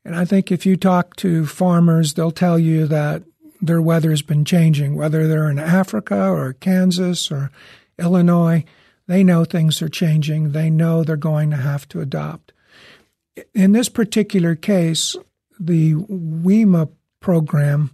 And 0.04 0.16
I 0.16 0.26
think 0.26 0.52
if 0.52 0.66
you 0.66 0.76
talk 0.76 1.16
to 1.18 1.46
farmers, 1.46 2.16
they'll 2.16 2.32
tell 2.32 2.58
you 2.58 2.88
that 2.88 3.22
their 3.62 3.82
weather's 3.82 4.24
been 4.24 4.46
changing, 4.46 4.96
whether 4.96 5.28
they're 5.28 5.50
in 5.50 5.60
Africa 5.60 6.28
or 6.28 6.54
Kansas 6.54 7.32
or 7.32 7.52
Illinois. 8.00 8.66
They 9.08 9.24
know 9.24 9.46
things 9.46 9.82
are 9.82 9.90
changing. 9.90 10.54
They 10.54 10.72
know 10.72 11.04
they're 11.04 11.18
going 11.18 11.52
to 11.52 11.58
have 11.58 11.88
to 11.90 12.02
adopt. 12.02 12.53
In 13.54 13.72
this 13.72 13.90
particular 13.90 14.56
case, 14.56 15.16
the 15.60 15.94
WEMA 15.94 16.90
program 17.20 17.92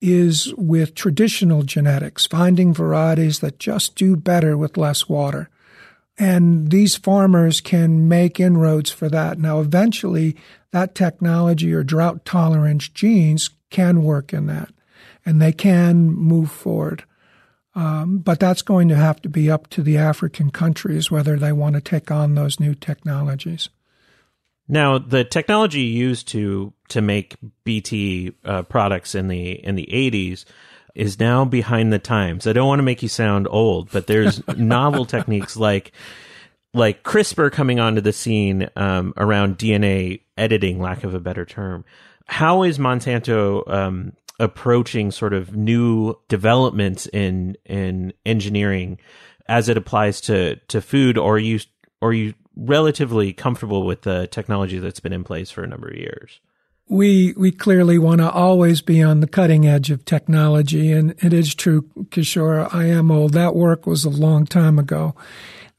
is 0.00 0.52
with 0.56 0.94
traditional 0.94 1.62
genetics, 1.62 2.26
finding 2.26 2.74
varieties 2.74 3.40
that 3.40 3.58
just 3.58 3.94
do 3.94 4.16
better 4.16 4.56
with 4.56 4.76
less 4.76 5.08
water. 5.08 5.48
And 6.18 6.70
these 6.70 6.94
farmers 6.94 7.60
can 7.60 8.06
make 8.08 8.38
inroads 8.38 8.90
for 8.90 9.08
that. 9.08 9.38
Now, 9.38 9.60
eventually, 9.60 10.36
that 10.70 10.94
technology 10.94 11.72
or 11.72 11.82
drought 11.82 12.24
tolerance 12.24 12.88
genes 12.88 13.50
can 13.70 14.02
work 14.04 14.32
in 14.32 14.46
that, 14.46 14.70
and 15.24 15.40
they 15.40 15.52
can 15.52 16.06
move 16.06 16.50
forward. 16.50 17.04
Um, 17.74 18.18
but 18.18 18.38
that's 18.38 18.62
going 18.62 18.88
to 18.90 18.96
have 18.96 19.20
to 19.22 19.28
be 19.28 19.50
up 19.50 19.68
to 19.70 19.82
the 19.82 19.98
African 19.98 20.50
countries 20.50 21.10
whether 21.10 21.36
they 21.36 21.50
want 21.50 21.74
to 21.74 21.80
take 21.80 22.10
on 22.10 22.34
those 22.34 22.60
new 22.60 22.74
technologies. 22.74 23.68
Now, 24.66 24.98
the 24.98 25.24
technology 25.24 25.82
used 25.82 26.28
to 26.28 26.72
to 26.88 27.02
make 27.02 27.36
BT 27.64 28.32
uh, 28.44 28.62
products 28.62 29.14
in 29.14 29.28
the 29.28 29.52
in 29.52 29.74
the 29.74 29.92
eighties 29.92 30.46
is 30.94 31.18
now 31.18 31.44
behind 31.44 31.92
the 31.92 31.98
times. 31.98 32.46
I 32.46 32.52
don't 32.52 32.68
want 32.68 32.78
to 32.78 32.84
make 32.84 33.02
you 33.02 33.08
sound 33.08 33.48
old, 33.50 33.90
but 33.90 34.06
there's 34.06 34.46
novel 34.56 35.04
techniques 35.04 35.56
like 35.56 35.92
like 36.72 37.04
CRISPR 37.04 37.52
coming 37.52 37.78
onto 37.78 38.00
the 38.00 38.12
scene 38.12 38.68
um, 38.76 39.14
around 39.16 39.58
DNA 39.58 40.22
editing, 40.36 40.80
lack 40.80 41.04
of 41.04 41.14
a 41.14 41.20
better 41.20 41.44
term. 41.44 41.84
How 42.26 42.62
is 42.62 42.78
Monsanto 42.78 43.68
um, 43.70 44.12
approaching 44.40 45.10
sort 45.10 45.32
of 45.34 45.54
new 45.54 46.14
developments 46.28 47.06
in 47.06 47.56
in 47.64 48.12
engineering 48.24 48.98
as 49.46 49.68
it 49.68 49.76
applies 49.76 50.20
to 50.22 50.56
to 50.68 50.80
food, 50.80 51.18
or 51.18 51.38
you 51.38 51.60
or 52.00 52.12
you 52.12 52.34
relatively 52.56 53.32
comfortable 53.32 53.84
with 53.84 54.02
the 54.02 54.26
technology 54.26 54.78
that's 54.78 55.00
been 55.00 55.12
in 55.12 55.24
place 55.24 55.50
for 55.50 55.62
a 55.62 55.66
number 55.66 55.88
of 55.88 55.96
years. 55.96 56.40
We 56.86 57.32
we 57.36 57.50
clearly 57.50 57.98
want 57.98 58.20
to 58.20 58.30
always 58.30 58.82
be 58.82 59.02
on 59.02 59.20
the 59.20 59.26
cutting 59.26 59.66
edge 59.66 59.90
of 59.90 60.04
technology, 60.04 60.92
and 60.92 61.14
it 61.24 61.32
is 61.32 61.54
true, 61.54 61.82
Kishore. 62.10 62.72
I 62.74 62.84
am 62.84 63.10
old. 63.10 63.32
That 63.32 63.54
work 63.54 63.86
was 63.86 64.04
a 64.04 64.10
long 64.10 64.44
time 64.44 64.78
ago. 64.78 65.14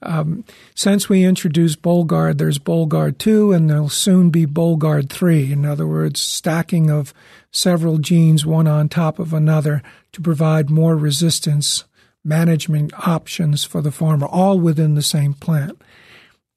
Um, 0.02 0.44
since 0.74 1.08
we 1.08 1.24
introduced 1.24 1.82
Bollgard, 1.82 2.38
there's 2.38 2.60
Bollgard 2.60 3.18
2, 3.18 3.54
and 3.54 3.70
there'll 3.70 3.90
soon 3.90 4.30
be 4.30 4.46
Bollgard 4.46 5.10
3. 5.10 5.52
In 5.52 5.66
other 5.66 5.88
words, 5.88 6.20
stacking 6.20 6.92
of 6.92 7.14
several 7.52 7.98
genes 7.98 8.46
one 8.46 8.68
on 8.68 8.90
top 8.90 9.20
of 9.20 9.34
another 9.34 9.82
to 10.12 10.22
provide 10.22 10.70
more 10.70 10.96
resistance 10.96 11.86
management 12.24 12.94
options 13.08 13.64
for 13.64 13.82
the 13.82 13.92
farmer, 13.92 14.28
all 14.28 14.60
within 14.60 14.96
the 14.96 15.02
same 15.02 15.34
plant 15.34 15.80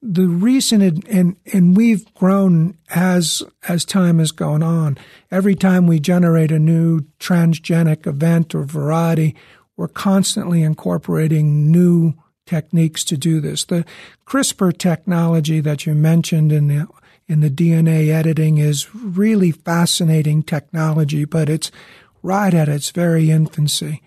the 0.00 0.28
reason 0.28 0.80
it, 0.80 1.06
and 1.08 1.36
and 1.52 1.76
we've 1.76 2.12
grown 2.14 2.76
as 2.90 3.42
as 3.68 3.84
time 3.84 4.18
has 4.18 4.30
gone 4.30 4.62
on. 4.62 4.96
Every 5.30 5.54
time 5.54 5.86
we 5.86 5.98
generate 5.98 6.52
a 6.52 6.58
new 6.58 7.00
transgenic 7.18 8.06
event 8.06 8.54
or 8.54 8.62
variety, 8.62 9.34
we're 9.76 9.88
constantly 9.88 10.62
incorporating 10.62 11.72
new 11.72 12.14
techniques 12.46 13.04
to 13.04 13.16
do 13.16 13.40
this. 13.40 13.64
The 13.64 13.84
CRISPR 14.26 14.76
technology 14.78 15.60
that 15.60 15.84
you 15.84 15.94
mentioned 15.94 16.52
in 16.52 16.68
the 16.68 16.86
in 17.26 17.40
the 17.40 17.50
DNA 17.50 18.08
editing 18.08 18.58
is 18.58 18.94
really 18.94 19.50
fascinating 19.50 20.42
technology, 20.42 21.24
but 21.24 21.50
it's 21.50 21.70
right 22.22 22.54
at 22.54 22.68
its 22.68 22.90
very 22.90 23.30
infancy. 23.30 24.00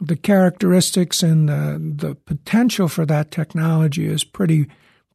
The 0.00 0.16
characteristics 0.16 1.22
and 1.22 1.48
the, 1.48 2.08
the 2.08 2.14
potential 2.14 2.88
for 2.88 3.06
that 3.06 3.30
technology 3.30 4.06
is 4.06 4.24
pretty 4.24 4.66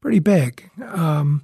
pretty 0.01 0.19
big. 0.19 0.69
Um, 0.81 1.43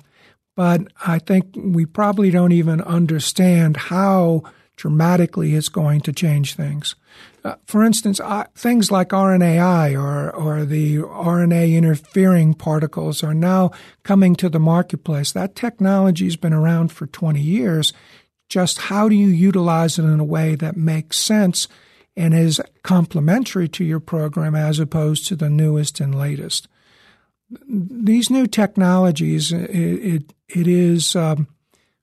but 0.55 0.81
I 1.05 1.19
think 1.19 1.55
we 1.55 1.85
probably 1.85 2.29
don't 2.29 2.51
even 2.51 2.81
understand 2.81 3.77
how 3.77 4.43
dramatically 4.75 5.53
it's 5.53 5.69
going 5.69 6.01
to 6.01 6.13
change 6.13 6.55
things. 6.55 6.95
Uh, 7.43 7.55
for 7.65 7.83
instance, 7.83 8.19
things 8.55 8.89
like 8.89 9.09
RNAi 9.09 9.99
or, 10.01 10.31
or 10.31 10.65
the 10.65 10.97
RNA 10.97 11.75
interfering 11.75 12.53
particles 12.53 13.23
are 13.23 13.33
now 13.33 13.71
coming 14.03 14.35
to 14.35 14.49
the 14.49 14.59
marketplace. 14.59 15.31
That 15.31 15.55
technology 15.55 16.25
has 16.25 16.37
been 16.37 16.53
around 16.53 16.91
for 16.91 17.05
20 17.05 17.39
years. 17.41 17.93
Just 18.49 18.77
how 18.79 19.09
do 19.09 19.15
you 19.15 19.27
utilize 19.27 19.99
it 19.99 20.03
in 20.03 20.19
a 20.19 20.25
way 20.25 20.55
that 20.55 20.77
makes 20.77 21.19
sense 21.19 21.67
and 22.15 22.33
is 22.33 22.61
complementary 22.83 23.67
to 23.67 23.83
your 23.83 23.99
program 23.99 24.55
as 24.55 24.79
opposed 24.79 25.27
to 25.27 25.35
the 25.35 25.49
newest 25.49 25.99
and 25.99 26.15
latest? 26.15 26.67
These 27.67 28.29
new 28.29 28.47
technologies, 28.47 29.51
it, 29.51 29.69
it, 29.69 30.33
it 30.49 30.67
is, 30.67 31.15
um, 31.15 31.47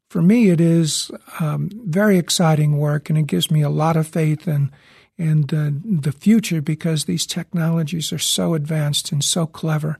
for 0.08 0.22
me, 0.22 0.50
it 0.50 0.60
is 0.60 1.10
um, 1.38 1.70
very 1.84 2.18
exciting 2.18 2.78
work, 2.78 3.08
and 3.08 3.18
it 3.18 3.26
gives 3.26 3.50
me 3.50 3.62
a 3.62 3.70
lot 3.70 3.96
of 3.96 4.06
faith 4.06 4.48
in, 4.48 4.70
in 5.16 5.42
the, 5.42 5.80
the 5.84 6.12
future 6.12 6.60
because 6.60 7.04
these 7.04 7.26
technologies 7.26 8.12
are 8.12 8.18
so 8.18 8.54
advanced 8.54 9.12
and 9.12 9.24
so 9.24 9.46
clever. 9.46 9.98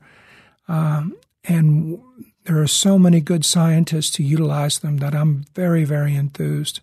Um, 0.67 1.15
and 1.43 2.01
there 2.45 2.59
are 2.59 2.67
so 2.67 2.97
many 2.97 3.21
good 3.21 3.45
scientists 3.45 4.09
to 4.11 4.23
utilize 4.23 4.79
them 4.79 4.97
that 4.97 5.13
I'm 5.13 5.45
very, 5.55 5.83
very 5.83 6.15
enthused. 6.15 6.81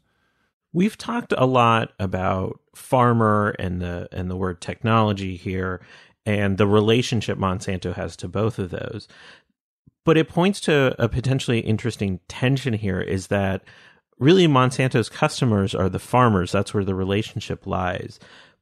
We've 0.72 0.98
talked 0.98 1.32
a 1.36 1.46
lot 1.46 1.92
about 1.98 2.60
farmer 2.74 3.56
and 3.58 3.80
the 3.80 4.08
and 4.12 4.30
the 4.30 4.36
word 4.36 4.60
technology 4.60 5.34
here 5.36 5.80
and 6.26 6.58
the 6.58 6.66
relationship 6.66 7.38
Monsanto 7.38 7.94
has 7.94 8.16
to 8.16 8.28
both 8.28 8.58
of 8.58 8.70
those. 8.70 9.08
But 10.04 10.16
it 10.16 10.28
points 10.28 10.60
to 10.62 10.94
a 10.98 11.08
potentially 11.08 11.60
interesting 11.60 12.20
tension 12.28 12.74
here 12.74 13.00
is 13.00 13.26
that 13.28 13.62
really 14.18 14.46
Monsanto's 14.46 15.08
customers 15.08 15.74
are 15.74 15.88
the 15.88 15.98
farmers. 15.98 16.52
That's 16.52 16.72
where 16.74 16.84
the 16.84 16.94
relationship 16.94 17.66
lies. 17.66 18.18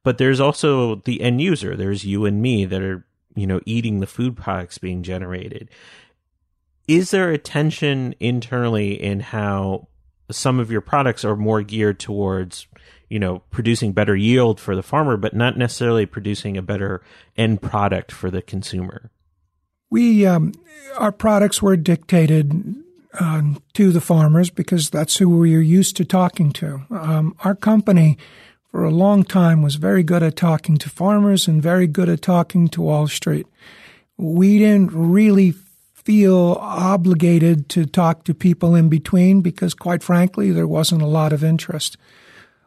but 0.07 0.19
there's 0.19 0.39
also 0.39 1.03
the 1.05 1.21
end 1.21 1.41
user. 1.41 1.75
There's 1.75 2.05
you 2.05 2.27
and 2.27 2.41
me 2.41 2.65
that 2.65 2.81
are, 2.81 3.05
you 3.35 3.45
know, 3.45 3.61
eating 3.67 3.99
the 3.99 4.07
food 4.07 4.37
products 4.37 4.79
being 4.79 5.03
generated. 5.03 5.69
Is 6.87 7.11
there 7.11 7.33
a 7.33 7.39
tension 7.39 8.15
internally 8.21 8.93
in 9.03 9.19
how 9.19 9.89
some 10.31 10.61
of 10.61 10.71
your 10.71 10.81
products 10.81 11.25
are 11.25 11.35
more 11.35 11.61
geared 11.61 11.99
towards, 11.99 12.69
you 13.09 13.19
know, 13.19 13.41
producing 13.51 13.93
better 13.93 14.17
yield 14.17 14.59
for 14.61 14.75
the 14.75 14.83
farmer, 14.83 15.17
but 15.17 15.35
not 15.35 15.57
necessarily 15.57 16.07
producing 16.07 16.57
a 16.57 16.63
better 16.63 17.03
end 17.37 17.63
product 17.63 18.13
for 18.13 18.31
the 18.31 18.43
consumer? 18.43 19.11
We, 19.91 20.27
um, 20.27 20.53
our 20.97 21.13
products 21.13 21.63
were 21.63 21.77
dictated 21.77 22.75
uh, 23.19 23.43
to 23.75 23.93
the 23.93 24.01
farmers 24.01 24.51
because 24.51 24.91
that's 24.91 25.17
who 25.17 25.39
we 25.39 25.55
are 25.55 25.61
used 25.61 25.97
to 25.97 26.05
talking 26.05 26.53
to. 26.53 26.83
Um, 26.91 27.37
our 27.45 27.55
company, 27.55 28.19
for 28.71 28.85
a 28.85 28.91
long 28.91 29.23
time, 29.25 29.63
was 29.63 29.77
very 29.77 30.03
good 30.03 30.23
at 30.23 30.37
talking 30.37 30.77
to 30.79 30.91
farmers 30.91 31.47
and 31.47 31.63
very 31.63 31.87
good 31.87 32.09
at 32.09 32.23
talking 32.23 32.69
to 32.69 32.83
Wall 32.83 33.07
Street. 33.07 33.47
We 34.17 34.59
didn't 34.59 34.93
really 34.93 35.55
feel 35.95 36.57
obligated 36.61 37.69
to 37.69 37.85
talk 37.85 38.25
to 38.25 38.35
people 38.35 38.75
in 38.75 38.89
between 38.89 39.41
because, 39.41 39.75
quite 39.75 40.03
frankly, 40.03 40.53
there 40.53 40.67
wasn't 40.67 41.03
a 41.03 41.07
lot 41.07 41.33
of 41.33 41.43
interest. 41.43 41.97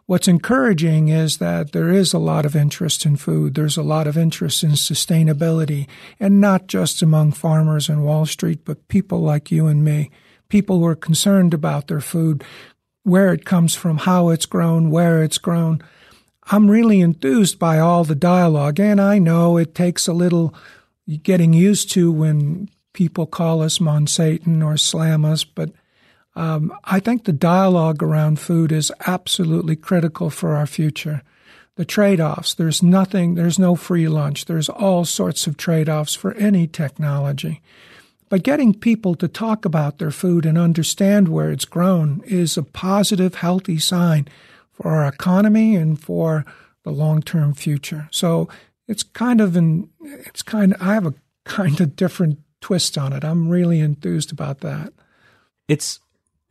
What's 0.10 0.28
encouraging 0.28 1.10
is 1.10 1.38
that 1.38 1.72
there 1.72 1.92
is 1.92 2.14
a 2.14 2.18
lot 2.18 2.44
of 2.44 2.56
interest 2.56 3.06
in 3.06 3.16
food. 3.16 3.54
There's 3.54 3.78
a 3.78 3.84
lot 3.84 4.08
of 4.08 4.18
interest 4.18 4.64
in 4.64 4.72
sustainability, 4.72 5.88
and 6.20 6.42
not 6.42 6.66
just 6.66 7.04
among 7.04 7.34
farmers 7.34 7.90
and 7.90 8.04
Wall 8.04 8.26
Street, 8.26 8.66
but 8.66 8.88
people 8.88 9.20
like 9.20 9.52
you 9.52 9.68
and 9.68 9.84
me. 9.84 10.10
People 10.48 10.80
who 10.80 10.88
are 10.88 10.96
concerned 10.96 11.54
about 11.54 11.90
their 11.90 12.02
food, 12.02 12.44
where 13.04 13.32
it 13.34 13.46
comes 13.46 13.76
from, 13.76 13.98
how 13.98 14.30
it's 14.30 14.48
grown, 14.48 14.90
where 14.90 15.22
it's 15.22 15.38
grown. 15.38 15.80
I'm 16.48 16.72
really 16.72 17.02
enthused 17.02 17.60
by 17.60 17.78
all 17.78 18.04
the 18.04 18.16
dialogue, 18.16 18.80
and 18.80 19.00
I 19.00 19.20
know 19.20 19.58
it 19.58 19.76
takes 19.76 20.08
a 20.08 20.14
little 20.14 20.56
getting 21.22 21.54
used 21.54 21.92
to 21.92 22.12
when 22.12 22.68
people 22.94 23.28
call 23.28 23.62
us 23.62 23.78
Monsatan 23.78 24.66
or 24.66 24.76
slam 24.76 25.24
us, 25.24 25.44
but 25.44 25.70
um, 26.40 26.74
I 26.86 27.02
think 27.02 27.26
the 27.26 27.34
dialogue 27.34 28.02
around 28.02 28.40
food 28.40 28.72
is 28.72 28.94
absolutely 29.06 29.76
critical 29.76 30.30
for 30.30 30.56
our 30.56 30.66
future. 30.66 31.22
The 31.76 31.84
trade 31.84 32.22
offs, 32.22 32.54
there's 32.54 32.82
nothing, 32.82 33.36
there's 33.36 33.60
no 33.60 33.76
free 33.76 34.08
lunch. 34.08 34.46
There's 34.46 34.70
all 34.70 35.04
sorts 35.04 35.48
of 35.48 35.58
trade 35.58 35.90
offs 35.90 36.16
for 36.16 36.34
any 36.36 36.66
technology. 36.66 37.62
But 38.30 38.44
getting 38.44 38.74
people 38.74 39.16
to 39.16 39.28
talk 39.28 39.66
about 39.66 39.98
their 39.98 40.12
food 40.12 40.46
and 40.46 40.58
understand 40.58 41.28
where 41.28 41.52
it's 41.52 41.66
grown 41.66 42.22
is 42.26 42.56
a 42.56 42.64
positive, 42.64 43.36
healthy 43.36 43.78
sign 43.78 44.26
for 44.72 44.92
our 44.92 45.10
economy 45.10 45.76
and 45.76 46.02
for 46.02 46.46
the 46.84 46.92
long 46.92 47.22
term 47.22 47.54
future. 47.54 48.08
So 48.12 48.48
it's 48.88 49.04
kind 49.04 49.42
of 49.42 49.58
an, 49.58 49.90
it's 50.02 50.42
kind 50.42 50.74
of, 50.74 50.82
I 50.82 50.94
have 50.94 51.06
a 51.06 51.16
kind 51.44 51.82
of 51.82 51.98
different 51.98 52.40
twist 52.62 52.98
on 52.98 53.12
it. 53.12 53.26
I'm 53.26 53.50
really 53.50 53.82
enthused 53.82 54.32
about 54.32 54.62
that. 54.62 54.94
It's 55.68 56.00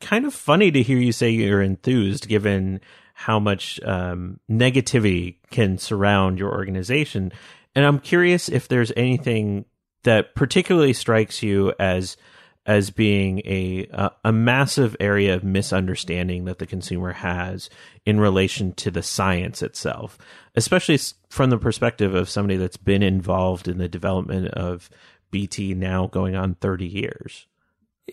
kind 0.01 0.25
of 0.25 0.35
funny 0.35 0.71
to 0.71 0.83
hear 0.83 0.99
you 0.99 1.13
say 1.13 1.31
you're 1.31 1.63
enthused 1.63 2.29
given 2.29 2.81
how 3.15 3.41
much 3.41 3.81
um, 3.83 4.39
negativity 4.51 5.37
can 5.51 5.77
surround 5.79 6.39
your 6.39 6.53
organization. 6.53 7.33
And 7.75 7.85
I'm 7.85 7.99
curious 7.99 8.49
if 8.49 8.69
there's 8.69 8.93
anything 8.97 9.65
that 10.05 10.35
particularly 10.35 10.93
strikes 10.93 11.43
you 11.43 11.73
as 11.79 12.17
as 12.65 12.91
being 12.91 13.41
a, 13.47 13.89
a, 13.93 14.11
a 14.27 14.33
massive 14.33 14.95
area 15.01 15.35
of 15.35 15.43
misunderstanding 15.43 16.45
that 16.45 16.59
the 16.59 16.67
consumer 16.67 17.13
has 17.13 17.71
in 18.05 18.21
relation 18.21 18.75
to 18.75 18.91
the 18.91 19.03
science 19.03 19.63
itself, 19.63 20.19
especially 20.55 20.99
from 21.31 21.49
the 21.49 21.57
perspective 21.57 22.15
of 22.15 22.29
somebody 22.29 22.59
that's 22.59 22.77
been 22.77 23.03
involved 23.03 23.69
in 23.69 23.79
the 23.79 23.89
development 23.89 24.49
of 24.49 24.91
BT 25.31 25.73
now 25.73 26.09
going 26.09 26.37
on 26.37 26.57
30 26.57 26.87
years. 26.87 27.47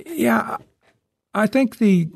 Yeah, 0.05 0.57
I 1.35 1.47
think 1.47 1.77
the 1.77 2.07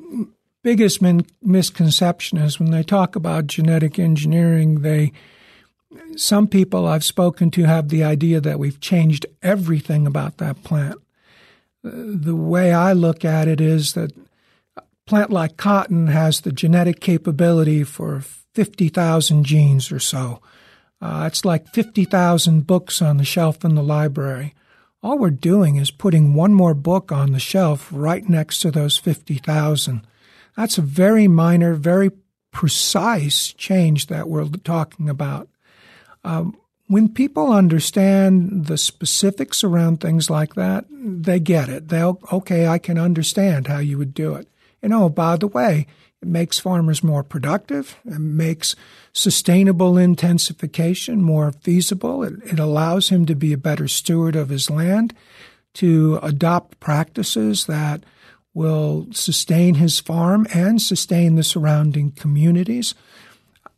biggest 0.63 1.01
min- 1.01 1.25
misconception 1.41 2.37
is 2.37 2.59
when 2.59 2.71
they 2.71 2.83
talk 2.83 3.17
about 3.17 3.47
genetic 3.47 3.99
engineering, 3.99 4.81
they 4.81 5.11
some 6.15 6.47
people 6.47 6.87
I've 6.87 7.03
spoken 7.03 7.51
to 7.51 7.63
have 7.63 7.89
the 7.89 8.03
idea 8.03 8.39
that 8.39 8.59
we've 8.59 8.79
changed 8.79 9.25
everything 9.41 10.07
about 10.07 10.37
that 10.37 10.63
plant. 10.63 11.01
The 11.83 12.35
way 12.35 12.71
I 12.71 12.93
look 12.93 13.25
at 13.25 13.47
it 13.47 13.59
is 13.59 13.93
that 13.93 14.11
a 14.77 14.83
plant 15.05 15.31
like 15.31 15.57
cotton 15.57 16.07
has 16.07 16.41
the 16.41 16.51
genetic 16.51 16.99
capability 16.99 17.83
for 17.83 18.21
50,000 18.53 19.43
genes 19.43 19.91
or 19.91 19.99
so. 19.99 20.41
Uh, 21.01 21.25
it's 21.25 21.43
like 21.43 21.67
50,000 21.69 22.67
books 22.67 23.01
on 23.01 23.17
the 23.17 23.25
shelf 23.25 23.65
in 23.65 23.75
the 23.75 23.83
library 23.83 24.53
all 25.01 25.17
we're 25.17 25.29
doing 25.29 25.77
is 25.77 25.91
putting 25.91 26.33
one 26.33 26.53
more 26.53 26.73
book 26.73 27.11
on 27.11 27.31
the 27.31 27.39
shelf 27.39 27.89
right 27.91 28.27
next 28.27 28.59
to 28.59 28.71
those 28.71 28.97
50,000. 28.97 30.05
That's 30.57 30.77
a 30.77 30.81
very 30.81 31.27
minor, 31.27 31.73
very 31.73 32.11
precise 32.51 33.53
change 33.53 34.07
that 34.07 34.27
we're 34.27 34.45
talking 34.45 35.09
about. 35.09 35.47
Um, 36.23 36.57
when 36.87 37.07
people 37.07 37.51
understand 37.51 38.65
the 38.65 38.77
specifics 38.77 39.63
around 39.63 40.01
things 40.01 40.29
like 40.29 40.55
that, 40.55 40.85
they 40.89 41.39
get 41.39 41.69
it. 41.69 41.89
They'll, 41.89 42.19
okay, 42.33 42.67
I 42.67 42.79
can 42.79 42.97
understand 42.97 43.67
how 43.67 43.77
you 43.77 43.97
would 43.97 44.13
do 44.13 44.33
it. 44.35 44.47
And 44.81 44.93
oh, 44.93 45.07
by 45.07 45.37
the 45.37 45.47
way, 45.47 45.85
it 46.21 46.27
makes 46.27 46.59
farmers 46.59 47.03
more 47.03 47.23
productive. 47.23 47.97
It 48.05 48.19
makes 48.19 48.75
sustainable 49.13 49.97
intensification 49.97 51.21
more 51.21 51.51
feasible. 51.51 52.23
It, 52.23 52.33
it, 52.43 52.59
allows 52.59 53.09
him 53.09 53.25
to 53.27 53.35
be 53.35 53.53
a 53.53 53.57
better 53.57 53.87
steward 53.87 54.35
of 54.35 54.49
his 54.49 54.69
land, 54.69 55.13
to 55.75 56.19
adopt 56.21 56.79
practices 56.79 57.67
that 57.67 58.03
will 58.53 59.07
sustain 59.11 59.75
his 59.75 59.99
farm 59.99 60.45
and 60.53 60.81
sustain 60.81 61.35
the 61.35 61.43
surrounding 61.43 62.11
communities. 62.11 62.95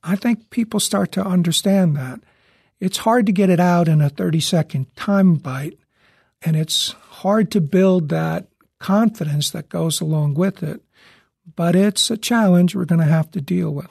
I 0.04 0.16
think 0.16 0.50
people 0.50 0.80
start 0.80 1.12
to 1.12 1.24
understand 1.24 1.96
that. 1.98 2.22
It's 2.80 3.00
hard 3.00 3.28
to 3.28 3.32
get 3.32 3.52
it 3.52 3.60
out 3.60 3.88
in 3.88 4.02
a 4.02 4.10
30 4.10 4.40
second 4.40 4.96
time 4.96 5.36
bite, 5.36 5.78
and 6.42 6.56
it's 6.56 6.94
hard 6.94 7.52
to 7.52 7.62
build 7.62 8.10
that 8.10 8.48
confidence 8.80 9.52
that 9.52 9.70
goes 9.70 10.02
along 10.02 10.34
with 10.34 10.64
it 10.64 10.82
but 11.56 11.76
it's 11.76 12.10
a 12.10 12.18
challenge 12.18 12.76
we're 12.76 12.86
going 12.86 13.02
to 13.02 13.06
have 13.06 13.32
to 13.32 13.42
deal 13.42 13.72
with. 13.72 13.90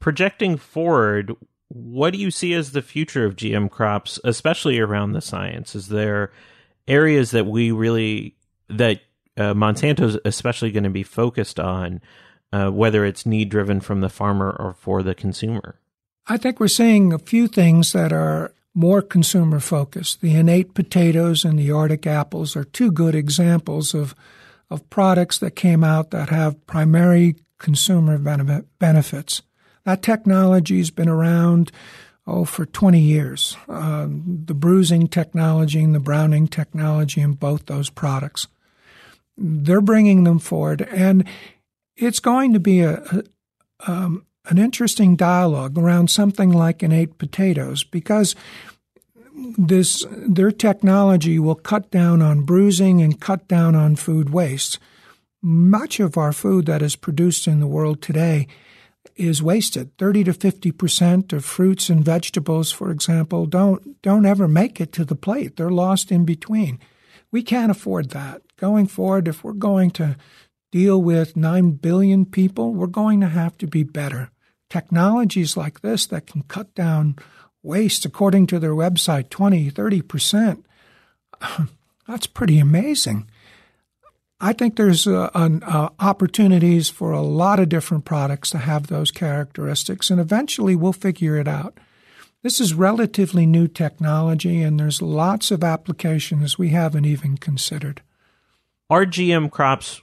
Projecting 0.00 0.56
forward, 0.56 1.34
what 1.68 2.12
do 2.12 2.18
you 2.18 2.30
see 2.30 2.52
as 2.54 2.72
the 2.72 2.82
future 2.82 3.24
of 3.24 3.36
GM 3.36 3.70
crops, 3.70 4.18
especially 4.24 4.78
around 4.78 5.12
the 5.12 5.20
science? 5.20 5.74
Is 5.74 5.88
there 5.88 6.32
areas 6.86 7.30
that 7.30 7.46
we 7.46 7.70
really 7.70 8.36
that 8.68 9.00
uh, 9.36 9.54
Monsanto's 9.54 10.18
especially 10.24 10.70
going 10.70 10.84
to 10.84 10.90
be 10.90 11.02
focused 11.02 11.58
on, 11.58 12.00
uh, 12.52 12.70
whether 12.70 13.04
it's 13.04 13.24
need 13.24 13.48
driven 13.48 13.80
from 13.80 14.00
the 14.00 14.08
farmer 14.08 14.54
or 14.58 14.74
for 14.74 15.02
the 15.02 15.14
consumer? 15.14 15.76
I 16.26 16.36
think 16.36 16.60
we're 16.60 16.68
seeing 16.68 17.12
a 17.12 17.18
few 17.18 17.48
things 17.48 17.92
that 17.92 18.12
are 18.12 18.52
more 18.74 19.02
consumer 19.02 19.60
focused. 19.60 20.20
The 20.20 20.34
innate 20.34 20.74
potatoes 20.74 21.44
and 21.44 21.58
the 21.58 21.70
Arctic 21.70 22.06
apples 22.06 22.56
are 22.56 22.64
two 22.64 22.90
good 22.90 23.14
examples 23.14 23.94
of 23.94 24.14
of 24.72 24.88
products 24.90 25.38
that 25.38 25.56
came 25.56 25.84
out 25.84 26.10
that 26.10 26.30
have 26.30 26.66
primary 26.66 27.36
consumer 27.58 28.18
benefits. 28.78 29.42
That 29.84 30.02
technology's 30.02 30.90
been 30.90 31.08
around 31.08 31.70
oh 32.26 32.44
for 32.44 32.64
20 32.66 32.98
years. 32.98 33.56
Um, 33.68 34.42
the 34.46 34.54
bruising 34.54 35.08
technology 35.08 35.82
and 35.82 35.94
the 35.94 36.00
browning 36.00 36.48
technology 36.48 37.20
in 37.20 37.32
both 37.34 37.66
those 37.66 37.90
products. 37.90 38.48
They're 39.36 39.80
bringing 39.80 40.24
them 40.24 40.38
forward, 40.38 40.82
and 40.82 41.26
it's 41.96 42.20
going 42.20 42.52
to 42.52 42.60
be 42.60 42.80
a, 42.80 43.02
a 43.02 43.22
um, 43.90 44.26
an 44.46 44.58
interesting 44.58 45.16
dialogue 45.16 45.78
around 45.78 46.10
something 46.10 46.50
like 46.50 46.82
innate 46.82 47.18
potatoes 47.18 47.84
because 47.84 48.34
this 49.34 50.06
their 50.10 50.50
technology 50.50 51.38
will 51.38 51.54
cut 51.54 51.90
down 51.90 52.22
on 52.22 52.42
bruising 52.42 53.00
and 53.00 53.20
cut 53.20 53.48
down 53.48 53.74
on 53.74 53.96
food 53.96 54.30
waste. 54.30 54.78
Much 55.42 55.98
of 56.00 56.16
our 56.16 56.32
food 56.32 56.66
that 56.66 56.82
is 56.82 56.96
produced 56.96 57.46
in 57.46 57.60
the 57.60 57.66
world 57.66 58.00
today 58.00 58.46
is 59.16 59.42
wasted. 59.42 59.96
30 59.98 60.24
to 60.24 60.32
50% 60.32 61.32
of 61.32 61.44
fruits 61.44 61.90
and 61.90 62.04
vegetables, 62.04 62.70
for 62.70 62.90
example, 62.90 63.46
don't 63.46 64.00
don't 64.02 64.26
ever 64.26 64.46
make 64.46 64.80
it 64.80 64.92
to 64.92 65.04
the 65.04 65.16
plate. 65.16 65.56
They're 65.56 65.70
lost 65.70 66.12
in 66.12 66.24
between. 66.24 66.78
We 67.30 67.42
can't 67.42 67.70
afford 67.70 68.10
that. 68.10 68.42
Going 68.56 68.86
forward, 68.86 69.26
if 69.26 69.42
we're 69.42 69.52
going 69.52 69.90
to 69.92 70.16
deal 70.70 71.02
with 71.02 71.36
9 71.36 71.72
billion 71.72 72.26
people, 72.26 72.72
we're 72.72 72.86
going 72.86 73.20
to 73.20 73.28
have 73.28 73.58
to 73.58 73.66
be 73.66 73.82
better. 73.82 74.30
Technologies 74.70 75.56
like 75.56 75.80
this 75.80 76.06
that 76.06 76.26
can 76.26 76.42
cut 76.42 76.74
down 76.74 77.16
waste, 77.62 78.04
according 78.04 78.46
to 78.48 78.58
their 78.58 78.72
website, 78.72 79.30
20, 79.30 79.70
30%. 79.70 80.64
That's 82.08 82.26
pretty 82.26 82.58
amazing. 82.58 83.28
I 84.40 84.52
think 84.52 84.74
there's 84.74 85.06
uh, 85.06 85.30
uh, 85.34 85.88
opportunities 86.00 86.90
for 86.90 87.12
a 87.12 87.22
lot 87.22 87.60
of 87.60 87.68
different 87.68 88.04
products 88.04 88.50
to 88.50 88.58
have 88.58 88.88
those 88.88 89.12
characteristics, 89.12 90.10
and 90.10 90.20
eventually 90.20 90.74
we'll 90.74 90.92
figure 90.92 91.36
it 91.36 91.46
out. 91.46 91.78
This 92.42 92.60
is 92.60 92.74
relatively 92.74 93.46
new 93.46 93.68
technology, 93.68 94.60
and 94.62 94.80
there's 94.80 95.00
lots 95.00 95.52
of 95.52 95.62
applications 95.62 96.58
we 96.58 96.70
haven't 96.70 97.04
even 97.04 97.36
considered. 97.36 98.02
Are 98.90 99.06
GM 99.06 99.48
crops 99.48 100.02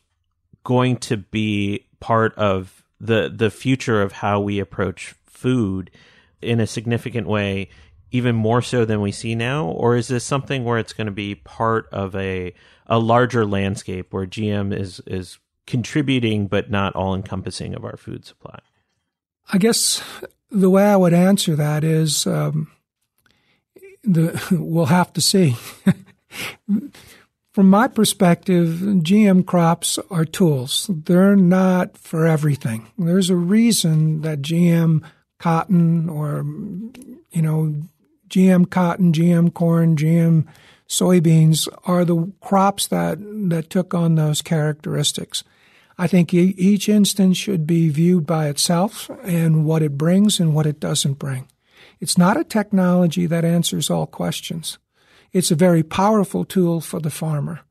going 0.63 0.97
to 0.97 1.17
be 1.17 1.85
part 1.99 2.33
of 2.35 2.85
the 2.99 3.29
the 3.33 3.49
future 3.49 4.01
of 4.01 4.13
how 4.13 4.39
we 4.39 4.59
approach 4.59 5.15
food 5.25 5.91
in 6.41 6.59
a 6.59 6.67
significant 6.67 7.27
way, 7.27 7.69
even 8.11 8.35
more 8.35 8.61
so 8.61 8.85
than 8.85 9.01
we 9.01 9.11
see 9.11 9.35
now, 9.35 9.67
or 9.67 9.95
is 9.95 10.07
this 10.07 10.23
something 10.23 10.63
where 10.63 10.79
it's 10.79 10.93
going 10.93 11.07
to 11.07 11.11
be 11.11 11.35
part 11.35 11.87
of 11.91 12.15
a 12.15 12.53
a 12.87 12.97
larger 12.97 13.45
landscape 13.45 14.11
where 14.11 14.25
GM 14.25 14.77
is 14.77 14.99
is 15.05 15.37
contributing 15.67 16.47
but 16.47 16.71
not 16.71 16.95
all 16.95 17.13
encompassing 17.13 17.75
of 17.75 17.85
our 17.85 17.97
food 17.97 18.25
supply? 18.25 18.59
I 19.51 19.57
guess 19.57 20.03
the 20.51 20.69
way 20.69 20.83
I 20.83 20.95
would 20.95 21.13
answer 21.13 21.55
that 21.55 21.83
is 21.83 22.25
um, 22.25 22.71
the 24.03 24.41
we'll 24.51 24.85
have 24.85 25.13
to 25.13 25.21
see. 25.21 25.55
From 27.53 27.69
my 27.69 27.87
perspective, 27.87 28.79
GM 28.79 29.45
crops 29.45 29.97
are 30.11 30.23
tools. 30.23 30.89
They're 30.89 31.35
not 31.35 31.97
for 31.97 32.25
everything. 32.25 32.87
There's 32.97 33.29
a 33.29 33.35
reason 33.35 34.21
that 34.21 34.41
GM 34.41 35.03
cotton 35.39 36.09
or 36.09 36.45
you 37.31 37.41
know 37.41 37.75
GM 38.29 38.69
cotton, 38.69 39.11
GM 39.11 39.53
corn, 39.53 39.95
GM 39.95 40.45
soybeans 40.87 41.67
are 41.85 42.05
the 42.05 42.31
crops 42.41 42.87
that 42.87 43.17
that 43.49 43.69
took 43.69 43.93
on 43.93 44.15
those 44.15 44.41
characteristics. 44.41 45.43
I 45.97 46.07
think 46.07 46.33
each 46.33 46.87
instance 46.87 47.37
should 47.37 47.67
be 47.67 47.89
viewed 47.89 48.25
by 48.25 48.47
itself 48.47 49.11
and 49.23 49.65
what 49.65 49.81
it 49.81 49.97
brings 49.97 50.39
and 50.39 50.55
what 50.55 50.65
it 50.65 50.79
doesn't 50.79 51.19
bring. 51.19 51.49
It's 51.99 52.17
not 52.17 52.39
a 52.39 52.45
technology 52.45 53.25
that 53.25 53.43
answers 53.43 53.89
all 53.89 54.07
questions. 54.07 54.77
It's 55.33 55.51
a 55.51 55.55
very 55.55 55.83
powerful 55.83 56.45
tool 56.45 56.79
for 56.79 57.01
the 57.01 57.09
farmer. 57.09 57.61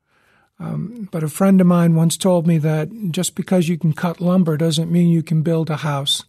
Um, 0.61 1.09
but 1.11 1.23
a 1.23 1.29
friend 1.29 1.61
of 1.61 1.67
mine 1.67 1.95
once 1.95 2.19
told 2.19 2.47
me 2.47 2.59
that 2.59 2.91
just 3.11 3.35
because 3.35 3.69
you 3.69 3.79
can 3.79 3.95
cut 3.95 4.21
lumber 4.21 4.59
doesn't 4.59 4.91
mean 4.91 5.09
you 5.09 5.23
can 5.23 5.43
build 5.43 5.71
a 5.71 5.77
house. 5.77 6.25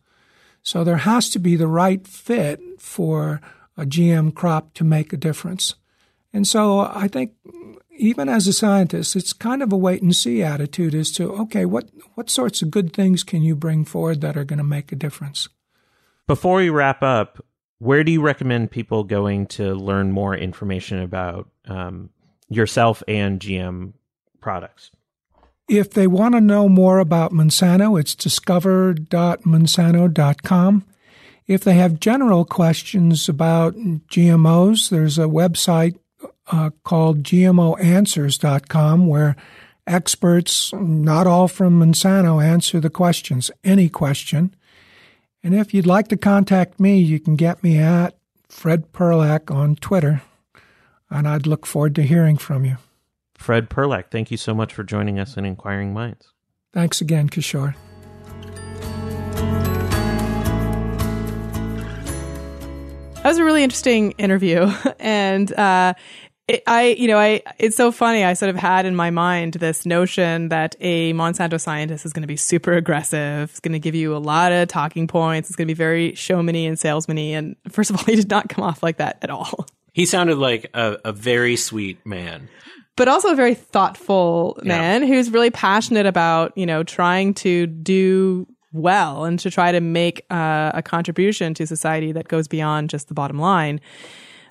So 0.63 0.83
there 0.83 0.97
has 0.97 1.29
to 1.31 1.39
be 1.39 1.55
the 1.55 1.67
right 1.67 2.05
fit 2.07 2.59
for 2.79 3.41
a 3.77 3.85
GM 3.85 4.33
crop 4.33 4.73
to 4.75 4.83
make 4.83 5.13
a 5.13 5.17
difference. 5.17 5.75
And 6.33 6.47
so 6.47 6.79
I 6.79 7.07
think 7.07 7.33
even 7.97 8.29
as 8.29 8.47
a 8.47 8.53
scientist, 8.53 9.15
it's 9.15 9.33
kind 9.33 9.61
of 9.61 9.73
a 9.73 9.77
wait 9.77 10.01
and 10.01 10.15
see 10.15 10.41
attitude 10.43 10.95
as 10.95 11.11
to, 11.11 11.31
okay, 11.33 11.65
what, 11.65 11.89
what 12.15 12.29
sorts 12.29 12.61
of 12.61 12.71
good 12.71 12.93
things 12.93 13.23
can 13.23 13.41
you 13.41 13.55
bring 13.55 13.85
forward 13.85 14.21
that 14.21 14.37
are 14.37 14.45
going 14.45 14.57
to 14.57 14.63
make 14.63 14.91
a 14.91 14.95
difference? 14.95 15.49
Before 16.27 16.57
we 16.57 16.69
wrap 16.69 17.01
up, 17.01 17.43
where 17.79 18.03
do 18.03 18.11
you 18.11 18.21
recommend 18.21 18.71
people 18.71 19.03
going 19.03 19.47
to 19.47 19.73
learn 19.73 20.11
more 20.11 20.35
information 20.35 20.99
about 20.99 21.49
um, 21.67 22.09
yourself 22.49 23.01
and 23.07 23.39
GM 23.39 23.93
products? 24.39 24.91
If 25.69 25.91
they 25.91 26.07
want 26.07 26.33
to 26.33 26.41
know 26.41 26.67
more 26.67 26.97
about 26.97 27.31
Monsanto, 27.31 27.99
it's 27.99 28.15
discover.monsanto.com. 28.15 30.85
If 31.45 31.63
they 31.63 31.75
have 31.75 31.99
general 31.99 32.43
questions 32.43 33.29
about 33.29 33.75
GMOs, 33.75 34.89
there's 34.89 35.19
a 35.19 35.25
website 35.25 35.99
uh, 36.51 36.71
called 36.83 37.21
GMOanswers.com 37.21 39.05
where 39.05 39.35
experts, 39.85 40.73
not 40.73 41.27
all 41.27 41.47
from 41.47 41.79
Monsanto, 41.79 42.43
answer 42.43 42.79
the 42.79 42.89
questions, 42.89 43.51
any 43.63 43.89
question. 43.89 44.55
And 45.43 45.53
if 45.53 45.71
you'd 45.73 45.85
like 45.85 46.07
to 46.07 46.17
contact 46.17 46.79
me, 46.79 46.99
you 46.99 47.19
can 47.19 47.35
get 47.35 47.63
me 47.63 47.77
at 47.77 48.17
Fred 48.47 48.91
Perlak 48.91 49.53
on 49.53 49.75
Twitter, 49.75 50.23
and 51.11 51.27
I'd 51.27 51.45
look 51.45 51.67
forward 51.67 51.93
to 51.95 52.01
hearing 52.01 52.37
from 52.37 52.65
you. 52.65 52.77
Fred 53.39 53.69
Perlak, 53.69 54.11
thank 54.11 54.31
you 54.31 54.37
so 54.37 54.53
much 54.53 54.73
for 54.73 54.83
joining 54.83 55.17
us 55.17 55.37
in 55.37 55.45
Inquiring 55.45 55.93
Minds. 55.93 56.33
Thanks 56.73 56.99
again, 56.99 57.29
Kishore. 57.29 57.73
That 63.15 63.29
was 63.29 63.37
a 63.37 63.43
really 63.43 63.63
interesting 63.63 64.11
interview, 64.11 64.69
and 64.99 65.51
uh, 65.53 65.93
it, 66.49 66.63
I, 66.67 66.87
you 66.89 67.07
know, 67.07 67.17
I, 67.17 67.41
it's 67.57 67.77
so 67.77 67.93
funny. 67.93 68.25
I 68.25 68.33
sort 68.33 68.49
of 68.49 68.57
had 68.57 68.85
in 68.85 68.95
my 68.95 69.09
mind 69.09 69.53
this 69.53 69.85
notion 69.85 70.49
that 70.49 70.75
a 70.81 71.13
Monsanto 71.13 71.59
scientist 71.59 72.05
is 72.05 72.11
going 72.11 72.23
to 72.23 72.27
be 72.27 72.37
super 72.37 72.73
aggressive. 72.73 73.51
It's 73.51 73.61
going 73.61 73.71
to 73.71 73.79
give 73.79 73.95
you 73.95 74.15
a 74.15 74.19
lot 74.19 74.51
of 74.51 74.67
talking 74.67 75.07
points. 75.07 75.49
It's 75.49 75.55
going 75.55 75.67
to 75.67 75.73
be 75.73 75.77
very 75.77 76.11
showmany 76.11 76.67
and 76.67 76.77
salesmany. 76.77 77.31
And 77.31 77.55
first 77.69 77.89
of 77.89 77.97
all, 77.97 78.03
he 78.05 78.17
did 78.17 78.29
not 78.29 78.49
come 78.49 78.65
off 78.65 78.83
like 78.83 78.97
that 78.97 79.17
at 79.21 79.29
all. 79.29 79.65
He 79.93 80.05
sounded 80.05 80.37
like 80.37 80.69
a, 80.73 80.97
a 81.05 81.11
very 81.13 81.55
sweet 81.55 82.05
man. 82.05 82.49
But 82.95 83.07
also 83.07 83.31
a 83.31 83.35
very 83.35 83.55
thoughtful 83.55 84.59
man 84.63 85.01
yeah. 85.01 85.07
who's 85.07 85.31
really 85.31 85.51
passionate 85.51 86.05
about, 86.05 86.57
you 86.57 86.65
know, 86.65 86.83
trying 86.83 87.33
to 87.35 87.65
do 87.67 88.45
well 88.73 89.25
and 89.25 89.39
to 89.39 89.49
try 89.49 89.71
to 89.71 89.79
make 89.79 90.25
uh, 90.29 90.71
a 90.73 90.81
contribution 90.81 91.53
to 91.55 91.65
society 91.65 92.11
that 92.11 92.27
goes 92.27 92.47
beyond 92.47 92.89
just 92.89 93.07
the 93.07 93.13
bottom 93.13 93.39
line. 93.39 93.79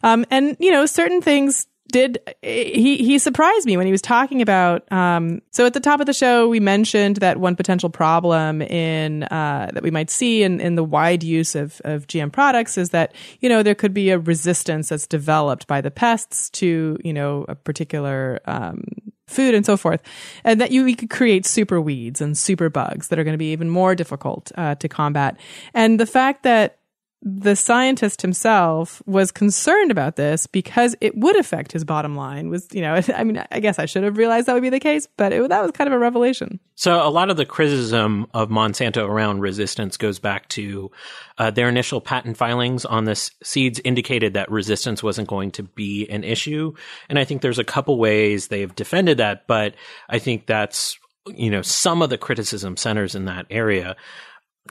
Um, 0.03 0.25
and 0.31 0.57
you 0.61 0.71
know, 0.71 0.87
certain 0.87 1.21
things 1.21 1.67
did 1.91 2.19
he 2.43 2.99
he 2.99 3.19
surprised 3.19 3.67
me 3.67 3.77
when 3.77 3.87
he 3.87 3.93
was 3.93 4.03
talking 4.03 4.43
about 4.43 4.91
um, 4.93 5.41
so 5.51 5.67
at 5.67 5.73
the 5.73 5.81
top 5.81 6.01
of 6.01 6.07
the 6.07 6.13
show 6.13 6.49
we 6.49 6.61
mentioned 6.61 7.17
that 7.17 7.39
one 7.39 7.57
potential 7.57 7.91
problem 7.91 8.63
in 8.63 9.23
uh, 9.25 9.71
that 9.73 9.83
we 9.83 9.91
might 9.91 10.11
see 10.11 10.43
in, 10.43 10.61
in 10.61 10.75
the 10.75 10.85
wide 10.85 11.23
use 11.23 11.55
of, 11.55 11.81
of 11.85 12.07
GM 12.07 12.33
products 12.33 12.77
is 12.79 12.91
that 12.91 13.15
you 13.41 13.49
know 13.49 13.63
there 13.63 13.75
could 13.75 13.95
be 13.95 14.11
a 14.11 14.19
resistance 14.19 14.91
that's 14.91 15.07
developed 15.07 15.67
by 15.67 15.81
the 15.81 15.91
pests 15.91 16.51
to 16.51 16.99
you 17.03 17.13
know 17.13 17.45
a 17.49 17.55
particular 17.55 18.41
um, 18.45 18.85
food 19.29 19.55
and 19.55 19.65
so 19.65 19.77
forth, 19.77 20.03
and 20.43 20.61
that 20.61 20.71
you, 20.71 20.85
you 20.87 20.97
could 20.97 21.11
create 21.11 21.47
super 21.47 21.81
weeds 21.81 22.21
and 22.21 22.37
super 22.37 22.69
bugs 22.69 23.09
that 23.09 23.19
are 23.19 23.25
going 23.25 23.35
to 23.35 23.39
be 23.39 23.53
even 23.53 23.69
more 23.69 23.95
difficult 23.95 24.51
uh, 24.57 24.75
to 24.77 24.89
combat. 24.89 25.39
And 25.75 26.01
the 26.01 26.07
fact 26.07 26.43
that 26.43 26.78
the 27.23 27.57
scientist 27.57 28.23
himself 28.23 29.03
was 29.05 29.33
concerned 29.33 29.91
about 29.91 30.17
this 30.17 30.47
because 30.47 30.95
it 31.01 31.17
would 31.17 31.37
affect 31.37 31.73
his 31.73 31.85
bottom 31.85 32.15
line 32.15 32.49
was 32.49 32.69
you 32.73 32.81
know 32.81 33.01
i 33.17 33.25
mean 33.25 33.43
i 33.51 33.59
guess 33.59 33.79
i 33.79 33.87
should 33.87 34.05
have 34.05 34.17
realized 34.17 34.47
that 34.47 34.55
would 34.55 34.63
be 34.63 34.71
the 34.71 34.79
case 34.79 35.09
but 35.17 35.33
it, 35.33 35.49
that 35.49 35.63
was 35.63 35.73
kind 35.73 35.89
of 35.89 35.95
a 35.95 35.99
revelation. 35.99 36.61
So 36.77 37.05
a 37.05 37.11
lot 37.11 37.29
of 37.29 37.37
the 37.37 37.45
criticism 37.45 38.29
of 38.35 38.51
monsanto 38.51 39.07
around 39.07 39.41
resistance 39.41 39.97
goes 39.97 40.21
back 40.21 40.49
to 40.51 40.93
uh, 41.39 41.51
their 41.51 41.69
initial 41.69 42.01
patent 42.01 42.37
filings 42.37 42.85
on 42.85 43.05
this 43.05 43.33
seeds 43.43 43.81
indicated 43.85 44.35
that 44.35 44.49
resistance 44.51 45.03
wasn't 45.03 45.29
going 45.29 45.51
to 45.53 45.65
be 45.65 46.09
an 46.09 46.23
issue. 46.23 46.75
And 47.09 47.19
i 47.19 47.25
think 47.25 47.43
there's 47.43 47.59
a 47.59 47.65
couple 47.65 47.99
ways 47.99 48.49
they've 48.49 48.75
defended 48.75 49.19
that 49.19 49.47
but 49.47 49.75
i 50.09 50.19
think 50.19 50.47
that's 50.47 50.99
you 51.37 51.51
know 51.51 51.63
some 51.63 52.03
of 52.03 52.11
the 52.11 52.19
criticism 52.19 52.77
centers 52.77 53.15
in 53.15 53.27
that 53.27 53.47
area. 53.51 53.97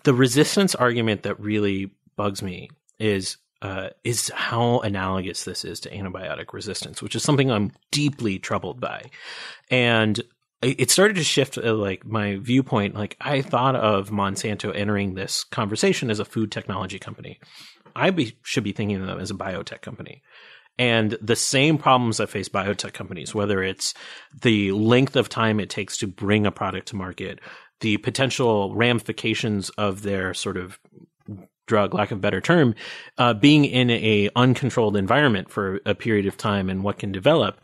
The 0.03 0.13
resistance 0.13 0.75
argument 0.75 1.23
that 1.23 1.39
really 1.39 1.91
bugs 2.17 2.41
me 2.41 2.69
is 2.99 3.37
uh, 3.61 3.89
is 4.03 4.31
how 4.35 4.79
analogous 4.79 5.43
this 5.43 5.65
is 5.65 5.79
to 5.79 5.89
antibiotic 5.89 6.53
resistance, 6.53 7.01
which 7.01 7.15
is 7.15 7.23
something 7.23 7.49
I'm 7.49 7.71
deeply 7.91 8.37
troubled 8.37 8.79
by. 8.79 9.09
And 9.71 10.21
it 10.61 10.89
started 10.91 11.15
to 11.17 11.23
shift 11.23 11.57
uh, 11.57 11.73
like 11.73 12.05
my 12.05 12.37
viewpoint. 12.37 12.95
Like 12.95 13.15
I 13.21 13.41
thought 13.41 13.75
of 13.75 14.09
Monsanto 14.09 14.75
entering 14.75 15.13
this 15.13 15.43
conversation 15.43 16.09
as 16.09 16.19
a 16.19 16.25
food 16.25 16.51
technology 16.51 16.99
company. 16.99 17.39
I 17.95 18.11
be, 18.11 18.37
should 18.43 18.63
be 18.63 18.73
thinking 18.73 18.97
of 18.97 19.07
them 19.07 19.19
as 19.19 19.31
a 19.31 19.35
biotech 19.35 19.81
company. 19.81 20.21
And 20.79 21.17
the 21.21 21.35
same 21.35 21.79
problems 21.79 22.17
that 22.17 22.29
face 22.29 22.49
biotech 22.49 22.93
companies, 22.93 23.33
whether 23.33 23.63
it's 23.63 23.95
the 24.41 24.71
length 24.71 25.15
of 25.15 25.29
time 25.29 25.59
it 25.59 25.71
takes 25.71 25.97
to 25.97 26.07
bring 26.07 26.45
a 26.45 26.51
product 26.51 26.89
to 26.89 26.95
market, 26.95 27.39
the 27.79 27.97
potential 27.97 28.75
ramifications 28.75 29.69
of 29.71 30.03
their 30.03 30.33
sort 30.33 30.57
of 30.57 30.79
drug, 31.67 31.93
lack 31.93 32.11
of 32.11 32.19
better 32.19 32.41
term, 32.41 32.73
uh, 33.17 33.33
being 33.33 33.65
in 33.65 33.91
a 33.91 34.29
uncontrolled 34.35 34.97
environment 34.97 35.51
for 35.51 35.79
a 35.85 35.93
period 35.93 36.25
of 36.25 36.37
time 36.37 36.69
and 36.69 36.83
what 36.83 36.97
can 36.97 37.11
develop. 37.11 37.59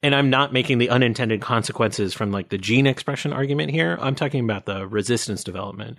And 0.00 0.14
I'm 0.14 0.30
not 0.30 0.52
making 0.52 0.78
the 0.78 0.90
unintended 0.90 1.40
consequences 1.40 2.14
from 2.14 2.30
like 2.30 2.50
the 2.50 2.58
gene 2.58 2.86
expression 2.86 3.32
argument 3.32 3.72
here. 3.72 3.98
I'm 4.00 4.14
talking 4.14 4.44
about 4.44 4.64
the 4.64 4.86
resistance 4.86 5.42
development. 5.42 5.98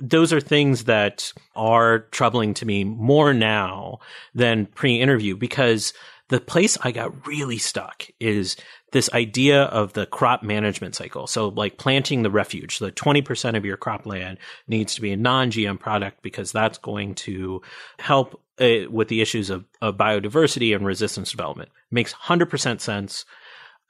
Those 0.00 0.32
are 0.32 0.40
things 0.40 0.84
that 0.84 1.32
are 1.56 2.00
troubling 2.12 2.54
to 2.54 2.66
me 2.66 2.84
more 2.84 3.34
now 3.34 3.98
than 4.34 4.66
pre-interview 4.66 5.36
because 5.36 5.92
the 6.30 6.40
place 6.40 6.78
I 6.80 6.92
got 6.92 7.26
really 7.26 7.58
stuck 7.58 8.06
is 8.20 8.56
this 8.92 9.12
idea 9.12 9.64
of 9.64 9.92
the 9.92 10.06
crop 10.06 10.44
management 10.44 10.94
cycle. 10.94 11.26
So 11.26 11.48
like 11.48 11.76
planting 11.76 12.22
the 12.22 12.30
refuge, 12.30 12.78
the 12.78 12.92
20% 12.92 13.56
of 13.56 13.64
your 13.64 13.76
cropland 13.76 14.38
needs 14.68 14.94
to 14.94 15.00
be 15.00 15.10
a 15.10 15.16
non-GM 15.16 15.80
product 15.80 16.22
because 16.22 16.52
that's 16.52 16.78
going 16.78 17.16
to 17.16 17.62
help 17.98 18.40
uh, 18.60 18.88
with 18.88 19.08
the 19.08 19.20
issues 19.20 19.50
of, 19.50 19.64
of 19.82 19.96
biodiversity 19.96 20.74
and 20.74 20.86
resistance 20.86 21.32
development. 21.32 21.70
Makes 21.90 22.14
100% 22.14 22.80
sense. 22.80 23.24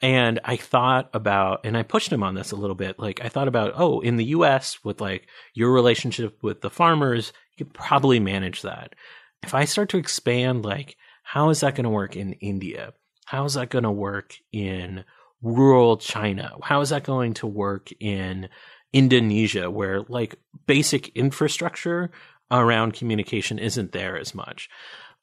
And 0.01 0.41
I 0.43 0.57
thought 0.57 1.11
about, 1.12 1.61
and 1.64 1.76
I 1.76 1.82
pushed 1.82 2.11
him 2.11 2.22
on 2.22 2.34
this 2.34 2.53
a 2.53 2.57
little 2.57 2.74
bit. 2.74 2.99
Like 2.99 3.22
I 3.22 3.28
thought 3.28 3.49
about, 3.49 3.74
oh, 3.76 4.01
in 4.01 4.16
the 4.16 4.24
U.S. 4.26 4.82
with 4.82 4.99
like 4.99 5.28
your 5.53 5.72
relationship 5.72 6.43
with 6.43 6.62
the 6.62 6.70
farmers, 6.70 7.34
you 7.59 7.66
could 7.66 7.74
probably 7.74 8.18
manage 8.18 8.62
that. 8.62 8.95
if 9.43 9.53
I 9.53 9.66
start 9.66 9.91
to 9.91 9.99
expand, 9.99 10.64
like, 10.64 10.97
how 11.33 11.51
is 11.51 11.61
that 11.61 11.76
going 11.76 11.85
to 11.85 11.91
work 11.91 12.16
in 12.16 12.33
India? 12.33 12.93
How 13.24 13.45
is 13.45 13.55
that 13.55 13.70
going 13.70 13.85
to 13.85 13.91
work 13.93 14.35
in 14.51 15.05
rural 15.43 15.97
China? 15.97 16.57
How 16.61 16.81
is 16.81 16.89
that 16.89 17.05
going 17.05 17.35
to 17.35 17.47
work 17.47 17.91
in 18.01 18.49
Indonesia, 18.93 19.70
where 19.70 20.03
like 20.09 20.35
basic 20.66 21.14
infrastructure 21.16 22.11
around 22.51 22.95
communication 22.95 23.61
isn't 23.61 23.93
there 23.93 24.18
as 24.18 24.35
much? 24.35 24.68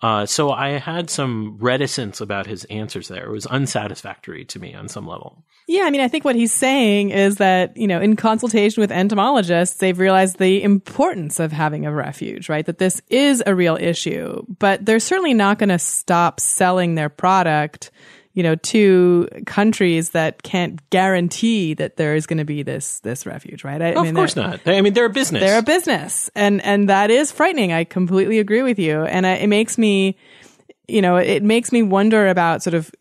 Uh, 0.02 0.26
so 0.26 0.52
I 0.52 0.78
had 0.78 1.10
some 1.10 1.58
reticence 1.60 2.22
about 2.22 2.46
his 2.46 2.66
answers 2.66 3.08
there. 3.08 3.26
It 3.26 3.32
was 3.32 3.48
unsatisfactory 3.48 4.46
to 4.46 4.60
me 4.60 4.76
on 4.76 4.88
some 4.88 5.08
level. 5.08 5.44
Yeah, 5.68 5.84
I 5.84 5.90
mean, 5.90 6.02
I 6.02 6.08
think 6.08 6.24
what 6.24 6.36
he's 6.36 6.54
saying 6.54 7.10
is 7.10 7.38
that, 7.38 7.76
you 7.76 7.88
know, 7.88 8.00
in 8.00 8.16
consultation 8.16 8.80
with 8.80 8.92
entomologists, 8.92 9.78
they've 9.78 9.98
realized 9.98 10.38
the 10.38 10.64
importance 10.64 11.40
of 11.40 11.52
having 11.52 11.86
a 11.86 11.92
refuge, 11.92 12.48
right? 12.48 12.66
That 12.66 12.78
this 12.78 13.02
is 13.10 13.44
a 13.46 13.56
real 13.56 13.76
issue, 13.76 14.46
but 14.60 14.86
they're 14.86 15.00
certainly 15.00 15.34
not 15.34 15.58
going 15.58 15.70
to 15.70 15.80
stop 15.80 16.40
selling 16.40 16.96
their 16.96 17.10
product 17.10 17.92
you 18.38 18.44
know, 18.44 18.54
to 18.54 19.28
countries 19.48 20.12
that 20.12 20.44
can't 20.44 20.88
guarantee 20.92 21.74
that 21.74 21.96
there 21.98 22.14
is 22.14 22.28
going 22.28 22.38
to 22.38 22.46
be 22.46 22.62
this 22.62 23.00
this 23.00 23.26
refuge, 23.26 23.64
right? 23.64 23.82
I, 23.82 23.94
of 23.94 24.04
mean, 24.04 24.14
course 24.14 24.36
not. 24.36 24.60
I 24.68 24.80
mean, 24.82 24.94
they're 24.94 25.06
a 25.06 25.10
business. 25.10 25.42
They're 25.42 25.58
a 25.58 25.64
business, 25.64 26.30
and 26.36 26.64
and 26.64 26.88
that 26.88 27.10
is 27.10 27.32
frightening. 27.32 27.74
I 27.74 27.84
completely 27.84 28.38
agree 28.38 28.62
with 28.62 28.78
you, 28.78 29.02
and 29.02 29.26
I, 29.26 29.38
it 29.38 29.48
makes 29.48 29.80
me. 29.80 30.18
You 30.88 31.02
know, 31.02 31.18
it 31.18 31.44
makes 31.44 31.72
me 31.72 31.82
wonder 31.82 32.28
about 32.28 32.62
sort 32.62 32.76
of 32.76 32.92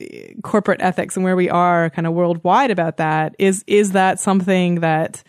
corporate 0.43 0.81
ethics 0.81 1.17
and 1.17 1.23
where 1.23 1.37
we 1.37 1.51
are 1.51 1.91
kind 1.91 2.07
of 2.07 2.15
worldwide 2.15 2.73
about 2.73 2.97
that. 2.97 3.37
Is, 3.39 3.63
is 3.69 3.93
that 3.93 4.19
something 4.19 4.81
that, 4.81 5.23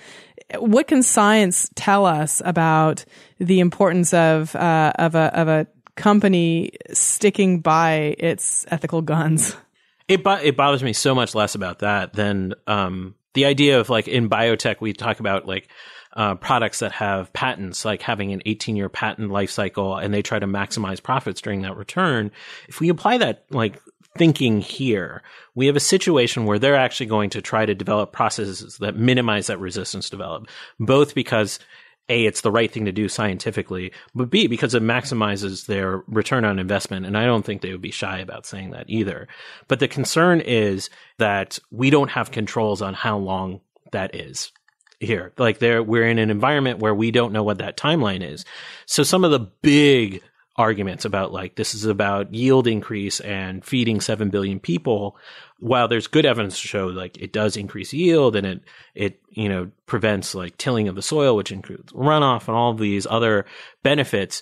what 0.57 0.87
can 0.87 1.03
science 1.03 1.69
tell 1.75 2.07
us 2.07 2.41
about 2.43 3.05
the 3.37 3.59
importance 3.59 4.11
of, 4.11 4.55
uh, 4.55 4.91
of 4.95 5.13
a, 5.13 5.39
of 5.39 5.47
a 5.47 5.67
company 5.95 6.71
sticking 6.91 7.59
by 7.59 8.15
its 8.17 8.65
ethical 8.71 9.03
guns? 9.03 9.55
It 10.07 10.21
it 10.25 10.55
bothers 10.55 10.83
me 10.83 10.93
so 10.93 11.13
much 11.13 11.35
less 11.35 11.55
about 11.55 11.79
that 11.79 12.13
than 12.13 12.53
um, 12.65 13.15
the 13.33 13.45
idea 13.45 13.79
of 13.79 13.89
like 13.89 14.07
in 14.07 14.29
biotech 14.29 14.81
we 14.81 14.93
talk 14.93 15.19
about 15.19 15.47
like 15.47 15.69
uh, 16.17 16.35
products 16.35 16.79
that 16.79 16.91
have 16.93 17.31
patents, 17.33 17.85
like 17.85 18.01
having 18.01 18.33
an 18.33 18.41
18 18.45 18.75
year 18.75 18.89
patent 18.89 19.29
life 19.29 19.51
cycle, 19.51 19.95
and 19.95 20.13
they 20.13 20.21
try 20.21 20.39
to 20.39 20.47
maximize 20.47 21.01
profits 21.01 21.41
during 21.41 21.61
that 21.61 21.77
return. 21.77 22.31
If 22.67 22.79
we 22.79 22.89
apply 22.89 23.19
that 23.19 23.45
like 23.51 23.79
thinking 24.17 24.59
here, 24.61 25.21
we 25.53 25.67
have 25.67 25.75
a 25.75 25.81
situation 25.81 26.45
where 26.45 26.57
they're 26.57 26.75
actually 26.75 27.05
going 27.05 27.29
to 27.31 27.41
try 27.41 27.65
to 27.65 27.75
develop 27.75 28.13
processes 28.13 28.77
that 28.77 28.95
minimize 28.95 29.47
that 29.47 29.59
resistance 29.59 30.09
develop, 30.09 30.47
both 30.79 31.13
because 31.13 31.59
a, 32.09 32.25
it's 32.25 32.41
the 32.41 32.51
right 32.51 32.71
thing 32.71 32.85
to 32.85 32.91
do 32.91 33.09
scientifically, 33.09 33.91
but 34.15 34.29
B, 34.29 34.47
because 34.47 34.73
it 34.73 34.83
maximizes 34.83 35.65
their 35.65 36.03
return 36.07 36.45
on 36.45 36.59
investment. 36.59 37.05
And 37.05 37.17
I 37.17 37.25
don't 37.25 37.43
think 37.43 37.61
they 37.61 37.71
would 37.71 37.81
be 37.81 37.91
shy 37.91 38.19
about 38.19 38.45
saying 38.45 38.71
that 38.71 38.89
either. 38.89 39.27
But 39.67 39.79
the 39.79 39.87
concern 39.87 40.41
is 40.41 40.89
that 41.17 41.59
we 41.71 41.89
don't 41.89 42.11
have 42.11 42.31
controls 42.31 42.81
on 42.81 42.93
how 42.93 43.17
long 43.17 43.61
that 43.91 44.15
is 44.15 44.51
here. 44.99 45.33
Like 45.37 45.59
there, 45.59 45.83
we're 45.83 46.07
in 46.07 46.19
an 46.19 46.31
environment 46.31 46.79
where 46.79 46.95
we 46.95 47.11
don't 47.11 47.33
know 47.33 47.43
what 47.43 47.59
that 47.59 47.77
timeline 47.77 48.23
is. 48.23 48.45
So 48.85 49.03
some 49.03 49.23
of 49.23 49.31
the 49.31 49.39
big 49.39 50.21
arguments 50.57 51.05
about 51.05 51.31
like 51.31 51.55
this 51.55 51.75
is 51.75 51.85
about 51.85 52.33
yield 52.33 52.67
increase 52.67 53.19
and 53.19 53.63
feeding 53.63 54.01
7 54.01 54.29
billion 54.29 54.59
people. 54.59 55.17
While 55.59 55.87
there's 55.87 56.07
good 56.07 56.25
evidence 56.25 56.59
to 56.61 56.67
show 56.67 56.87
like 56.87 57.17
it 57.17 57.31
does 57.31 57.57
increase 57.57 57.93
yield 57.93 58.35
and 58.35 58.47
it 58.47 58.61
it 58.95 59.21
you 59.29 59.49
know 59.49 59.71
prevents 59.85 60.33
like 60.35 60.57
tilling 60.57 60.87
of 60.87 60.95
the 60.95 61.01
soil 61.01 61.35
which 61.35 61.51
includes 61.51 61.93
runoff 61.93 62.47
and 62.47 62.57
all 62.57 62.71
of 62.71 62.79
these 62.79 63.07
other 63.07 63.45
benefits 63.83 64.41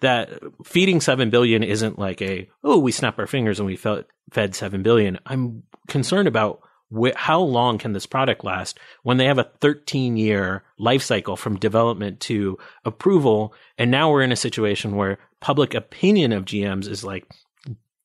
that 0.00 0.30
feeding 0.64 1.00
7 1.00 1.30
billion 1.30 1.62
isn't 1.62 1.98
like 1.98 2.20
a 2.20 2.48
oh 2.62 2.78
we 2.78 2.92
snap 2.92 3.18
our 3.18 3.26
fingers 3.26 3.58
and 3.58 3.66
we 3.66 3.76
fed, 3.76 4.04
fed 4.30 4.54
7 4.54 4.82
billion. 4.82 5.18
I'm 5.26 5.62
concerned 5.88 6.28
about 6.28 6.60
wh- 6.94 7.14
how 7.16 7.40
long 7.40 7.78
can 7.78 7.92
this 7.92 8.06
product 8.06 8.44
last 8.44 8.78
when 9.02 9.16
they 9.16 9.26
have 9.26 9.38
a 9.38 9.50
13 9.60 10.16
year 10.16 10.64
life 10.78 11.02
cycle 11.02 11.36
from 11.36 11.58
development 11.58 12.20
to 12.20 12.58
approval 12.84 13.54
and 13.78 13.90
now 13.90 14.10
we're 14.10 14.22
in 14.22 14.32
a 14.32 14.36
situation 14.36 14.96
where 14.96 15.18
public 15.40 15.74
opinion 15.74 16.32
of 16.32 16.44
gms 16.44 16.88
is 16.88 17.04
like 17.04 17.26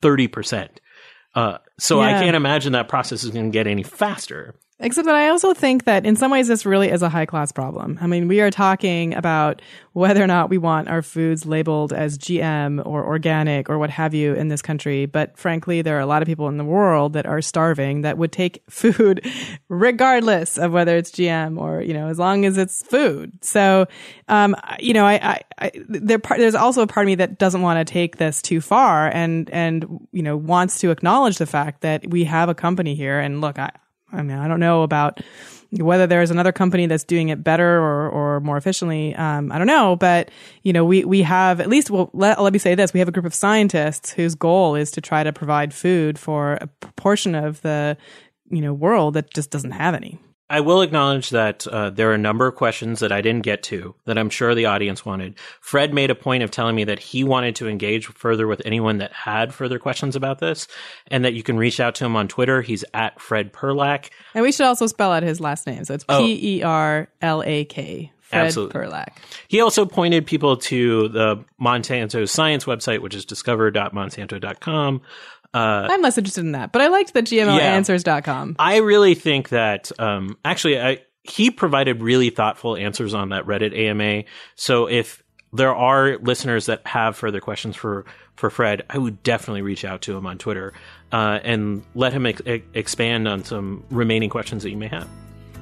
30% 0.02 0.70
uh, 1.34 1.58
so 1.80 2.02
yeah. 2.02 2.18
I 2.18 2.22
can't 2.22 2.36
imagine 2.36 2.74
that 2.74 2.90
process 2.90 3.24
is 3.24 3.32
going 3.32 3.46
to 3.46 3.52
get 3.52 3.68
any 3.68 3.84
faster. 3.84 4.56
Except 4.84 5.06
that 5.06 5.14
I 5.14 5.30
also 5.30 5.54
think 5.54 5.84
that 5.84 6.08
in 6.08 6.16
some 6.16 6.32
ways 6.32 6.48
this 6.48 6.66
really 6.66 6.90
is 6.90 7.04
a 7.04 7.10
high 7.10 7.28
class 7.28 7.52
problem. 7.52 8.00
I 8.02 8.08
mean, 8.08 8.28
we 8.28 8.42
are 8.42 8.50
talking 8.50 9.14
about 9.14 9.62
whether 9.94 10.24
or 10.24 10.28
not 10.28 10.50
we 10.50 10.58
want 10.58 10.88
our 10.88 11.04
foods 11.04 11.46
labeled 11.46 11.94
as 11.94 12.18
GM 12.18 12.84
or 12.84 13.06
organic 13.06 13.70
or 13.70 13.78
what 13.78 13.92
have 13.92 14.16
you 14.16 14.34
in 14.34 14.48
this 14.48 14.64
country. 14.64 15.06
But 15.06 15.38
frankly, 15.38 15.84
there 15.84 15.98
are 15.98 16.02
a 16.02 16.08
lot 16.08 16.24
of 16.24 16.26
people 16.26 16.48
in 16.48 16.58
the 16.58 16.64
world 16.64 17.14
that 17.14 17.28
are 17.28 17.44
starving 17.44 18.02
that 18.02 18.18
would 18.18 18.32
take 18.32 18.64
food 18.72 19.24
regardless 19.70 20.58
of 20.58 20.72
whether 20.72 20.98
it's 20.98 21.12
GM 21.12 21.60
or, 21.60 21.82
you 21.82 21.94
know, 21.94 22.08
as 22.08 22.18
long 22.18 22.44
as 22.46 22.58
it's 22.58 22.82
food. 22.82 23.32
So, 23.44 23.86
um, 24.30 24.56
you 24.80 24.96
know, 24.96 25.06
I, 25.06 25.14
I, 25.14 25.42
I 25.60 25.72
there, 25.88 26.18
there's 26.18 26.56
also 26.56 26.82
a 26.82 26.88
part 26.88 27.06
of 27.06 27.08
me 27.08 27.16
that 27.16 27.38
doesn't 27.38 27.62
want 27.62 27.86
to 27.86 27.92
take 27.92 28.18
this 28.18 28.42
too 28.42 28.62
far 28.62 29.10
and, 29.10 29.48
and, 29.52 30.08
you 30.12 30.24
know, 30.24 30.36
wants 30.36 30.80
to 30.80 30.90
acknowledge 30.90 31.38
the 31.38 31.46
fact 31.46 31.82
that 31.82 32.10
we 32.10 32.24
have 32.24 32.50
a 32.50 32.56
company 32.56 32.96
here. 32.96 33.20
And 33.20 33.42
look, 33.42 33.60
I, 33.60 33.70
I 34.12 34.22
mean, 34.22 34.38
I 34.38 34.48
don't 34.48 34.60
know 34.60 34.84
about 34.84 35.22
whether 35.72 36.06
there's 36.06 36.32
another 36.32 36.52
company 36.52 36.86
that's 36.86 37.06
doing 37.06 37.30
it 37.30 37.44
better 37.44 37.80
or, 37.80 38.10
or 38.10 38.40
more 38.42 38.58
efficiently. 38.58 39.16
Um, 39.16 39.52
I 39.52 39.58
don't 39.58 39.68
know, 39.68 39.96
but 39.96 40.30
you 40.64 40.74
know, 40.74 40.84
we, 40.84 41.06
we 41.06 41.22
have 41.22 41.62
at 41.62 41.70
least, 41.70 41.90
well, 41.90 42.10
let, 42.14 42.42
let 42.42 42.52
me 42.52 42.60
say 42.60 42.76
this. 42.76 42.94
We 42.94 43.00
have 43.00 43.08
a 43.08 43.12
group 43.12 43.26
of 43.26 43.34
scientists 43.34 44.12
whose 44.12 44.36
goal 44.36 44.76
is 44.76 44.92
to 44.92 45.02
try 45.02 45.24
to 45.24 45.32
provide 45.32 45.74
food 45.74 46.20
for 46.20 46.58
a 46.60 46.68
portion 46.98 47.36
of 47.36 47.62
the, 47.62 47.98
you 48.50 48.62
know, 48.62 48.74
world 48.74 49.14
that 49.14 49.34
just 49.34 49.50
doesn't 49.50 49.72
have 49.72 49.96
any. 49.96 50.20
I 50.52 50.60
will 50.60 50.82
acknowledge 50.82 51.30
that 51.30 51.66
uh, 51.66 51.92
there 51.92 52.12
are 52.12 52.14
a 52.14 52.18
number 52.18 52.46
of 52.46 52.56
questions 52.56 53.00
that 53.00 53.14
I 53.14 53.22
didn't 53.22 53.44
get 53.44 53.64
to 53.64 53.96
that 54.04 54.18
I'm 54.18 54.30
sure 54.30 54.54
the 54.54 54.66
audience 54.66 55.06
wanted. 55.06 55.36
Fred 55.62 55.94
made 55.94 56.12
a 56.12 56.16
point 56.16 56.44
of 56.44 56.52
telling 56.52 56.76
me 56.76 56.84
that 56.84 57.00
he 57.00 57.24
wanted 57.24 57.56
to 57.56 57.70
engage 57.70 58.08
further 58.08 58.46
with 58.48 58.62
anyone 58.66 58.98
that 58.98 59.14
had 59.14 59.54
further 59.54 59.80
questions 59.80 60.14
about 60.14 60.40
this, 60.40 60.68
and 61.08 61.24
that 61.24 61.36
you 61.36 61.42
can 61.42 61.58
reach 61.58 61.80
out 61.80 61.96
to 61.96 62.06
him 62.06 62.18
on 62.18 62.28
Twitter. 62.28 62.62
He's 62.62 62.84
at 62.94 63.18
Fred 63.22 63.54
Perlak. 63.54 64.10
And 64.34 64.44
we 64.44 64.52
should 64.52 64.66
also 64.66 64.88
spell 64.88 65.14
out 65.14 65.24
his 65.24 65.40
last 65.40 65.66
name. 65.66 65.86
So 65.86 65.94
it's 65.94 66.04
oh. 66.10 66.20
P 66.20 66.58
E 66.58 66.64
R 66.64 67.08
L 67.22 67.44
A 67.46 67.64
K. 67.64 68.12
Fred 68.20 68.48
Absolutely. 68.48 68.82
Perlak. 68.82 69.08
He 69.48 69.62
also 69.62 69.86
pointed 69.86 70.26
people 70.26 70.58
to 70.58 71.10
the 71.10 71.44
Monsanto 71.62 72.28
science 72.28 72.66
website, 72.66 73.00
which 73.00 73.16
is 73.16 73.26
discover.monsanto.com. 73.26 75.02
Uh, 75.54 75.88
I'm 75.90 76.02
less 76.02 76.18
interested 76.18 76.46
in 76.46 76.54
that, 76.54 76.72
but 76.72 76.82
I 76.82 76.88
liked 76.88 77.14
the 77.14 77.22
GMOanswers.com. 77.22 78.56
I 78.58 78.78
really 78.78 79.16
think 79.16 79.50
that, 79.50 79.92
um, 80.00 80.38
actually, 80.46 80.80
I, 80.80 81.00
he 81.24 81.52
provided 81.52 82.02
really 82.02 82.30
thoughtful 82.30 82.76
answers 82.76 83.14
on 83.14 83.30
that 83.30 83.46
Reddit 83.46 83.78
AMA. 83.78 84.24
So 84.56 84.88
if 84.88 85.22
there 85.54 85.76
are 85.76 86.18
listeners 86.18 86.68
that 86.68 86.86
have 86.88 87.18
further 87.18 87.42
questions 87.42 87.76
for, 87.76 88.06
for 88.36 88.50
Fred, 88.50 88.84
I 88.90 88.98
would 88.98 89.22
definitely 89.24 89.62
reach 89.62 89.84
out 89.84 90.02
to 90.04 90.16
him 90.16 90.26
on 90.26 90.38
Twitter 90.38 90.74
uh, 91.12 91.40
and 91.44 91.84
let 91.96 92.14
him 92.14 92.26
ex- 92.26 92.42
expand 92.74 93.28
on 93.28 93.44
some 93.44 93.84
remaining 93.90 94.30
questions 94.30 94.64
that 94.64 94.70
you 94.70 94.78
may 94.78 94.88
have. 94.88 95.08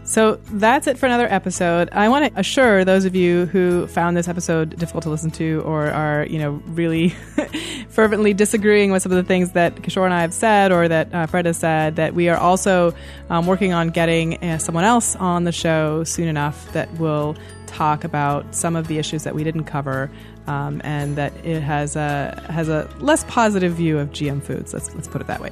So 0.09 0.39
that's 0.53 0.87
it 0.87 0.97
for 0.97 1.05
another 1.05 1.31
episode. 1.31 1.89
I 1.91 2.09
want 2.09 2.33
to 2.33 2.39
assure 2.39 2.83
those 2.83 3.05
of 3.05 3.13
you 3.13 3.45
who 3.45 3.85
found 3.85 4.17
this 4.17 4.27
episode 4.27 4.75
difficult 4.75 5.03
to 5.03 5.11
listen 5.11 5.29
to 5.31 5.61
or 5.63 5.85
are, 5.85 6.25
you 6.25 6.39
know, 6.39 6.53
really 6.65 7.09
fervently 7.89 8.33
disagreeing 8.33 8.91
with 8.91 9.03
some 9.03 9.11
of 9.11 9.17
the 9.17 9.23
things 9.23 9.51
that 9.51 9.75
Kishore 9.75 10.05
and 10.05 10.13
I 10.15 10.21
have 10.21 10.33
said 10.33 10.71
or 10.71 10.87
that 10.87 11.13
uh, 11.13 11.27
Fred 11.27 11.45
has 11.45 11.57
said 11.57 11.97
that 11.97 12.15
we 12.15 12.27
are 12.27 12.37
also 12.37 12.95
um, 13.29 13.45
working 13.45 13.71
on 13.71 13.89
getting 13.89 14.43
uh, 14.43 14.57
someone 14.57 14.83
else 14.83 15.15
on 15.15 15.43
the 15.43 15.51
show 15.51 16.03
soon 16.03 16.27
enough 16.27 16.73
that 16.73 16.91
will 16.97 17.37
talk 17.67 18.03
about 18.03 18.55
some 18.55 18.75
of 18.75 18.87
the 18.87 18.97
issues 18.97 19.25
that 19.25 19.35
we 19.35 19.43
didn't 19.43 19.65
cover 19.65 20.09
um, 20.47 20.81
and 20.83 21.17
that 21.17 21.33
it 21.45 21.61
has 21.61 21.95
a 21.95 22.47
has 22.49 22.67
a 22.67 22.89
less 22.97 23.23
positive 23.25 23.73
view 23.73 23.99
of 23.99 24.09
GM 24.09 24.41
foods. 24.41 24.73
Let's 24.73 24.91
let's 24.95 25.07
put 25.07 25.21
it 25.21 25.27
that 25.27 25.39
way. 25.39 25.51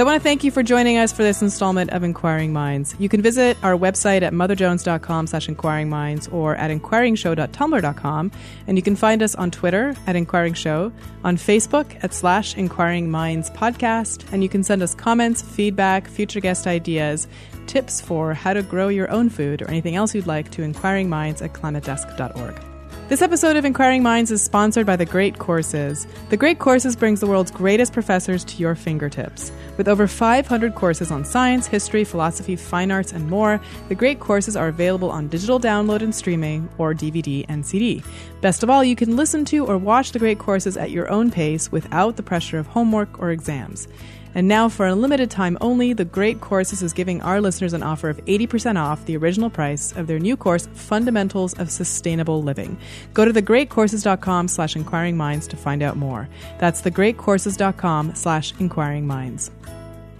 So 0.00 0.04
I 0.04 0.12
want 0.12 0.22
to 0.22 0.24
thank 0.24 0.44
you 0.44 0.50
for 0.50 0.62
joining 0.62 0.96
us 0.96 1.12
for 1.12 1.22
this 1.22 1.42
installment 1.42 1.90
of 1.90 2.02
Inquiring 2.02 2.54
Minds. 2.54 2.96
You 2.98 3.10
can 3.10 3.20
visit 3.20 3.58
our 3.62 3.76
website 3.76 4.22
at 4.22 4.32
motherjones.com 4.32 5.26
slash 5.26 5.46
inquiring 5.46 5.90
minds 5.90 6.26
or 6.28 6.56
at 6.56 6.70
inquiringshow.tumblr.com. 6.70 8.32
And 8.66 8.78
you 8.78 8.82
can 8.82 8.96
find 8.96 9.22
us 9.22 9.34
on 9.34 9.50
Twitter 9.50 9.94
at 10.06 10.16
Inquiring 10.16 10.54
Show, 10.54 10.90
on 11.22 11.36
Facebook 11.36 12.02
at 12.02 12.14
slash 12.14 12.56
Inquiring 12.56 13.10
Minds 13.10 13.50
Podcast. 13.50 14.24
And 14.32 14.42
you 14.42 14.48
can 14.48 14.64
send 14.64 14.82
us 14.82 14.94
comments, 14.94 15.42
feedback, 15.42 16.08
future 16.08 16.40
guest 16.40 16.66
ideas, 16.66 17.28
tips 17.66 18.00
for 18.00 18.32
how 18.32 18.54
to 18.54 18.62
grow 18.62 18.88
your 18.88 19.10
own 19.10 19.28
food, 19.28 19.60
or 19.60 19.68
anything 19.68 19.96
else 19.96 20.14
you'd 20.14 20.26
like 20.26 20.50
to 20.52 20.62
inquiringminds 20.62 21.42
at 21.42 21.52
climatedesk.org. 21.52 22.69
This 23.10 23.22
episode 23.22 23.56
of 23.56 23.64
Inquiring 23.64 24.04
Minds 24.04 24.30
is 24.30 24.40
sponsored 24.40 24.86
by 24.86 24.94
The 24.94 25.04
Great 25.04 25.36
Courses. 25.36 26.06
The 26.28 26.36
Great 26.36 26.60
Courses 26.60 26.94
brings 26.94 27.18
the 27.18 27.26
world's 27.26 27.50
greatest 27.50 27.92
professors 27.92 28.44
to 28.44 28.56
your 28.58 28.76
fingertips. 28.76 29.50
With 29.76 29.88
over 29.88 30.06
500 30.06 30.76
courses 30.76 31.10
on 31.10 31.24
science, 31.24 31.66
history, 31.66 32.04
philosophy, 32.04 32.54
fine 32.54 32.92
arts, 32.92 33.10
and 33.10 33.28
more, 33.28 33.60
The 33.88 33.96
Great 33.96 34.20
Courses 34.20 34.54
are 34.54 34.68
available 34.68 35.10
on 35.10 35.26
digital 35.26 35.58
download 35.58 36.02
and 36.02 36.14
streaming 36.14 36.68
or 36.78 36.94
DVD 36.94 37.44
and 37.48 37.66
CD. 37.66 38.04
Best 38.42 38.62
of 38.62 38.70
all, 38.70 38.84
you 38.84 38.94
can 38.94 39.16
listen 39.16 39.44
to 39.46 39.66
or 39.66 39.76
watch 39.76 40.12
The 40.12 40.20
Great 40.20 40.38
Courses 40.38 40.76
at 40.76 40.92
your 40.92 41.10
own 41.10 41.32
pace 41.32 41.72
without 41.72 42.14
the 42.14 42.22
pressure 42.22 42.60
of 42.60 42.68
homework 42.68 43.18
or 43.18 43.32
exams. 43.32 43.88
And 44.34 44.46
now, 44.46 44.68
for 44.68 44.86
a 44.86 44.94
limited 44.94 45.30
time 45.30 45.58
only, 45.60 45.92
The 45.92 46.04
Great 46.04 46.40
Courses 46.40 46.82
is 46.82 46.92
giving 46.92 47.20
our 47.22 47.40
listeners 47.40 47.72
an 47.72 47.82
offer 47.82 48.08
of 48.08 48.24
80% 48.26 48.76
off 48.76 49.04
the 49.06 49.16
original 49.16 49.50
price 49.50 49.92
of 49.96 50.06
their 50.06 50.18
new 50.18 50.36
course, 50.36 50.68
Fundamentals 50.74 51.58
of 51.58 51.70
Sustainable 51.70 52.42
Living. 52.42 52.78
Go 53.12 53.24
to 53.24 53.32
thegreatcourses.com 53.32 54.48
slash 54.48 54.76
inquiring 54.76 55.16
minds 55.16 55.46
to 55.48 55.56
find 55.56 55.82
out 55.82 55.96
more. 55.96 56.28
That's 56.58 56.82
thegreatcourses.com 56.82 58.14
slash 58.14 58.54
inquiring 58.60 59.06
minds. 59.06 59.50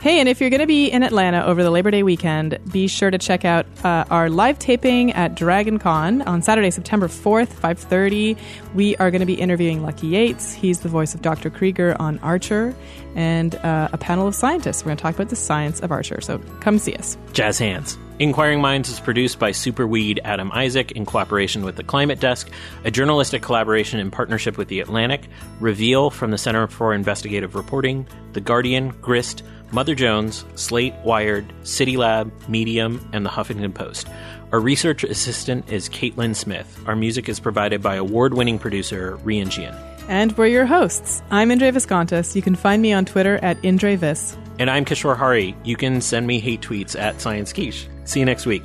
Hey, 0.00 0.18
and 0.18 0.30
if 0.30 0.40
you're 0.40 0.48
going 0.48 0.60
to 0.60 0.66
be 0.66 0.86
in 0.86 1.02
Atlanta 1.02 1.44
over 1.44 1.62
the 1.62 1.70
Labor 1.70 1.90
Day 1.90 2.02
weekend, 2.02 2.58
be 2.72 2.88
sure 2.88 3.10
to 3.10 3.18
check 3.18 3.44
out 3.44 3.66
uh, 3.84 4.06
our 4.08 4.30
live 4.30 4.58
taping 4.58 5.12
at 5.12 5.34
Dragon 5.34 5.78
Con 5.78 6.22
on 6.22 6.40
Saturday, 6.40 6.70
September 6.70 7.06
4th, 7.06 7.48
5.30. 7.48 8.38
We 8.74 8.96
are 8.96 9.10
going 9.10 9.20
to 9.20 9.26
be 9.26 9.34
interviewing 9.34 9.82
Lucky 9.82 10.06
Yates. 10.06 10.54
He's 10.54 10.80
the 10.80 10.88
voice 10.88 11.14
of 11.14 11.20
Dr. 11.20 11.50
Krieger 11.50 12.00
on 12.00 12.18
Archer, 12.20 12.74
and 13.14 13.56
uh, 13.56 13.90
a 13.92 13.98
panel 13.98 14.26
of 14.26 14.34
scientists. 14.34 14.82
We're 14.82 14.88
going 14.88 14.96
to 14.96 15.02
talk 15.02 15.16
about 15.16 15.28
the 15.28 15.36
science 15.36 15.80
of 15.80 15.92
Archer, 15.92 16.22
so 16.22 16.38
come 16.60 16.78
see 16.78 16.94
us. 16.94 17.18
Jazz 17.34 17.58
hands. 17.58 17.98
Inquiring 18.20 18.60
Minds 18.60 18.90
is 18.90 19.00
produced 19.00 19.38
by 19.38 19.50
Superweed 19.50 20.18
Adam 20.24 20.50
Isaac 20.52 20.92
in 20.92 21.06
cooperation 21.06 21.62
with 21.62 21.76
the 21.76 21.82
Climate 21.82 22.20
Desk, 22.20 22.50
a 22.84 22.90
journalistic 22.90 23.40
collaboration 23.40 23.98
in 23.98 24.10
partnership 24.10 24.58
with 24.58 24.68
The 24.68 24.80
Atlantic, 24.80 25.28
Reveal 25.58 26.10
from 26.10 26.30
the 26.30 26.36
Center 26.38 26.66
for 26.66 26.92
Investigative 26.92 27.54
Reporting, 27.54 28.06
The 28.34 28.42
Guardian, 28.42 28.90
Grist, 29.00 29.42
Mother 29.72 29.94
Jones, 29.94 30.44
Slate, 30.56 30.94
Wired, 31.04 31.52
City 31.62 31.96
Lab, 31.96 32.32
Medium, 32.48 33.08
and 33.12 33.24
the 33.24 33.30
Huffington 33.30 33.74
Post. 33.74 34.08
Our 34.52 34.60
research 34.60 35.04
assistant 35.04 35.70
is 35.70 35.88
Caitlin 35.88 36.34
Smith. 36.34 36.80
Our 36.86 36.96
music 36.96 37.28
is 37.28 37.38
provided 37.38 37.80
by 37.80 37.94
award 37.94 38.34
winning 38.34 38.58
producer 38.58 39.16
Rian 39.18 39.46
Jian. 39.46 39.78
And 40.08 40.36
we're 40.36 40.48
your 40.48 40.66
hosts. 40.66 41.22
I'm 41.30 41.52
Indre 41.52 41.70
Viskontas. 41.70 42.34
You 42.34 42.42
can 42.42 42.56
find 42.56 42.82
me 42.82 42.92
on 42.92 43.04
Twitter 43.04 43.38
at 43.42 43.62
IndreVis. 43.62 44.36
And 44.58 44.68
I'm 44.68 44.84
Kishore 44.84 45.16
Hari. 45.16 45.54
You 45.62 45.76
can 45.76 46.00
send 46.00 46.26
me 46.26 46.40
hate 46.40 46.62
tweets 46.62 46.98
at 46.98 47.20
Science 47.20 47.52
Quiche. 47.52 47.86
See 48.04 48.18
you 48.18 48.26
next 48.26 48.46
week. 48.46 48.64